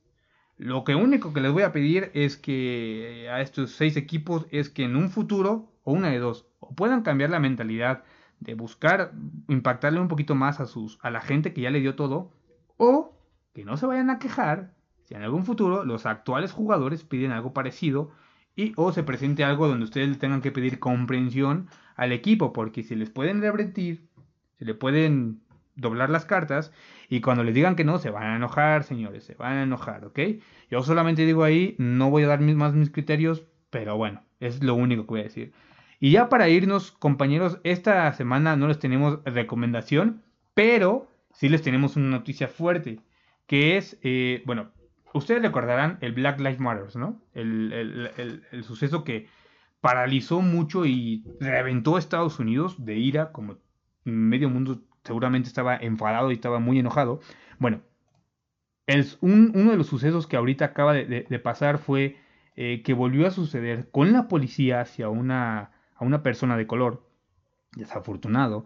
Lo 0.56 0.84
que 0.84 0.94
único 0.94 1.32
que 1.32 1.40
les 1.40 1.52
voy 1.52 1.62
a 1.62 1.72
pedir 1.72 2.10
es 2.14 2.36
que 2.36 3.28
a 3.30 3.40
estos 3.40 3.72
seis 3.72 3.96
equipos 3.96 4.46
es 4.50 4.70
que 4.70 4.84
en 4.84 4.96
un 4.96 5.10
futuro, 5.10 5.72
o 5.82 5.92
una 5.92 6.10
de 6.10 6.18
dos, 6.18 6.46
o 6.60 6.74
puedan 6.74 7.02
cambiar 7.02 7.30
la 7.30 7.40
mentalidad 7.40 8.04
de 8.40 8.54
buscar 8.54 9.12
impactarle 9.48 10.00
un 10.00 10.08
poquito 10.08 10.34
más 10.34 10.60
a 10.60 10.66
sus 10.66 10.98
a 11.02 11.10
la 11.10 11.20
gente 11.20 11.52
que 11.52 11.62
ya 11.62 11.70
le 11.70 11.80
dio 11.80 11.94
todo, 11.96 12.30
o 12.76 13.16
que 13.52 13.64
no 13.64 13.76
se 13.76 13.86
vayan 13.86 14.10
a 14.10 14.18
quejar 14.18 14.74
si 15.04 15.14
en 15.14 15.22
algún 15.22 15.44
futuro 15.44 15.84
los 15.84 16.06
actuales 16.06 16.52
jugadores 16.52 17.04
piden 17.04 17.32
algo 17.32 17.52
parecido 17.52 18.10
y 18.56 18.72
o 18.76 18.92
se 18.92 19.02
presente 19.02 19.44
algo 19.44 19.68
donde 19.68 19.84
ustedes 19.84 20.18
tengan 20.18 20.40
que 20.40 20.52
pedir 20.52 20.78
comprensión 20.78 21.68
al 21.96 22.12
equipo, 22.12 22.52
porque 22.52 22.82
si 22.82 22.94
les 22.94 23.10
pueden 23.10 23.40
revertir, 23.40 24.08
se 24.58 24.64
le 24.64 24.74
pueden 24.74 25.40
doblar 25.76 26.10
las 26.10 26.24
cartas 26.24 26.72
y 27.08 27.20
cuando 27.20 27.44
les 27.44 27.54
digan 27.54 27.76
que 27.76 27.84
no, 27.84 27.98
se 27.98 28.10
van 28.10 28.24
a 28.24 28.36
enojar, 28.36 28.84
señores, 28.84 29.24
se 29.24 29.34
van 29.34 29.56
a 29.58 29.62
enojar, 29.64 30.04
¿ok? 30.04 30.18
Yo 30.70 30.82
solamente 30.82 31.24
digo 31.26 31.44
ahí, 31.44 31.74
no 31.78 32.10
voy 32.10 32.24
a 32.24 32.28
dar 32.28 32.40
más 32.40 32.74
mis 32.74 32.90
criterios, 32.90 33.44
pero 33.70 33.96
bueno, 33.96 34.22
es 34.40 34.62
lo 34.62 34.74
único 34.74 35.02
que 35.04 35.08
voy 35.10 35.20
a 35.20 35.24
decir. 35.24 35.52
Y 36.00 36.10
ya 36.12 36.28
para 36.28 36.48
irnos, 36.48 36.92
compañeros, 36.92 37.60
esta 37.64 38.12
semana 38.12 38.56
no 38.56 38.68
les 38.68 38.78
tenemos 38.78 39.20
recomendación, 39.24 40.22
pero 40.54 41.08
sí 41.32 41.48
les 41.48 41.62
tenemos 41.62 41.96
una 41.96 42.08
noticia 42.10 42.48
fuerte, 42.48 43.00
que 43.46 43.76
es, 43.76 43.98
eh, 44.02 44.42
bueno, 44.46 44.70
ustedes 45.12 45.42
recordarán 45.42 45.98
el 46.00 46.12
Black 46.12 46.38
Lives 46.40 46.60
Matter, 46.60 46.96
¿no? 46.96 47.20
El, 47.34 47.72
el- 47.72 48.10
el- 48.16 48.42
el 48.52 48.64
suceso 48.64 49.04
que 49.04 49.28
paralizó 49.80 50.40
mucho 50.40 50.86
y 50.86 51.24
reventó 51.40 51.96
a 51.96 51.98
Estados 51.98 52.38
Unidos 52.38 52.84
de 52.84 52.96
ira, 52.96 53.32
como 53.32 53.58
medio 54.04 54.48
mundo 54.50 54.82
seguramente 55.04 55.48
estaba 55.48 55.76
enfadado 55.76 56.30
y 56.30 56.34
estaba 56.34 56.58
muy 56.60 56.78
enojado. 56.78 57.20
Bueno, 57.58 57.82
un- 59.20 59.52
uno 59.54 59.70
de 59.72 59.76
los 59.76 59.86
sucesos 59.86 60.26
que 60.26 60.36
ahorita 60.36 60.66
acaba 60.66 60.94
de, 60.94 61.38
pasar 61.42 61.78
fue 61.78 62.16
eh, 62.56 62.82
que 62.82 62.92
volvió 62.94 63.26
a 63.26 63.30
suceder 63.30 63.90
con 63.90 64.12
la 64.12 64.28
policía 64.28 64.80
hacia 64.80 65.08
una, 65.08 65.72
a 65.96 66.04
una 66.04 66.22
persona 66.22 66.56
de 66.56 66.66
color, 66.66 67.02
desafortunado. 67.76 68.64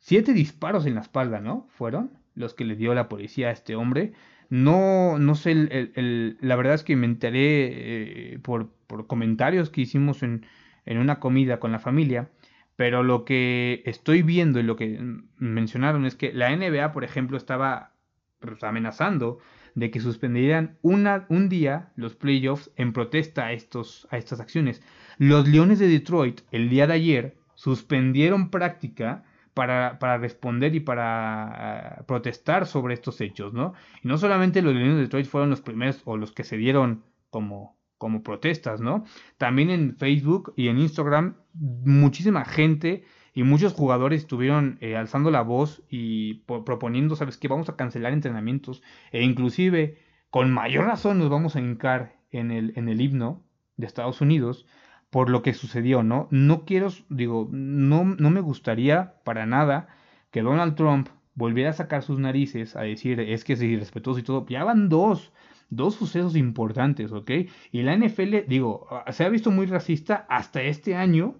Siete 0.00 0.32
disparos 0.32 0.86
en 0.86 0.94
la 0.96 1.02
espalda, 1.02 1.40
¿no? 1.40 1.66
Fueron 1.70 2.12
los 2.34 2.54
que 2.54 2.64
le 2.64 2.76
dio 2.76 2.94
la 2.94 3.08
policía 3.08 3.48
a 3.48 3.52
este 3.52 3.76
hombre. 3.76 4.12
No, 4.50 5.18
no 5.18 5.34
sé, 5.36 5.52
el- 5.52 6.38
la 6.40 6.56
verdad 6.56 6.74
es 6.74 6.84
que 6.84 6.96
me 6.96 7.06
enteré 7.06 8.34
eh, 8.34 8.38
por, 8.40 8.70
por 8.86 9.06
comentarios 9.06 9.70
que 9.70 9.82
hicimos 9.82 10.22
en, 10.22 10.46
en 10.86 10.98
una 10.98 11.20
comida 11.20 11.60
con 11.60 11.72
la 11.72 11.78
familia, 11.80 12.30
pero 12.78 13.02
lo 13.02 13.24
que 13.24 13.82
estoy 13.86 14.22
viendo 14.22 14.60
y 14.60 14.62
lo 14.62 14.76
que 14.76 15.00
mencionaron 15.36 16.06
es 16.06 16.14
que 16.14 16.32
la 16.32 16.54
NBA, 16.56 16.92
por 16.92 17.02
ejemplo, 17.02 17.36
estaba 17.36 17.90
pues, 18.38 18.62
amenazando 18.62 19.40
de 19.74 19.90
que 19.90 19.98
suspenderían 19.98 20.78
un 20.82 21.48
día 21.48 21.90
los 21.96 22.14
playoffs 22.14 22.70
en 22.76 22.92
protesta 22.92 23.46
a, 23.46 23.52
estos, 23.52 24.06
a 24.12 24.16
estas 24.16 24.38
acciones. 24.38 24.80
Los 25.18 25.48
Leones 25.48 25.80
de 25.80 25.88
Detroit 25.88 26.42
el 26.52 26.68
día 26.68 26.86
de 26.86 26.92
ayer 26.92 27.36
suspendieron 27.56 28.48
práctica 28.48 29.24
para, 29.54 29.98
para 29.98 30.18
responder 30.18 30.76
y 30.76 30.80
para 30.80 32.04
protestar 32.06 32.64
sobre 32.64 32.94
estos 32.94 33.20
hechos, 33.20 33.52
¿no? 33.52 33.74
Y 34.04 34.06
no 34.06 34.18
solamente 34.18 34.62
los 34.62 34.72
Leones 34.72 34.94
de 34.94 35.02
Detroit 35.02 35.26
fueron 35.26 35.50
los 35.50 35.62
primeros 35.62 36.00
o 36.04 36.16
los 36.16 36.30
que 36.30 36.44
se 36.44 36.56
dieron 36.56 37.02
como, 37.28 37.76
como 37.98 38.22
protestas, 38.22 38.80
¿no? 38.80 39.04
También 39.36 39.70
en 39.70 39.96
Facebook 39.96 40.52
y 40.56 40.68
en 40.68 40.78
Instagram 40.78 41.36
muchísima 41.54 42.44
gente 42.44 43.04
y 43.34 43.42
muchos 43.42 43.72
jugadores 43.74 44.22
estuvieron 44.22 44.78
eh, 44.80 44.96
alzando 44.96 45.30
la 45.30 45.42
voz 45.42 45.82
y 45.88 46.34
po- 46.46 46.64
proponiendo, 46.64 47.16
¿sabes 47.16 47.36
qué? 47.36 47.48
Vamos 47.48 47.68
a 47.68 47.76
cancelar 47.76 48.12
entrenamientos 48.12 48.82
e 49.12 49.22
inclusive 49.22 49.98
con 50.30 50.52
mayor 50.52 50.86
razón 50.86 51.18
nos 51.18 51.30
vamos 51.30 51.56
a 51.56 51.60
hincar 51.60 52.16
en 52.30 52.50
el, 52.50 52.72
en 52.76 52.88
el 52.88 53.00
himno 53.00 53.44
de 53.76 53.86
Estados 53.86 54.20
Unidos 54.20 54.66
por 55.10 55.30
lo 55.30 55.42
que 55.42 55.54
sucedió, 55.54 56.02
¿no? 56.02 56.28
No 56.30 56.64
quiero, 56.64 56.88
digo, 57.08 57.48
no, 57.50 58.04
no 58.04 58.30
me 58.30 58.40
gustaría 58.40 59.14
para 59.24 59.46
nada 59.46 59.88
que 60.30 60.42
Donald 60.42 60.74
Trump 60.74 61.08
volviera 61.34 61.70
a 61.70 61.72
sacar 61.74 62.02
sus 62.02 62.18
narices 62.18 62.76
a 62.76 62.82
decir 62.82 63.20
es 63.20 63.44
que 63.44 63.54
es 63.54 63.62
irrespetuoso 63.62 64.20
y 64.20 64.22
todo. 64.22 64.44
Ya 64.48 64.64
van 64.64 64.88
dos, 64.88 65.32
dos 65.70 65.94
sucesos 65.94 66.36
importantes, 66.36 67.12
¿ok? 67.12 67.30
Y 67.72 67.82
la 67.82 67.94
NFL, 67.96 68.46
digo, 68.48 68.86
ah, 68.90 69.10
se 69.12 69.24
ha 69.24 69.28
visto 69.28 69.50
muy 69.50 69.66
racista 69.66 70.26
hasta 70.28 70.62
este 70.62 70.94
año, 70.96 71.36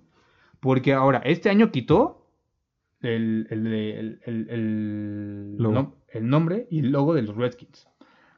porque 0.60 0.92
ahora, 0.92 1.18
este 1.24 1.50
año 1.50 1.70
quitó 1.70 2.26
el, 3.00 3.46
el, 3.50 3.66
el, 3.66 4.20
el- 4.50 5.56
no, 5.58 5.94
nombre 6.20 6.66
y 6.70 6.80
el 6.80 6.90
logo 6.90 7.14
de 7.14 7.22
los 7.22 7.36
Redskins. 7.36 7.88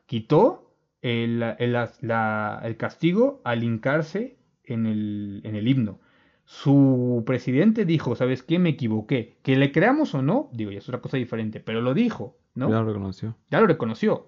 Quitó 0.07 0.75
el, 1.03 1.43
el 1.59 2.77
castigo 2.77 3.41
al 3.45 3.63
hincarse 3.65 4.37
en 4.65 4.87
el, 4.87 5.41
en 5.45 5.57
el 5.57 5.67
himno. 5.69 6.01
Su 6.45 7.23
presidente 7.27 7.85
dijo, 7.85 8.17
¿sabes 8.17 8.43
qué? 8.43 8.59
Me 8.59 8.71
equivoqué. 8.71 9.37
Que 9.43 9.57
le 9.57 9.71
creamos 9.71 10.15
o 10.15 10.23
no, 10.23 10.51
digo, 10.53 10.73
ya 10.73 10.79
es 10.79 10.89
otra 10.89 11.01
cosa 11.01 11.17
diferente, 11.17 11.61
pero 11.61 11.81
lo 11.81 11.95
dijo, 11.95 12.37
¿no? 12.55 12.69
Ya 12.69 12.81
lo 12.81 12.87
reconoció. 12.87 13.37
Ya 13.51 13.61
lo 13.61 13.67
reconoció. 13.69 14.27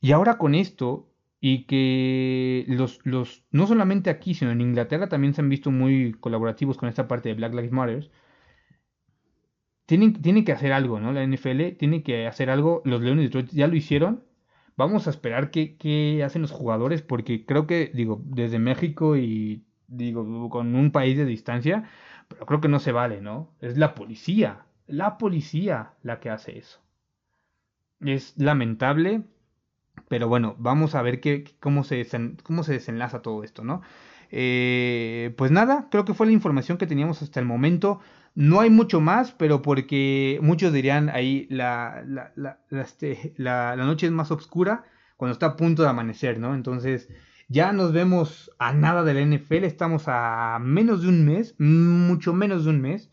Y 0.00 0.12
ahora 0.12 0.38
con 0.38 0.54
esto, 0.54 1.08
y 1.40 1.64
que 1.66 2.64
los, 2.68 3.00
los, 3.04 3.44
no 3.50 3.66
solamente 3.66 4.10
aquí, 4.10 4.34
sino 4.34 4.50
en 4.50 4.60
Inglaterra 4.60 5.08
también 5.08 5.34
se 5.34 5.40
han 5.40 5.48
visto 5.48 5.70
muy 5.70 6.12
colaborativos 6.14 6.76
con 6.76 6.88
esta 6.88 7.08
parte 7.08 7.28
de 7.28 7.34
Black 7.34 7.54
Lives 7.54 7.72
Matter, 7.72 8.10
tienen, 9.86 10.20
tienen 10.20 10.44
que 10.44 10.52
hacer 10.52 10.72
algo, 10.72 11.00
¿no? 11.00 11.12
La 11.12 11.26
NFL 11.26 11.76
tiene 11.78 12.02
que 12.02 12.26
hacer 12.26 12.50
algo, 12.50 12.82
los 12.84 13.00
Leones 13.00 13.22
de 13.22 13.24
Detroit 13.24 13.50
ya 13.52 13.68
lo 13.68 13.76
hicieron, 13.76 14.24
vamos 14.76 15.06
a 15.06 15.10
esperar 15.10 15.50
qué, 15.50 15.76
qué 15.76 16.22
hacen 16.24 16.42
los 16.42 16.50
jugadores, 16.50 17.02
porque 17.02 17.46
creo 17.46 17.66
que, 17.66 17.90
digo, 17.94 18.20
desde 18.24 18.58
México 18.58 19.16
y, 19.16 19.64
digo, 19.86 20.50
con 20.50 20.74
un 20.74 20.92
país 20.92 21.16
de 21.16 21.24
distancia, 21.24 21.88
pero 22.28 22.46
creo 22.46 22.60
que 22.60 22.68
no 22.68 22.78
se 22.78 22.92
vale, 22.92 23.20
¿no? 23.20 23.54
Es 23.60 23.78
la 23.78 23.94
policía, 23.94 24.66
la 24.86 25.18
policía 25.18 25.94
la 26.02 26.20
que 26.20 26.30
hace 26.30 26.58
eso. 26.58 26.80
Es 28.00 28.34
lamentable, 28.36 29.22
pero 30.08 30.28
bueno, 30.28 30.54
vamos 30.58 30.94
a 30.94 31.02
ver 31.02 31.20
qué, 31.20 31.44
cómo, 31.60 31.84
se 31.84 32.06
cómo 32.42 32.62
se 32.62 32.72
desenlaza 32.72 33.22
todo 33.22 33.42
esto, 33.44 33.64
¿no? 33.64 33.82
Eh, 34.30 35.34
pues 35.36 35.50
nada, 35.50 35.88
creo 35.90 36.04
que 36.04 36.14
fue 36.14 36.26
la 36.26 36.32
información 36.32 36.78
que 36.78 36.86
teníamos 36.86 37.22
hasta 37.22 37.40
el 37.40 37.46
momento. 37.46 38.00
No 38.34 38.60
hay 38.60 38.70
mucho 38.70 39.00
más, 39.00 39.32
pero 39.32 39.62
porque 39.62 40.38
muchos 40.42 40.72
dirían 40.72 41.08
ahí 41.08 41.46
la, 41.50 42.02
la, 42.06 42.32
la, 42.36 42.58
este, 42.70 43.34
la, 43.36 43.74
noche 43.76 44.06
es 44.06 44.12
más 44.12 44.30
oscura 44.30 44.84
cuando 45.16 45.32
está 45.32 45.46
a 45.46 45.56
punto 45.56 45.82
de 45.82 45.88
amanecer, 45.88 46.38
¿no? 46.38 46.54
Entonces 46.54 47.08
ya 47.48 47.72
nos 47.72 47.92
vemos 47.92 48.50
a 48.58 48.72
nada 48.72 49.02
de 49.02 49.14
la 49.14 49.22
NFL, 49.22 49.64
estamos 49.64 50.04
a 50.06 50.58
menos 50.60 51.02
de 51.02 51.08
un 51.08 51.24
mes, 51.24 51.54
mucho 51.58 52.32
menos 52.32 52.64
de 52.64 52.70
un 52.70 52.80
mes 52.80 53.10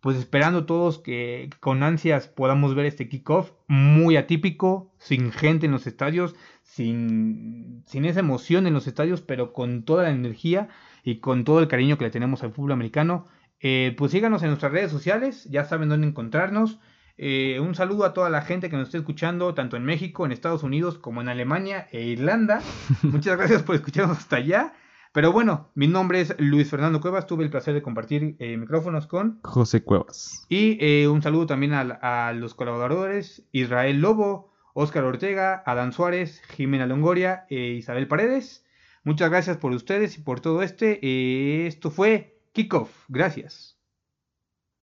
pues 0.00 0.16
esperando 0.16 0.64
todos 0.64 0.98
que 0.98 1.50
con 1.60 1.82
ansias 1.82 2.28
podamos 2.28 2.74
ver 2.74 2.86
este 2.86 3.08
kickoff 3.08 3.52
muy 3.68 4.16
atípico, 4.16 4.92
sin 4.98 5.30
gente 5.32 5.66
en 5.66 5.72
los 5.72 5.86
estadios, 5.86 6.34
sin, 6.62 7.82
sin 7.86 8.04
esa 8.04 8.20
emoción 8.20 8.66
en 8.66 8.74
los 8.74 8.86
estadios, 8.86 9.20
pero 9.20 9.52
con 9.52 9.82
toda 9.84 10.04
la 10.04 10.10
energía 10.10 10.68
y 11.04 11.16
con 11.16 11.44
todo 11.44 11.60
el 11.60 11.68
cariño 11.68 11.98
que 11.98 12.04
le 12.04 12.10
tenemos 12.10 12.42
al 12.42 12.52
fútbol 12.52 12.72
americano. 12.72 13.26
Eh, 13.60 13.94
pues 13.98 14.12
síganos 14.12 14.42
en 14.42 14.48
nuestras 14.48 14.72
redes 14.72 14.90
sociales, 14.90 15.44
ya 15.50 15.64
saben 15.64 15.90
dónde 15.90 16.06
encontrarnos. 16.06 16.78
Eh, 17.18 17.60
un 17.60 17.74
saludo 17.74 18.06
a 18.06 18.14
toda 18.14 18.30
la 18.30 18.40
gente 18.40 18.70
que 18.70 18.76
nos 18.76 18.88
esté 18.88 18.96
escuchando, 18.96 19.52
tanto 19.52 19.76
en 19.76 19.84
México, 19.84 20.24
en 20.24 20.32
Estados 20.32 20.62
Unidos, 20.62 20.96
como 20.96 21.20
en 21.20 21.28
Alemania 21.28 21.86
e 21.92 22.02
Irlanda. 22.02 22.62
Muchas 23.02 23.36
gracias 23.36 23.62
por 23.62 23.74
escucharnos 23.74 24.16
hasta 24.16 24.36
allá. 24.36 24.72
Pero 25.12 25.32
bueno, 25.32 25.70
mi 25.74 25.88
nombre 25.88 26.20
es 26.20 26.36
Luis 26.38 26.70
Fernando 26.70 27.00
Cuevas, 27.00 27.26
tuve 27.26 27.42
el 27.42 27.50
placer 27.50 27.74
de 27.74 27.82
compartir 27.82 28.36
eh, 28.38 28.56
micrófonos 28.56 29.08
con 29.08 29.40
José 29.42 29.82
Cuevas. 29.82 30.46
Y 30.48 30.78
eh, 30.80 31.08
un 31.08 31.20
saludo 31.20 31.46
también 31.46 31.72
a, 31.74 32.32
los 32.32 32.54
colaboradores 32.54 33.42
Israel 33.50 34.00
Lobo, 34.00 34.52
Óscar 34.72 35.02
Ortega, 35.02 35.64
Adán 35.66 35.92
Suárez, 35.92 36.42
Jimena 36.50 36.86
Longoria 36.86 37.44
e 37.50 37.70
Isabel 37.72 38.06
Paredes. 38.06 38.64
Muchas 39.02 39.30
gracias 39.30 39.56
por 39.56 39.72
ustedes 39.72 40.16
y 40.16 40.20
por 40.20 40.38
todo 40.38 40.62
este. 40.62 41.00
Eh, 41.02 41.66
esto 41.66 41.90
fue 41.90 42.38
Kickoff. 42.52 42.90
Gracias. 43.08 43.79